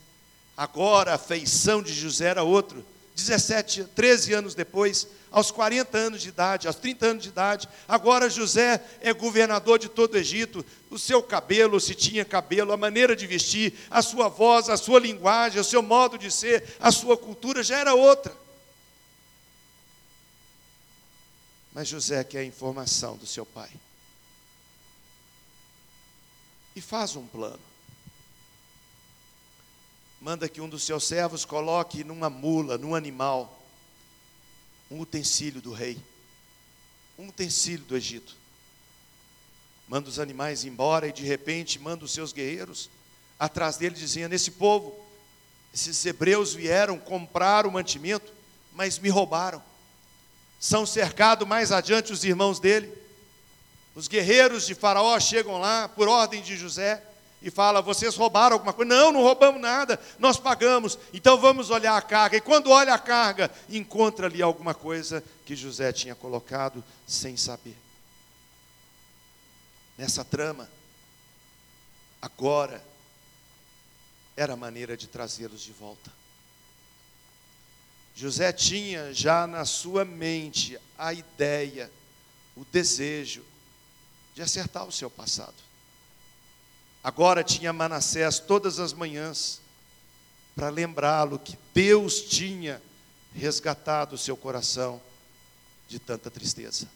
Agora 0.57 1.15
a 1.15 1.19
feição 1.19 1.83
de 1.83 1.93
José 1.93 2.27
era 2.27 2.43
outro. 2.43 2.85
17, 3.15 3.85
13 3.95 4.33
anos 4.33 4.55
depois, 4.55 5.07
aos 5.31 5.51
40 5.51 5.97
anos 5.97 6.23
de 6.23 6.29
idade, 6.29 6.67
aos 6.67 6.77
30 6.77 7.07
anos 7.07 7.23
de 7.23 7.29
idade, 7.29 7.69
agora 7.87 8.29
José 8.29 8.83
é 9.01 9.13
governador 9.13 9.79
de 9.79 9.89
todo 9.89 10.15
o 10.15 10.19
Egito. 10.19 10.65
O 10.91 10.99
seu 10.99 11.23
cabelo, 11.23 11.81
se 11.81 11.95
tinha 11.95 12.25
cabelo, 12.25 12.73
a 12.73 12.77
maneira 12.77 13.15
de 13.15 13.27
vestir, 13.27 13.73
a 13.89 14.03
sua 14.03 14.29
voz, 14.29 14.69
a 14.69 14.77
sua 14.77 14.99
linguagem, 14.99 15.61
o 15.61 15.65
seu 15.65 15.83
modo 15.83 16.19
de 16.19 16.31
ser, 16.31 16.77
a 16.81 16.91
sua 16.91 17.17
cultura 17.17 17.63
já 17.63 17.79
era 17.79 17.95
outra. 17.95 18.35
Mas 21.73 21.89
José 21.89 22.23
quer 22.25 22.41
a 22.41 22.45
informação 22.45 23.17
do 23.17 23.27
seu 23.27 23.47
pai. 23.47 23.71
E 26.75 26.81
faz 26.81 27.15
um 27.15 27.27
plano 27.27 27.74
manda 30.25 30.49
que 30.49 30.59
um 30.59 30.69
dos 30.71 30.85
seus 30.85 31.05
servos 31.05 31.45
coloque 31.45 32.03
numa 32.03 32.31
mula, 32.31 32.79
num 32.79 32.95
animal, 32.95 33.63
um 34.91 34.99
utensílio 34.99 35.61
do 35.61 35.71
rei, 35.71 36.01
um 37.19 37.29
utensílio 37.29 37.85
do 37.85 37.95
Egito. 37.95 38.35
Manda 39.87 40.09
os 40.09 40.19
animais 40.19 40.65
embora 40.65 41.07
e 41.07 41.13
de 41.13 41.23
repente 41.25 41.79
manda 41.79 42.07
os 42.07 42.13
seus 42.15 42.33
guerreiros 42.33 42.89
atrás 43.39 43.77
dele, 43.77 43.95
dizendo: 43.95 44.33
Esse 44.33 44.53
povo, 44.53 44.99
esses 45.75 46.07
hebreus 46.07 46.55
vieram 46.55 46.99
comprar 46.99 47.67
o 47.67 47.71
mantimento, 47.71 48.33
mas 48.73 48.99
me 48.99 49.11
roubaram. 49.11 49.63
São 50.59 50.87
cercados 50.87 51.47
mais 51.47 51.71
adiante 51.71 52.15
os 52.15 52.25
irmãos 52.25 52.59
dele. 52.59 52.91
Os 53.95 54.09
guerreiros 54.09 54.65
de 54.65 54.75
Faraó 54.75 55.21
chegam 55.21 55.59
lá 55.59 55.87
por 55.87 56.09
ordem 56.09 56.41
de 56.41 56.57
José 56.57 57.03
e 57.45 57.51
fala: 57.51 57.83
vocês 57.83 58.17
roubaram 58.17 58.55
alguma 58.55 58.73
coisa? 58.73 58.89
Não, 58.89 59.13
não 59.13 59.23
roubamos 59.23 59.61
nada, 59.61 60.01
nós 60.19 60.39
pagamos. 60.39 60.99
Então 61.13 61.39
vamos 61.39 61.69
olhar 61.69 61.95
a 61.95 62.01
carga. 62.01 62.39
E 62.39 62.41
quando 62.41 62.71
olha 62.71 62.95
a 62.95 62.99
carga, 62.99 63.51
encontra 63.69 64.27
ali 64.27 64.41
alguma 64.41 64.73
coisa 64.73 65.23
que 65.45 65.55
José 65.55 65.93
tinha 65.93 66.15
colocado 66.15 66.83
sem 67.07 67.37
saber. 67.37 67.77
Nessa 69.99 70.25
trama, 70.25 70.69
agora 72.21 72.83
era 74.35 74.55
a 74.55 74.57
maneira 74.57 74.97
de 74.97 75.07
trazê-los 75.07 75.61
de 75.61 75.73
volta. 75.73 76.11
José 78.15 78.53
tinha 78.55 79.13
já 79.13 79.47
na 79.47 79.67
sua 79.67 80.03
mente 80.05 80.79
a 80.97 81.13
ideia, 81.13 81.93
o 82.57 82.65
desejo 82.65 83.45
de 84.35 84.41
acertar 84.41 84.87
o 84.87 84.93
seu 84.93 85.11
passado. 85.11 85.74
Agora 87.05 87.45
tinha 87.45 87.71
Manassés 87.71 88.39
todas 88.39 88.79
as 88.79 88.95
manhãs 88.95 89.61
para 90.57 90.71
lembrá-lo 90.71 91.39
que 91.39 91.59
Deus 91.75 92.23
tinha 92.23 92.83
resgatado 93.35 94.15
o 94.15 94.19
seu 94.19 94.35
coração 94.39 95.03
de 95.87 95.99
tanta 95.99 96.31
tristeza. 96.31 96.89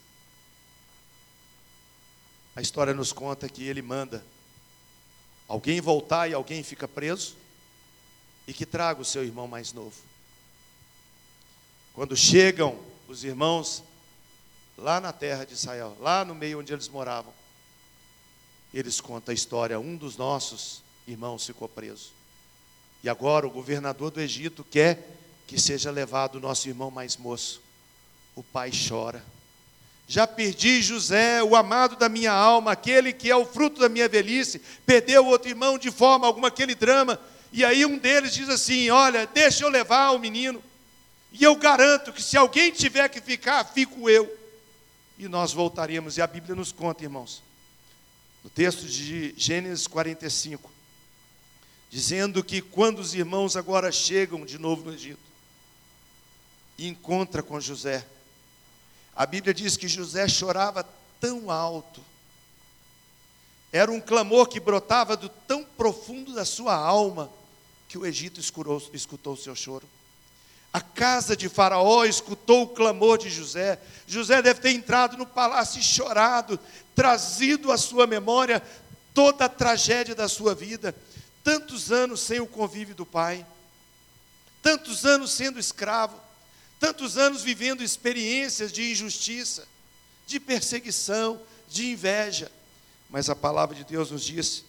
A 2.55 2.61
história 2.61 2.91
nos 2.91 3.13
conta 3.13 3.47
que 3.47 3.63
ele 3.63 3.83
manda 3.83 4.25
alguém 5.47 5.79
voltar 5.79 6.27
e 6.27 6.33
alguém 6.33 6.63
fica 6.63 6.87
preso 6.87 7.35
e 8.47 8.53
que 8.53 8.65
traga 8.65 9.01
o 9.01 9.05
seu 9.05 9.23
irmão 9.23 9.47
mais 9.47 9.73
novo. 9.73 9.95
Quando 11.93 12.17
chegam 12.17 12.79
os 13.07 13.23
irmãos 13.23 13.83
lá 14.75 14.99
na 14.99 15.13
terra 15.13 15.45
de 15.45 15.53
Israel, 15.53 15.95
lá 15.99 16.25
no 16.25 16.33
meio 16.33 16.59
onde 16.59 16.73
eles 16.73 16.87
moravam, 16.87 17.31
eles 18.73 19.01
contam 19.01 19.31
a 19.31 19.35
história, 19.35 19.79
um 19.79 19.95
dos 19.95 20.15
nossos 20.15 20.83
irmãos 21.07 21.45
ficou 21.45 21.67
preso. 21.67 22.11
E 23.03 23.09
agora 23.09 23.47
o 23.47 23.51
governador 23.51 24.11
do 24.11 24.21
Egito 24.21 24.63
quer 24.63 25.17
que 25.47 25.59
seja 25.59 25.89
levado 25.89 26.35
o 26.35 26.39
nosso 26.39 26.67
irmão 26.67 26.91
mais 26.91 27.17
moço. 27.17 27.61
O 28.35 28.43
pai 28.43 28.71
chora. 28.71 29.23
Já 30.07 30.25
perdi 30.25 30.81
José, 30.81 31.41
o 31.43 31.55
amado 31.55 31.95
da 31.95 32.09
minha 32.09 32.31
alma, 32.31 32.71
aquele 32.71 33.13
que 33.13 33.29
é 33.29 33.35
o 33.35 33.45
fruto 33.45 33.79
da 33.79 33.89
minha 33.89 34.07
velhice, 34.07 34.61
perdeu 34.85 35.25
outro 35.25 35.49
irmão 35.49 35.77
de 35.77 35.91
forma 35.91 36.25
alguma, 36.27 36.47
aquele 36.47 36.75
drama. 36.75 37.19
E 37.51 37.63
aí 37.63 37.85
um 37.85 37.97
deles 37.97 38.33
diz 38.33 38.49
assim: 38.49 38.89
Olha, 38.89 39.25
deixa 39.27 39.63
eu 39.63 39.69
levar 39.69 40.11
o 40.11 40.19
menino. 40.19 40.61
E 41.31 41.43
eu 41.43 41.55
garanto 41.55 42.11
que 42.11 42.23
se 42.23 42.37
alguém 42.37 42.71
tiver 42.71 43.07
que 43.09 43.21
ficar, 43.21 43.63
fico 43.63 44.09
eu. 44.09 44.35
E 45.17 45.27
nós 45.27 45.53
voltaremos. 45.53 46.17
E 46.17 46.21
a 46.21 46.27
Bíblia 46.27 46.55
nos 46.55 46.71
conta, 46.71 47.03
irmãos, 47.03 47.43
no 48.43 48.49
texto 48.49 48.85
de 48.85 49.33
Gênesis 49.37 49.87
45, 49.87 50.71
dizendo 51.89 52.43
que 52.43 52.61
quando 52.61 52.99
os 52.99 53.13
irmãos 53.13 53.55
agora 53.55 53.91
chegam 53.91 54.45
de 54.45 54.57
novo 54.57 54.85
no 54.85 54.93
Egito 54.93 55.19
e 56.77 56.87
encontra 56.87 57.43
com 57.43 57.59
José, 57.59 58.05
a 59.15 59.25
Bíblia 59.25 59.53
diz 59.53 59.75
que 59.75 59.87
José 59.87 60.27
chorava 60.27 60.87
tão 61.19 61.51
alto, 61.51 62.01
era 63.71 63.91
um 63.91 63.99
clamor 63.99 64.47
que 64.47 64.59
brotava 64.59 65.15
do 65.15 65.29
tão 65.29 65.63
profundo 65.63 66.33
da 66.33 66.45
sua 66.45 66.73
alma, 66.73 67.29
que 67.87 67.97
o 67.97 68.05
Egito 68.05 68.39
escutou 68.39 69.33
o 69.33 69.37
seu 69.37 69.55
choro. 69.55 69.87
A 70.71 70.79
casa 70.79 71.35
de 71.35 71.49
Faraó 71.49 72.05
escutou 72.05 72.63
o 72.63 72.67
clamor 72.69 73.17
de 73.17 73.29
José. 73.29 73.79
José 74.07 74.41
deve 74.41 74.61
ter 74.61 74.71
entrado 74.71 75.17
no 75.17 75.25
palácio 75.25 75.79
e 75.79 75.83
chorado, 75.83 76.59
trazido 76.93 77.71
à 77.71 77.77
sua 77.77 78.05
memória 78.05 78.61
toda 79.13 79.45
a 79.45 79.49
tragédia 79.49 80.13
da 80.13 80.27
sua 80.27 80.53
vida. 80.53 80.95
Tantos 81.43 81.91
anos 81.91 82.19
sem 82.19 82.39
o 82.39 82.45
convívio 82.45 82.93
do 82.93 83.05
pai, 83.05 83.45
tantos 84.61 85.05
anos 85.05 85.31
sendo 85.31 85.59
escravo, 85.59 86.19
tantos 86.79 87.17
anos 87.17 87.41
vivendo 87.41 87.83
experiências 87.83 88.71
de 88.71 88.91
injustiça, 88.91 89.67
de 90.27 90.39
perseguição, 90.39 91.41
de 91.67 91.91
inveja. 91.91 92.51
Mas 93.09 93.29
a 93.29 93.35
palavra 93.35 93.75
de 93.75 93.83
Deus 93.83 94.11
nos 94.11 94.23
diz 94.23 94.63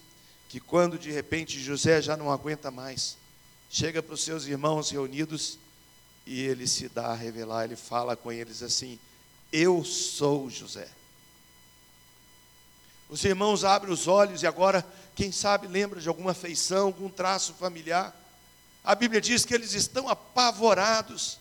que 0.48 0.58
quando 0.58 0.98
de 0.98 1.12
repente 1.12 1.60
José 1.60 2.00
já 2.02 2.16
não 2.16 2.32
aguenta 2.32 2.70
mais, 2.70 3.16
chega 3.70 4.02
para 4.02 4.14
os 4.14 4.24
seus 4.24 4.46
irmãos 4.46 4.90
reunidos 4.90 5.59
e 6.30 6.42
ele 6.42 6.64
se 6.64 6.88
dá 6.88 7.06
a 7.06 7.14
revelar, 7.14 7.64
ele 7.64 7.74
fala 7.74 8.14
com 8.14 8.30
eles 8.30 8.62
assim: 8.62 9.00
Eu 9.52 9.82
sou 9.84 10.48
José. 10.48 10.86
Os 13.08 13.24
irmãos 13.24 13.64
abrem 13.64 13.92
os 13.92 14.06
olhos 14.06 14.44
e 14.44 14.46
agora, 14.46 14.86
quem 15.16 15.32
sabe, 15.32 15.66
lembra 15.66 16.00
de 16.00 16.08
alguma 16.08 16.32
feição, 16.32 16.86
algum 16.86 17.08
traço 17.08 17.52
familiar. 17.54 18.14
A 18.84 18.94
Bíblia 18.94 19.20
diz 19.20 19.44
que 19.44 19.52
eles 19.52 19.72
estão 19.72 20.08
apavorados. 20.08 21.40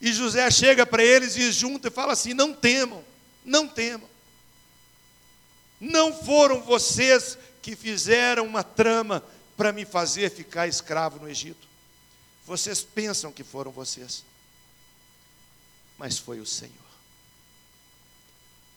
E 0.00 0.14
José 0.14 0.50
chega 0.50 0.86
para 0.86 1.04
eles 1.04 1.36
e 1.36 1.52
junta 1.52 1.88
e 1.88 1.90
fala 1.90 2.14
assim: 2.14 2.32
Não 2.32 2.54
temam, 2.54 3.04
não 3.44 3.68
temam. 3.68 4.08
Não 5.78 6.10
foram 6.24 6.62
vocês 6.62 7.36
que 7.60 7.76
fizeram 7.76 8.46
uma 8.46 8.64
trama 8.64 9.22
para 9.58 9.72
me 9.74 9.84
fazer 9.84 10.30
ficar 10.30 10.66
escravo 10.66 11.20
no 11.20 11.28
Egito. 11.28 11.67
Vocês 12.48 12.80
pensam 12.82 13.30
que 13.30 13.44
foram 13.44 13.70
vocês, 13.70 14.24
mas 15.98 16.16
foi 16.16 16.40
o 16.40 16.46
Senhor. 16.46 16.72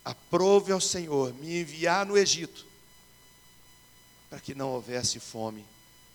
Aprove 0.04 0.74
ao 0.74 0.82
Senhor 0.82 1.34
me 1.36 1.62
enviar 1.62 2.06
no 2.06 2.18
Egito, 2.18 2.66
para 4.30 4.42
que 4.42 4.54
não 4.54 4.72
houvesse 4.72 5.22
fome 5.22 5.64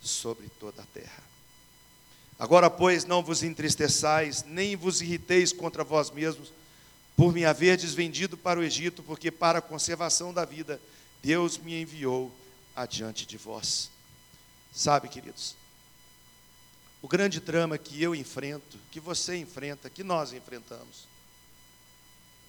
sobre 0.02 0.50
toda 0.61 0.82
a 0.82 0.86
terra. 0.86 1.22
Agora, 2.38 2.68
pois, 2.68 3.07
não 3.07 3.22
vos 3.22 3.42
entristeçais, 3.42 4.44
nem 4.44 4.76
vos 4.76 5.00
irriteis 5.00 5.50
contra 5.50 5.82
vós 5.82 6.11
mesmos, 6.11 6.52
por 7.16 7.32
me 7.32 7.46
haverdes 7.46 7.94
vendido 7.94 8.36
para 8.36 8.61
o 8.61 8.62
Egito, 8.62 9.02
porque 9.02 9.30
para 9.30 9.61
a 9.61 9.62
conservação 9.62 10.30
da 10.30 10.44
vida 10.44 10.78
Deus 11.22 11.57
me 11.57 11.80
enviou 11.80 12.30
adiante 12.74 13.24
de 13.24 13.38
vós. 13.38 13.88
Sabe, 14.74 15.09
queridos, 15.09 15.57
o 17.07 17.09
grande 17.09 17.38
drama 17.38 17.78
que 17.78 18.02
eu 18.02 18.16
enfrento, 18.16 18.76
que 18.90 18.98
você 18.98 19.36
enfrenta, 19.36 19.88
que 19.88 20.02
nós 20.02 20.32
enfrentamos, 20.32 21.07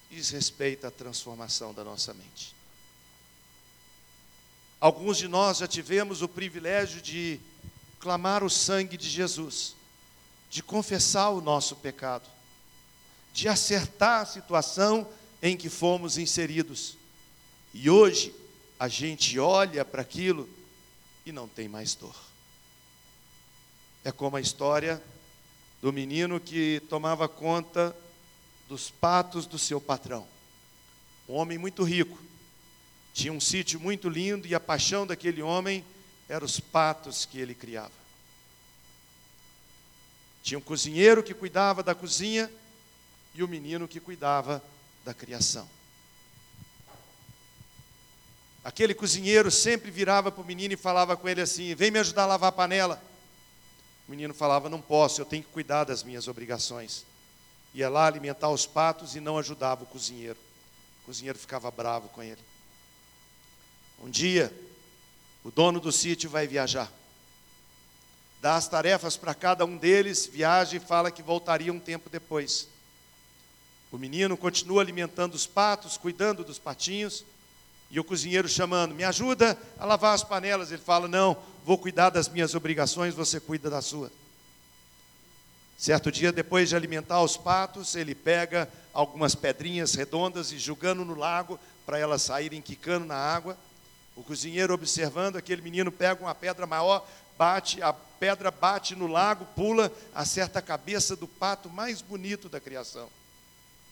diz 0.10 0.32
respeito 0.32 0.88
à 0.88 0.90
transformação 0.90 1.76
da 1.76 1.84
nossa 1.84 2.12
mente. 2.12 2.56
Alguns 4.82 5.20
de 5.20 5.28
nós 5.28 5.60
já 5.60 5.68
tivemos 5.68 6.24
o 6.24 6.28
privilégio 6.28 7.04
de 7.04 7.40
clamar 8.00 8.44
o 8.44 8.50
sangue 8.50 8.98
de 8.98 9.08
Jesus, 9.08 9.76
de 10.50 10.64
confessar 10.64 11.30
o 11.30 11.40
nosso 11.40 11.76
pecado, 11.76 12.28
de 13.32 13.48
acertar 13.48 14.22
a 14.22 14.26
situação 14.26 15.08
em 15.40 15.56
que 15.56 15.70
fomos 15.70 16.18
inseridos. 16.18 16.98
E 17.76 17.92
hoje 17.92 18.34
a 18.80 18.88
gente 18.88 19.38
olha 19.38 19.86
para 19.86 20.02
aquilo 20.02 20.50
e 21.28 21.32
não 21.32 21.48
tem 21.48 21.68
mais 21.68 21.94
dor. 21.94 22.27
É 24.08 24.12
como 24.14 24.38
a 24.38 24.40
história 24.40 25.04
do 25.82 25.92
menino 25.92 26.40
que 26.40 26.82
tomava 26.90 27.28
conta 27.28 27.94
dos 28.70 28.90
patos 28.90 29.46
do 29.46 29.60
seu 29.60 29.82
patrão. 29.82 30.26
Um 31.28 31.34
homem 31.34 31.58
muito 31.58 31.84
rico. 31.84 32.18
Tinha 33.14 33.34
um 33.34 33.40
sítio 33.42 33.82
muito 33.82 34.08
lindo 34.08 34.48
e 34.48 34.56
a 34.56 34.62
paixão 34.62 35.06
daquele 35.06 35.42
homem 35.42 35.84
eram 36.30 36.46
os 36.46 36.58
patos 36.58 37.26
que 37.26 37.38
ele 37.38 37.54
criava. 37.54 37.92
Tinha 40.42 40.58
um 40.58 40.62
cozinheiro 40.62 41.22
que 41.22 41.34
cuidava 41.34 41.84
da 41.84 41.94
cozinha 41.94 42.50
e 43.36 43.44
o 43.44 43.48
menino 43.48 43.90
que 43.90 44.00
cuidava 44.00 44.64
da 45.04 45.14
criação. 45.14 45.68
Aquele 48.64 48.94
cozinheiro 48.94 49.52
sempre 49.52 49.92
virava 49.92 50.32
para 50.32 50.42
o 50.42 50.48
menino 50.48 50.76
e 50.76 50.78
falava 50.78 51.18
com 51.18 51.28
ele 51.28 51.42
assim: 51.42 51.76
Vem 51.76 51.92
me 51.92 52.00
ajudar 52.00 52.24
a 52.24 52.28
lavar 52.28 52.48
a 52.48 52.54
panela. 52.54 53.07
O 54.08 54.12
menino 54.12 54.34
falava: 54.34 54.70
Não 54.70 54.82
posso, 54.82 55.22
eu 55.22 55.26
tenho 55.26 55.44
que 55.44 55.50
cuidar 55.50 55.84
das 55.84 56.04
minhas 56.04 56.28
obrigações. 56.28 57.06
Ia 57.74 57.90
lá 57.90 58.08
alimentar 58.08 58.50
os 58.50 58.66
patos 58.66 59.16
e 59.16 59.20
não 59.20 59.38
ajudava 59.38 59.84
o 59.84 59.88
cozinheiro. 59.88 60.40
O 61.02 61.06
cozinheiro 61.06 61.38
ficava 61.38 61.70
bravo 61.70 62.08
com 62.10 62.24
ele. 62.24 62.42
Um 64.02 64.10
dia, 64.10 64.54
o 65.44 65.52
dono 65.52 65.80
do 65.80 65.92
sítio 65.92 66.30
vai 66.30 66.48
viajar. 66.48 66.92
Dá 68.42 68.56
as 68.56 68.68
tarefas 68.68 69.18
para 69.18 69.34
cada 69.34 69.66
um 69.66 69.78
deles, 69.78 70.28
viaja 70.28 70.78
e 70.78 70.80
fala 70.80 71.12
que 71.12 71.24
voltaria 71.24 71.74
um 71.74 71.80
tempo 71.80 72.10
depois. 72.10 72.68
O 73.92 73.98
menino 73.98 74.38
continua 74.38 74.82
alimentando 74.82 75.34
os 75.34 75.48
patos, 75.48 75.98
cuidando 75.98 76.44
dos 76.44 76.60
patinhos. 76.60 77.26
E 77.90 78.00
o 78.00 78.04
cozinheiro 78.04 78.48
chamando, 78.48 78.94
me 78.94 79.04
ajuda 79.04 79.58
a 79.78 79.86
lavar 79.86 80.14
as 80.14 80.24
panelas. 80.24 80.72
Ele 80.72 80.82
fala, 80.82 81.08
não, 81.08 81.38
vou 81.66 81.78
cuidar 81.78 82.10
das 82.10 82.28
minhas 82.28 82.54
obrigações, 82.54 83.14
você 83.14 83.40
cuida 83.40 83.70
da 83.70 83.82
sua. 83.82 84.12
Certo 85.78 86.12
dia, 86.12 86.32
depois 86.32 86.70
de 86.70 86.76
alimentar 86.76 87.22
os 87.22 87.38
patos, 87.38 87.96
ele 87.96 88.16
pega 88.16 88.68
algumas 88.94 89.36
pedrinhas 89.36 89.94
redondas 89.94 90.52
e 90.52 90.58
jogando 90.58 91.06
no 91.06 91.14
lago 91.14 91.60
para 91.86 92.00
elas 92.00 92.24
saírem 92.24 92.62
quicando 92.62 93.06
na 93.06 93.16
água. 93.16 93.56
O 94.16 94.24
cozinheiro 94.24 94.74
observando, 94.74 95.36
aquele 95.36 95.62
menino 95.62 95.92
pega 95.92 96.24
uma 96.24 96.34
pedra 96.34 96.66
maior, 96.66 97.08
bate, 97.38 97.80
a 97.84 97.94
pedra 97.94 98.50
bate 98.50 98.96
no 98.96 99.06
lago, 99.06 99.46
pula, 99.56 99.94
acerta 100.16 100.58
a 100.58 100.64
cabeça 100.64 101.16
do 101.16 101.28
pato 101.28 101.70
mais 101.70 102.02
bonito 102.02 102.50
da 102.50 102.60
criação. 102.60 103.08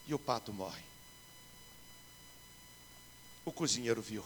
E 0.07 0.13
o 0.13 0.19
pato 0.19 0.51
morre. 0.51 0.81
O 3.45 3.51
cozinheiro 3.51 4.01
viu. 4.01 4.25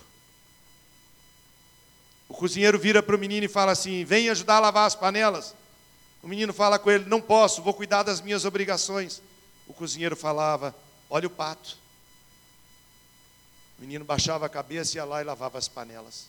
O 2.29 2.33
cozinheiro 2.33 2.79
vira 2.79 3.03
para 3.03 3.15
o 3.15 3.19
menino 3.19 3.45
e 3.45 3.49
fala 3.49 3.73
assim: 3.73 4.05
Vem 4.05 4.29
ajudar 4.29 4.57
a 4.57 4.61
lavar 4.61 4.87
as 4.87 4.95
panelas. 4.95 5.53
O 6.23 6.27
menino 6.27 6.53
fala 6.53 6.79
com 6.79 6.89
ele: 6.89 7.05
Não 7.05 7.19
posso, 7.19 7.61
vou 7.61 7.73
cuidar 7.73 8.03
das 8.03 8.21
minhas 8.21 8.45
obrigações. 8.45 9.21
O 9.67 9.73
cozinheiro 9.73 10.15
falava: 10.15 10.73
Olha 11.09 11.27
o 11.27 11.31
pato. 11.31 11.77
O 13.77 13.81
menino 13.81 14.05
baixava 14.05 14.45
a 14.45 14.49
cabeça, 14.49 14.97
ia 14.97 15.05
lá 15.05 15.21
e 15.21 15.23
lavava 15.23 15.57
as 15.57 15.67
panelas. 15.67 16.27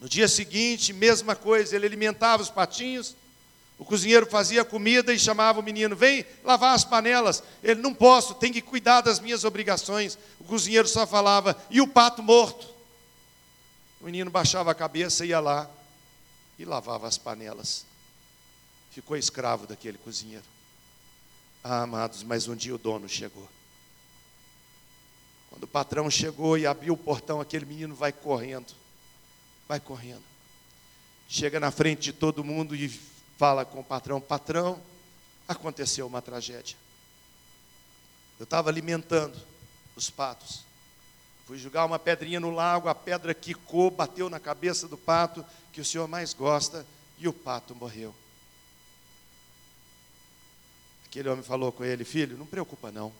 No 0.00 0.08
dia 0.08 0.28
seguinte, 0.28 0.92
mesma 0.92 1.36
coisa, 1.36 1.76
ele 1.76 1.84
alimentava 1.86 2.42
os 2.42 2.48
patinhos, 2.48 3.14
o 3.80 3.84
cozinheiro 3.86 4.26
fazia 4.26 4.62
comida 4.62 5.10
e 5.10 5.18
chamava 5.18 5.58
o 5.58 5.62
menino: 5.62 5.96
vem 5.96 6.26
lavar 6.44 6.74
as 6.74 6.84
panelas. 6.84 7.42
Ele: 7.62 7.80
não 7.80 7.94
posso, 7.94 8.34
tem 8.34 8.52
que 8.52 8.60
cuidar 8.60 9.00
das 9.00 9.18
minhas 9.18 9.42
obrigações. 9.42 10.18
O 10.38 10.44
cozinheiro 10.44 10.86
só 10.86 11.06
falava: 11.06 11.56
e 11.70 11.80
o 11.80 11.88
pato 11.88 12.22
morto? 12.22 12.68
O 13.98 14.04
menino 14.04 14.30
baixava 14.30 14.70
a 14.70 14.74
cabeça, 14.74 15.24
ia 15.24 15.40
lá 15.40 15.68
e 16.58 16.64
lavava 16.66 17.08
as 17.08 17.16
panelas. 17.16 17.86
Ficou 18.90 19.16
escravo 19.16 19.66
daquele 19.66 19.96
cozinheiro. 19.96 20.44
Ah, 21.64 21.82
amados, 21.82 22.22
mas 22.22 22.48
um 22.48 22.54
dia 22.54 22.74
o 22.74 22.78
dono 22.78 23.08
chegou. 23.08 23.48
Quando 25.48 25.62
o 25.62 25.68
patrão 25.68 26.10
chegou 26.10 26.58
e 26.58 26.66
abriu 26.66 26.92
o 26.92 26.98
portão, 26.98 27.40
aquele 27.40 27.64
menino 27.64 27.94
vai 27.94 28.12
correndo. 28.12 28.74
Vai 29.66 29.80
correndo. 29.80 30.22
Chega 31.28 31.58
na 31.58 31.70
frente 31.70 32.02
de 32.02 32.12
todo 32.12 32.44
mundo 32.44 32.76
e 32.76 33.09
fala 33.40 33.64
com 33.64 33.80
o 33.80 33.84
patrão: 33.84 34.20
Patrão, 34.20 34.82
aconteceu 35.48 36.06
uma 36.06 36.20
tragédia. 36.20 36.76
Eu 38.38 38.44
estava 38.44 38.68
alimentando 38.68 39.40
os 39.96 40.10
patos. 40.10 40.62
Fui 41.46 41.56
jogar 41.56 41.86
uma 41.86 41.98
pedrinha 41.98 42.38
no 42.38 42.50
lago, 42.50 42.86
a 42.86 42.94
pedra 42.94 43.32
quicou, 43.32 43.90
bateu 43.90 44.28
na 44.28 44.38
cabeça 44.38 44.86
do 44.86 44.98
pato, 44.98 45.44
que 45.72 45.80
o 45.80 45.84
senhor 45.84 46.06
mais 46.06 46.34
gosta, 46.34 46.86
e 47.18 47.26
o 47.26 47.32
pato 47.32 47.74
morreu. 47.74 48.14
Aquele 51.06 51.30
homem 51.30 51.42
falou 51.42 51.72
com 51.72 51.82
ele: 51.82 52.04
Filho, 52.04 52.36
não 52.36 52.44
preocupa 52.44 52.92
não. 52.92 53.10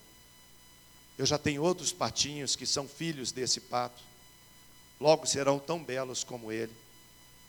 Eu 1.17 1.25
já 1.25 1.39
tenho 1.39 1.63
outros 1.63 1.95
patinhos 1.95 2.55
que 2.55 2.67
são 2.67 2.87
filhos 2.87 3.33
desse 3.33 3.59
pato. 3.59 4.03
Logo 5.01 5.25
serão 5.25 5.59
tão 5.59 5.83
belos 5.83 6.23
como 6.23 6.53
ele. 6.53 6.73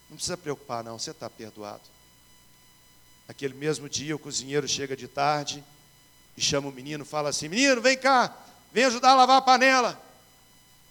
Não 0.10 0.16
precisa 0.16 0.38
preocupar, 0.38 0.86
não, 0.86 0.98
você 0.98 1.12
está 1.12 1.30
perdoado. 1.30 2.01
Aquele 3.32 3.54
mesmo 3.54 3.88
dia, 3.88 4.14
o 4.14 4.20
cozinheiro 4.20 4.68
chega 4.68 4.94
de 4.94 5.08
tarde 5.08 5.64
e 6.36 6.42
chama 6.42 6.68
o 6.68 6.72
menino, 6.72 7.06
fala 7.06 7.30
assim: 7.30 7.48
Menino, 7.48 7.82
vem 7.82 7.98
cá, 7.98 8.38
vem 8.74 8.84
ajudar 8.84 9.12
a 9.12 9.16
lavar 9.16 9.38
a 9.38 9.42
panela. 9.42 9.98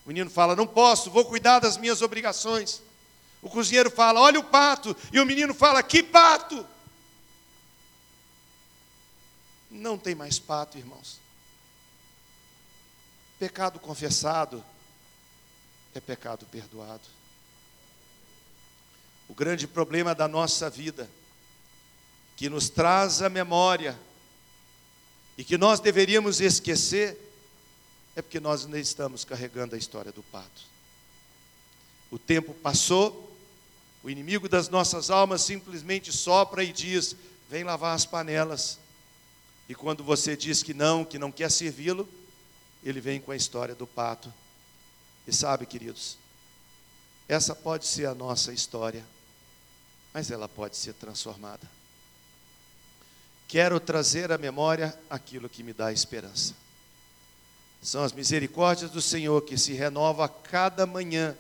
O 0.07 0.09
menino 0.09 0.30
fala: 0.30 0.57
Não 0.57 0.66
posso, 0.66 1.11
vou 1.11 1.26
cuidar 1.26 1.59
das 1.59 1.76
minhas 1.76 2.01
obrigações. 2.01 2.80
O 3.43 3.51
cozinheiro 3.51 3.91
fala: 3.91 4.22
Olha 4.22 4.41
o 4.41 4.45
pato. 4.45 4.97
E 5.12 5.20
o 5.20 5.26
menino 5.26 5.53
fala: 5.53 5.82
Que 5.82 6.03
pato? 6.03 6.66
Não 9.70 9.99
tem 9.99 10.14
mais 10.14 10.38
pato, 10.38 10.78
irmãos. 10.78 11.20
Pecado 13.38 13.78
confessado 13.78 14.64
é 15.95 16.01
pecado 16.01 16.47
perdoado. 16.47 17.05
O 19.28 19.34
grande 19.34 19.68
problema 19.68 20.14
da 20.14 20.26
nossa 20.26 20.70
vida, 20.70 21.07
que 22.41 22.49
nos 22.49 22.70
traz 22.70 23.20
a 23.20 23.28
memória 23.28 24.01
e 25.36 25.45
que 25.45 25.59
nós 25.59 25.78
deveríamos 25.78 26.41
esquecer, 26.41 27.14
é 28.16 28.22
porque 28.22 28.41
nós 28.41 28.64
ainda 28.64 28.80
estamos 28.80 29.26
carregando 29.26 29.74
a 29.74 29.78
história 29.78 30.11
do 30.11 30.22
pato. 30.22 30.62
O 32.11 32.18
tempo 32.18 32.55
passou, 32.55 33.30
o 34.03 34.09
inimigo 34.09 34.49
das 34.49 34.70
nossas 34.70 35.11
almas 35.11 35.43
simplesmente 35.43 36.11
sopra 36.11 36.64
e 36.64 36.72
diz: 36.72 37.14
vem 37.51 37.62
lavar 37.62 37.95
as 37.95 38.07
panelas. 38.07 38.78
E 39.68 39.74
quando 39.74 40.03
você 40.03 40.34
diz 40.34 40.62
que 40.62 40.72
não, 40.72 41.05
que 41.05 41.18
não 41.18 41.30
quer 41.30 41.51
servi-lo, 41.51 42.09
ele 42.82 43.03
vem 43.03 43.20
com 43.20 43.32
a 43.32 43.36
história 43.36 43.74
do 43.74 43.86
pato. 43.86 44.32
E 45.26 45.32
sabe, 45.32 45.66
queridos, 45.66 46.16
essa 47.28 47.55
pode 47.55 47.86
ser 47.86 48.07
a 48.07 48.14
nossa 48.14 48.51
história, 48.51 49.05
mas 50.14 50.30
ela 50.30 50.49
pode 50.49 50.78
ser 50.78 50.95
transformada. 50.95 51.80
Quero 53.51 53.80
trazer 53.80 54.30
à 54.30 54.38
memória 54.38 54.96
aquilo 55.11 55.48
que 55.48 55.64
me 55.64 55.72
dá 55.72 55.92
esperança. 55.92 56.55
São 57.82 58.05
as 58.05 58.12
misericórdias 58.12 58.92
do 58.92 59.03
Senhor 59.03 59.42
que 59.42 59.59
se 59.59 59.72
renovam 59.72 60.24
a 60.24 60.28
cada 60.28 60.86
manhã, 60.86 61.36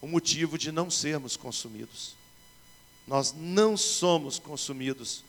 o 0.00 0.06
motivo 0.06 0.56
de 0.56 0.70
não 0.70 0.88
sermos 0.88 1.36
consumidos. 1.36 2.14
Nós 3.04 3.34
não 3.36 3.76
somos 3.76 4.38
consumidos 4.38 5.24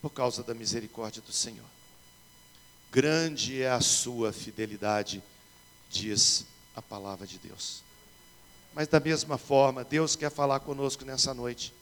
por 0.00 0.10
causa 0.10 0.44
da 0.44 0.54
misericórdia 0.54 1.20
do 1.20 1.32
Senhor. 1.32 1.66
Grande 2.92 3.62
é 3.62 3.68
a 3.68 3.80
sua 3.80 4.32
fidelidade, 4.32 5.20
diz 5.90 6.46
a 6.76 6.80
palavra 6.80 7.26
de 7.26 7.38
Deus. 7.38 7.82
Mas 8.72 8.86
da 8.86 9.00
mesma 9.00 9.36
forma, 9.36 9.82
Deus 9.82 10.14
quer 10.14 10.30
falar 10.30 10.60
conosco 10.60 11.04
nessa 11.04 11.34
noite. 11.34 11.74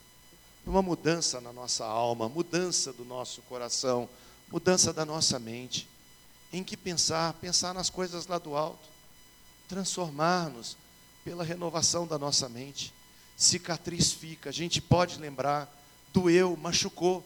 Uma 0.67 0.81
mudança 0.81 1.41
na 1.41 1.53
nossa 1.53 1.85
alma, 1.85 2.29
mudança 2.29 2.93
do 2.93 3.05
nosso 3.05 3.43
coração, 3.43 4.09
mudança 4.51 4.93
da 4.93 5.05
nossa 5.05 5.39
mente. 5.39 5.89
Em 6.53 6.65
que 6.65 6.77
pensar? 6.77 7.35
Pensar 7.35 7.75
nas 7.75 7.91
coisas 7.91 8.27
lá 8.27 8.39
do 8.39 8.57
alto. 8.57 8.89
Transformar-nos 9.69 10.77
pela 11.25 11.45
renovação 11.45 12.07
da 12.07 12.19
nossa 12.19 12.49
mente. 12.49 12.93
Cicatriz 13.37 14.13
fica, 14.13 14.51
a 14.51 14.53
gente 14.53 14.81
pode 14.81 15.19
lembrar, 15.19 15.69
doeu, 16.13 16.57
machucou, 16.57 17.25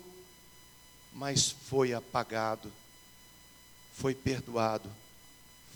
mas 1.13 1.51
foi 1.51 1.93
apagado, 1.93 2.73
foi 3.93 4.15
perdoado, 4.15 4.91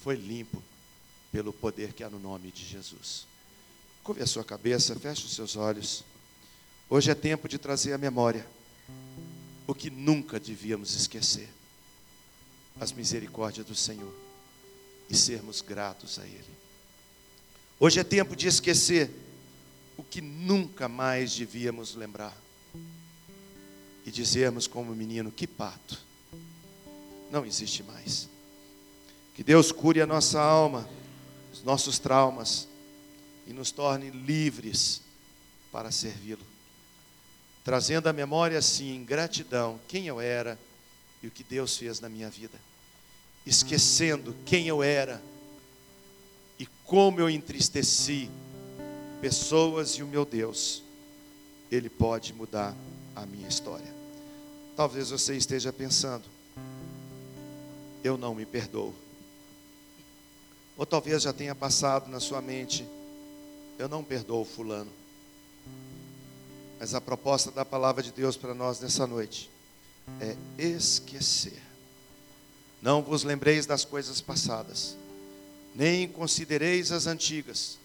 foi 0.03 0.17
limpo 0.17 0.63
pelo 1.31 1.53
poder 1.53 1.93
que 1.93 2.03
há 2.03 2.09
no 2.09 2.19
nome 2.19 2.51
de 2.51 2.65
Jesus. 2.65 3.27
Curve 4.03 4.23
a 4.23 4.27
sua 4.27 4.45
cabeça, 4.45 4.99
feche 4.99 5.27
os 5.27 5.35
seus 5.35 5.57
olhos. 5.57 6.05
Hoje 6.95 7.11
é 7.11 7.15
tempo 7.15 7.49
de 7.49 7.57
trazer 7.57 7.95
à 7.95 7.97
memória 7.97 8.47
o 9.67 9.75
que 9.75 9.89
nunca 9.89 10.39
devíamos 10.39 10.95
esquecer: 10.95 11.49
as 12.79 12.93
misericórdias 12.93 13.65
do 13.65 13.75
Senhor 13.75 14.15
e 15.09 15.17
sermos 15.17 15.63
gratos 15.63 16.19
a 16.19 16.27
Ele. 16.27 16.55
Hoje 17.81 17.99
é 17.99 18.05
tempo 18.05 18.37
de 18.37 18.47
esquecer 18.47 19.11
o 19.97 20.03
que 20.03 20.21
nunca 20.21 20.87
mais 20.87 21.35
devíamos 21.35 21.95
lembrar 21.95 22.37
e 24.05 24.11
dizermos 24.11 24.67
como 24.67 24.95
menino: 24.95 25.33
que 25.33 25.47
pato, 25.47 25.99
não 27.31 27.47
existe 27.47 27.83
mais. 27.83 28.29
Que 29.35 29.43
Deus 29.43 29.73
cure 29.73 30.03
a 30.03 30.07
nossa 30.07 30.39
alma 30.39 30.87
os 31.55 31.63
nossos 31.63 31.99
traumas 31.99 32.69
e 33.47 33.53
nos 33.55 33.71
torne 33.71 34.11
livres 34.11 35.01
para 35.73 35.91
servi-lo. 35.91 36.52
Trazendo 37.65 38.09
à 38.09 38.13
memória, 38.13 38.59
assim, 38.59 39.05
gratidão, 39.05 39.79
quem 39.87 40.07
eu 40.07 40.21
era 40.21 40.59
e 41.23 41.29
o 41.29 41.31
que 41.31 41.45
Deus 41.45 41.77
fez 41.77 42.01
na 42.01 42.09
minha 42.09 42.29
vida. 42.29 42.59
Esquecendo 43.47 44.35
quem 44.45 44.67
eu 44.67 44.83
era 44.83 45.23
e 46.59 46.67
como 46.85 47.21
eu 47.21 47.31
entristeci 47.31 48.29
pessoas 49.21 49.91
e 49.93 50.03
o 50.03 50.07
meu 50.07 50.25
Deus. 50.25 50.83
Ele 51.71 51.89
pode 51.89 52.33
mudar 52.33 52.75
a 53.15 53.25
minha 53.25 53.49
história. 53.49 53.93
Talvez 54.77 55.11
você 55.11 55.37
esteja 55.37 55.73
pensando, 55.73 56.25
eu 58.03 58.17
não 58.17 58.35
me 58.35 58.45
perdoo. 58.45 58.95
Ou 60.77 60.85
talvez 60.85 61.23
já 61.23 61.33
tenha 61.33 61.55
passado 61.55 62.11
na 62.11 62.19
sua 62.19 62.41
mente, 62.41 62.85
eu 63.79 63.89
não 63.89 64.03
perdoo 64.03 64.45
fulano. 64.45 64.91
Mas 66.83 66.97
a 66.97 67.01
proposta 67.01 67.53
da 67.53 67.65
palavra 67.65 68.03
de 68.03 68.11
Deus 68.11 68.37
para 68.37 68.53
nós 68.55 68.81
nessa 68.81 69.07
noite 69.07 69.49
é 70.21 70.37
esquecer. 70.59 71.63
Não 72.83 73.01
vos 73.01 73.23
lembreis 73.23 73.67
das 73.67 73.85
coisas 73.85 74.21
passadas, 74.21 74.97
nem 75.77 76.09
considereis 76.09 76.91
as 76.91 77.07
antigas. 77.07 77.79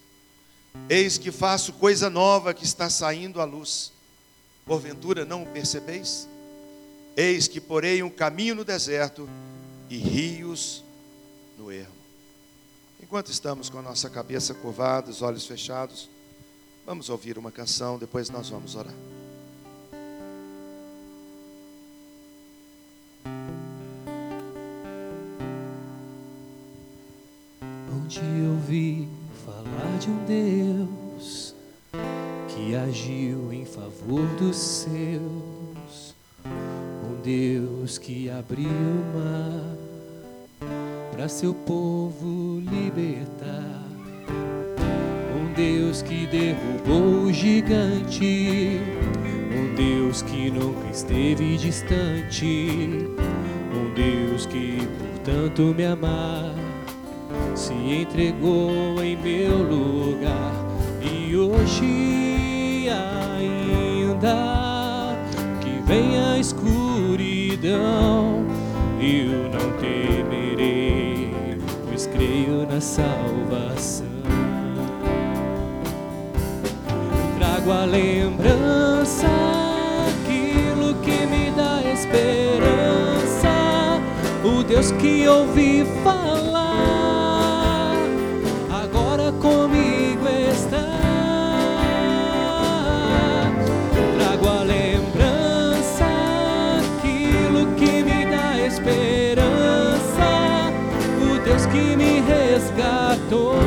Eis 0.89 1.16
que 1.20 1.32
faço 1.32 1.74
coisa 1.74 2.10
nova 2.10 2.56
que 2.56 2.64
está 2.64 2.89
saindo 2.89 3.39
à 3.39 3.43
luz. 3.43 3.91
Porventura 4.66 5.24
não 5.24 5.43
o 5.43 5.45
percebeis? 5.45 6.28
Eis 7.16 7.48
que 7.48 7.62
porei 7.62 8.02
um 8.02 8.10
caminho 8.10 8.56
no 8.56 8.66
deserto 8.66 9.30
e 9.91 9.98
rios 9.98 10.84
no 11.56 11.72
ermo. 11.72 11.93
Enquanto 13.00 13.32
estamos 13.32 13.70
com 13.70 13.78
a 13.78 13.84
nossa 13.84 14.10
cabeça 14.10 14.56
curvada, 14.56 15.12
os 15.12 15.22
olhos 15.22 15.45
fechados, 15.45 16.10
vamos 16.88 17.10
ouvir 17.10 17.38
uma 17.38 17.52
canção, 17.52 18.00
depois 18.00 18.30
nós 18.30 18.48
vamos 18.48 18.74
orar. 18.74 18.94
Onde 27.94 28.22
ouvi 28.50 29.10
falar 29.46 30.00
de 30.00 30.10
um 30.10 30.26
Deus 30.26 31.54
que 32.48 32.74
agiu 32.74 33.52
em 33.52 33.66
favor 33.66 34.26
dos 34.40 34.56
seus, 34.56 36.16
um 36.46 37.22
Deus 37.22 37.98
que 37.98 38.30
abriu 38.30 38.70
o 38.70 39.18
mar 39.18 39.78
para 41.12 41.28
seu 41.28 41.54
povo 41.54 42.62
libertar. 42.62 43.87
Deus 45.58 46.01
que 46.03 46.28
derrubou 46.28 47.24
o 47.24 47.34
gigante, 47.34 48.80
um 49.51 49.74
Deus 49.74 50.22
que 50.22 50.51
nunca 50.51 50.88
esteve 50.91 51.58
distante, 51.58 53.10
um 53.74 53.91
Deus 53.95 54.45
que 54.45 54.88
por 54.99 55.18
tanto 55.24 55.64
me 55.74 55.84
amar 55.84 56.53
se 57.55 57.74
entregou 57.74 59.03
em 59.03 59.18
meu 59.18 59.64
lugar 59.64 60.53
e 61.01 61.36
hoje 61.36 62.88
ainda 63.39 65.16
que 65.60 65.82
vem 65.88 66.20
a 66.20 66.38
escuridão 66.38 68.45
eu 69.01 69.49
não 69.49 69.72
temerei, 69.80 71.32
pois 71.88 72.05
creio 72.05 72.68
na 72.72 72.80
salvação. 72.80 74.07
A 77.70 77.84
lembrança 77.86 79.28
aquilo 80.07 80.95
que 81.01 81.26
me 81.28 81.51
dá 81.51 81.82
esperança, 81.91 83.49
o 84.43 84.63
Deus 84.63 84.91
que 84.93 85.28
ouvi 85.28 85.86
falar, 86.03 87.93
agora 88.72 89.32
comigo 89.34 90.26
está. 90.49 90.97
Trago 94.18 94.47
a 94.47 94.63
lembrança 94.63 96.05
aquilo 96.80 97.68
que 97.76 98.01
me 98.01 98.26
dá 98.26 98.57
esperança, 98.65 100.30
o 101.22 101.38
Deus 101.43 101.65
que 101.65 101.95
me 101.97 102.22
resgatou, 102.22 103.59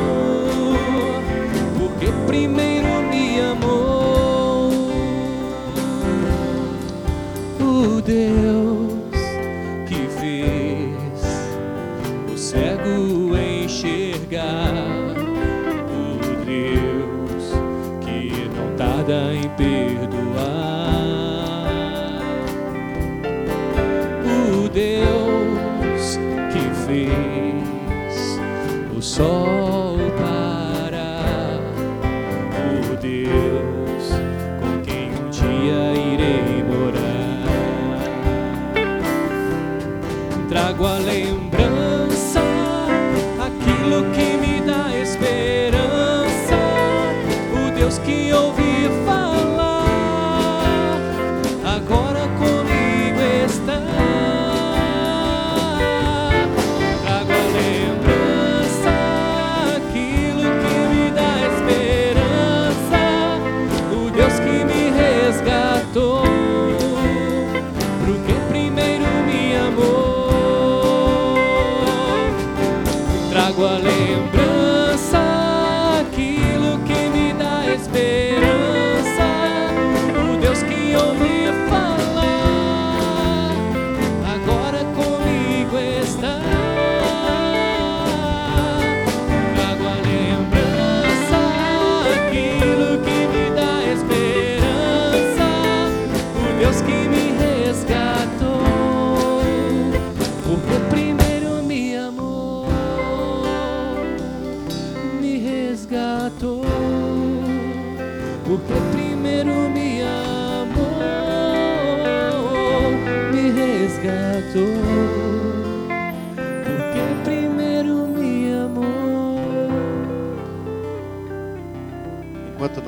Trago 40.81 41.40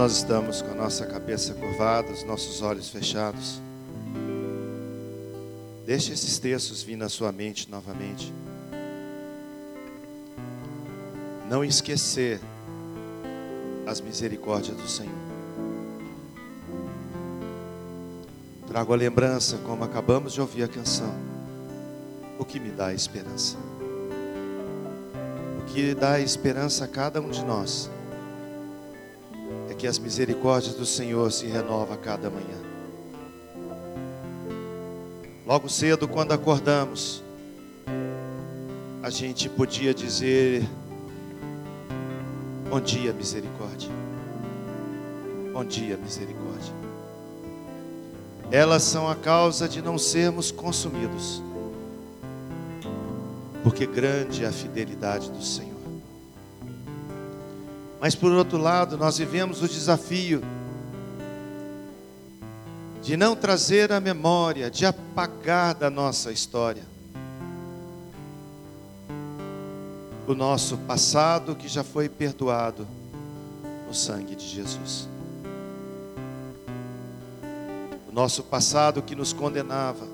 nós 0.04 0.18
estamos 0.18 0.62
com 0.62 0.70
a 0.72 0.76
nossa 0.76 1.06
cabeça 1.06 1.54
curvada, 1.54 2.12
os 2.12 2.26
nossos 2.26 2.62
olhos 2.62 2.90
fechados, 2.90 3.62
deixe 5.86 6.12
esses 6.12 6.38
textos 6.38 6.84
vir 6.84 6.98
na 6.98 7.08
sua 7.08 7.32
mente 7.32 7.72
novamente. 7.72 8.34
Não 11.50 11.64
esquecer 11.64 12.42
as 13.88 14.02
misericórdias 14.02 14.76
do 14.76 14.90
Senhor. 14.90 15.16
Trago 18.68 18.92
a 18.92 18.98
lembrança, 18.98 19.58
como 19.66 19.86
acabamos 19.86 20.34
de 20.34 20.42
ouvir 20.42 20.64
a 20.64 20.68
canção, 20.68 21.16
o 22.38 22.44
que 22.44 22.60
me 22.60 22.72
dá 22.72 22.94
esperança. 22.94 23.56
O 25.62 25.74
que 25.74 25.96
dá 25.96 26.20
esperança 26.20 26.84
a 26.84 26.90
cada 26.90 27.22
um 27.22 27.30
de 27.30 27.46
nós 27.46 27.90
que 29.84 29.88
as 29.88 30.00
misericórdias 30.00 30.76
do 30.76 30.86
Senhor 30.86 31.30
se 31.30 31.46
renovam 31.46 31.94
a 31.94 31.98
cada 31.98 32.30
manhã. 32.30 32.58
Logo 35.46 35.68
cedo, 35.68 36.08
quando 36.08 36.32
acordamos, 36.32 37.22
a 39.02 39.10
gente 39.10 39.50
podia 39.50 39.94
dizer: 39.94 40.66
Bom 42.70 42.80
dia, 42.80 43.12
misericórdia. 43.12 43.90
Bom 45.52 45.66
dia, 45.66 45.98
misericórdia. 45.98 46.74
Elas 48.50 48.84
são 48.84 49.10
a 49.10 49.18
causa 49.18 49.68
de 49.68 49.82
não 49.82 49.98
sermos 49.98 50.50
consumidos, 50.50 51.44
porque 53.66 53.86
grande 53.86 54.46
é 54.46 54.48
a 54.48 54.52
fidelidade 54.54 55.30
do 55.30 55.44
Senhor. 55.44 55.73
Mas 58.04 58.16
por 58.16 58.34
outro 58.34 58.58
lado, 58.58 58.98
nós 58.98 59.18
vivemos 59.18 59.62
o 59.62 59.68
desafio 59.70 60.44
de 63.02 63.16
não 63.16 63.34
trazer 63.34 63.94
a 63.94 64.02
memória, 64.02 64.70
de 64.70 64.86
apagar 64.86 65.74
da 65.74 65.90
nossa 65.90 66.30
história 66.30 66.84
o 70.28 70.34
nosso 70.34 70.76
passado 70.80 71.56
que 71.56 71.70
já 71.70 71.82
foi 71.82 72.10
perdoado 72.10 72.86
no 73.88 73.94
sangue 73.94 74.36
de 74.36 74.50
Jesus. 74.50 75.08
O 78.10 78.12
nosso 78.12 78.44
passado 78.44 79.02
que 79.02 79.16
nos 79.16 79.32
condenava. 79.32 80.06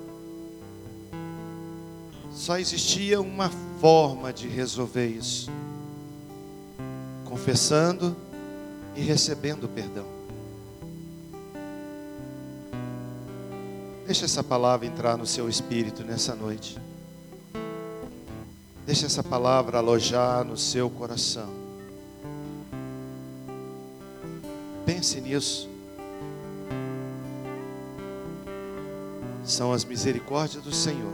Só 2.31 2.59
existia 2.59 3.19
uma 3.19 3.49
forma 3.81 4.31
de 4.31 4.47
resolver 4.47 5.07
isso 5.07 5.49
confessando 7.49 8.15
e 8.95 9.01
recebendo 9.01 9.67
perdão. 9.67 10.05
Deixa 14.05 14.25
essa 14.25 14.43
palavra 14.43 14.85
entrar 14.85 15.17
no 15.17 15.25
seu 15.25 15.49
espírito 15.49 16.03
nessa 16.03 16.35
noite. 16.35 16.77
Deixa 18.85 19.07
essa 19.07 19.23
palavra 19.23 19.79
alojar 19.79 20.43
no 20.43 20.55
seu 20.55 20.91
coração. 20.91 21.49
Pense 24.85 25.19
nisso. 25.19 25.67
São 29.43 29.73
as 29.73 29.83
misericórdias 29.83 30.63
do 30.63 30.71
Senhor 30.71 31.13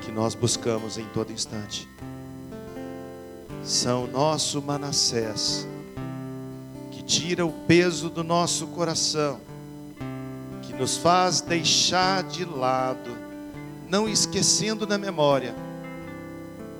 que 0.00 0.10
nós 0.10 0.34
buscamos 0.34 0.96
em 0.96 1.04
todo 1.08 1.30
instante 1.30 1.86
são 3.62 4.06
nosso 4.06 4.62
Manassés, 4.62 5.66
que 6.90 7.02
tira 7.02 7.44
o 7.44 7.52
peso 7.52 8.08
do 8.08 8.24
nosso 8.24 8.66
coração, 8.68 9.40
que 10.62 10.72
nos 10.72 10.96
faz 10.96 11.40
deixar 11.40 12.22
de 12.22 12.44
lado, 12.44 13.10
não 13.88 14.08
esquecendo 14.08 14.86
na 14.86 14.96
memória, 14.96 15.54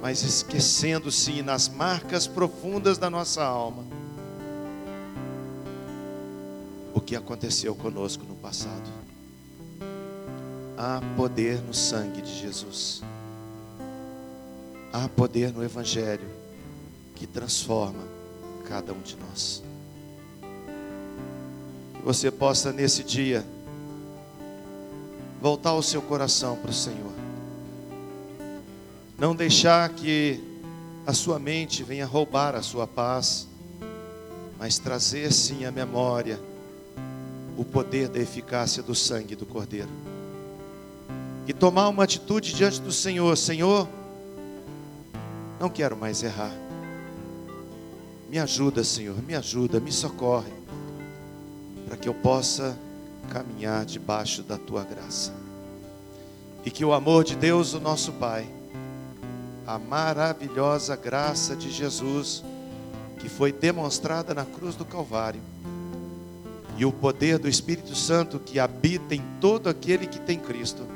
mas 0.01 0.23
esquecendo 0.23 1.11
sim 1.11 1.43
nas 1.43 1.69
marcas 1.69 2.27
profundas 2.27 2.97
da 2.97 3.11
nossa 3.11 3.45
alma, 3.45 3.85
o 6.95 7.01
que 7.01 7.15
aconteceu 7.15 7.75
conosco 7.75 8.25
no 8.25 8.35
passado. 8.35 9.01
Há 10.77 11.03
poder 11.15 11.61
no 11.61 11.75
sangue 11.75 12.23
de 12.23 12.41
Jesus. 12.41 13.03
Há 14.91 15.07
poder 15.11 15.53
no 15.53 15.63
Evangelho 15.63 16.27
que 17.21 17.27
transforma 17.27 18.03
cada 18.67 18.95
um 18.95 19.01
de 19.03 19.15
nós. 19.15 19.63
Que 21.95 22.03
você 22.03 22.31
possa 22.31 22.73
nesse 22.73 23.05
dia 23.05 23.45
voltar 25.39 25.75
o 25.75 25.83
seu 25.83 26.01
coração 26.01 26.57
para 26.57 26.71
o 26.71 26.73
Senhor. 26.73 27.13
Não 29.19 29.37
deixar 29.37 29.91
que 29.91 30.43
a 31.07 31.13
sua 31.13 31.39
mente 31.39 31.83
venha 31.85 32.07
roubar 32.07 32.55
a 32.55 32.63
sua 32.63 32.87
paz, 32.87 33.47
mas 34.59 34.79
trazer 34.79 35.31
sim 35.31 35.67
à 35.67 35.71
memória 35.71 36.41
o 37.55 37.67
poder 37.67 38.09
da 38.09 38.19
eficácia 38.19 38.83
do 38.83 38.95
sangue 38.95 39.37
do 39.37 39.45
Cordeiro. 39.45 39.91
E 41.47 41.53
tomar 41.53 41.89
uma 41.91 42.05
atitude 42.05 42.55
diante 42.55 42.81
do 42.81 42.91
Senhor: 42.91 43.37
Senhor, 43.37 43.87
não 45.61 45.69
quero 45.69 45.99
mais 45.99 46.23
errar. 46.23 46.70
Me 48.31 48.39
ajuda, 48.39 48.85
Senhor, 48.85 49.21
me 49.25 49.35
ajuda, 49.35 49.81
me 49.81 49.91
socorre, 49.91 50.53
para 51.85 51.97
que 51.97 52.09
eu 52.09 52.15
possa 52.15 52.79
caminhar 53.29 53.85
debaixo 53.85 54.45
da 54.45 54.57
tua 54.57 54.85
graça. 54.85 55.33
E 56.65 56.71
que 56.71 56.85
o 56.85 56.93
amor 56.93 57.25
de 57.25 57.35
Deus, 57.35 57.75
o 57.75 57.81
nosso 57.81 58.13
Pai, 58.13 58.49
a 59.67 59.81
maravilhosa 59.81 60.95
graça 60.95 61.57
de 61.57 61.73
Jesus, 61.73 62.45
que 63.19 63.29
foi 63.29 63.51
demonstrada 63.51 64.33
na 64.33 64.45
cruz 64.45 64.77
do 64.77 64.85
Calvário, 64.85 65.41
e 66.79 66.85
o 66.85 66.93
poder 66.93 67.37
do 67.37 67.49
Espírito 67.49 67.97
Santo 67.97 68.39
que 68.39 68.61
habita 68.61 69.13
em 69.13 69.25
todo 69.41 69.69
aquele 69.69 70.07
que 70.07 70.21
tem 70.21 70.39
Cristo, 70.39 70.87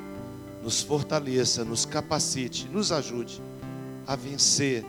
nos 0.62 0.82
fortaleça, 0.82 1.64
nos 1.64 1.84
capacite, 1.84 2.68
nos 2.68 2.92
ajude 2.92 3.42
a 4.06 4.14
vencer 4.14 4.84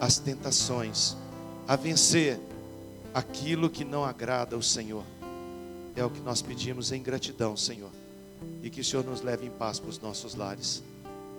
as 0.00 0.18
tentações, 0.18 1.16
a 1.66 1.76
vencer 1.76 2.38
aquilo 3.14 3.68
que 3.68 3.84
não 3.84 4.04
agrada 4.04 4.56
ao 4.56 4.62
Senhor. 4.62 5.04
É 5.96 6.04
o 6.04 6.10
que 6.10 6.20
nós 6.20 6.40
pedimos 6.40 6.92
em 6.92 7.02
gratidão, 7.02 7.56
Senhor. 7.56 7.90
E 8.62 8.70
que 8.70 8.80
o 8.80 8.84
Senhor 8.84 9.04
nos 9.04 9.22
leve 9.22 9.46
em 9.46 9.50
paz 9.50 9.78
para 9.78 9.90
os 9.90 10.00
nossos 10.00 10.34
lares, 10.34 10.82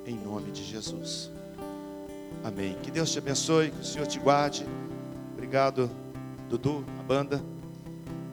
em 0.06 0.16
nome 0.16 0.52
de 0.52 0.64
Jesus. 0.64 1.30
Amém. 2.44 2.76
Que 2.84 2.92
Deus 2.92 3.12
te 3.12 3.18
abençoe, 3.18 3.72
que 3.72 3.82
o 3.82 3.86
Senhor 3.86 4.08
te 4.08 4.20
guarde. 4.20 4.66
Obrigado, 5.34 5.90
Dudu, 6.50 6.86
a 7.00 7.04
banda. 7.04 7.42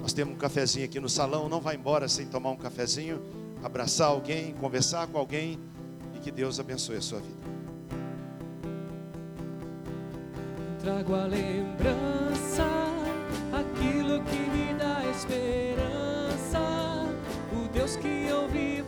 Nós 0.01 0.12
temos 0.12 0.34
um 0.34 0.39
cafezinho 0.39 0.84
aqui 0.84 1.01
no 1.01 1.09
salão. 1.09 1.49
Não 1.49 1.61
vá 1.61 1.74
embora 1.74 2.09
sem 2.09 2.26
tomar 2.26 2.51
um 2.51 2.57
cafezinho, 2.57 3.20
abraçar 3.62 4.09
alguém, 4.09 4.55
conversar 4.55 5.07
com 5.07 5.18
alguém 5.18 5.59
e 6.14 6.18
que 6.18 6.30
Deus 6.30 6.59
abençoe 6.59 6.97
a 6.97 7.01
sua 7.01 7.20
vida. 7.20 7.58
Trago 10.81 11.14
a 11.16 11.24
lembrança, 11.26 12.64
aquilo 13.53 14.22
que 14.22 14.37
me 14.37 14.74
dá 14.74 15.05
esperança, 15.11 16.61
o 17.53 17.68
Deus 17.72 17.97
que 17.97 18.26
eu 18.29 18.47
vi 18.49 18.85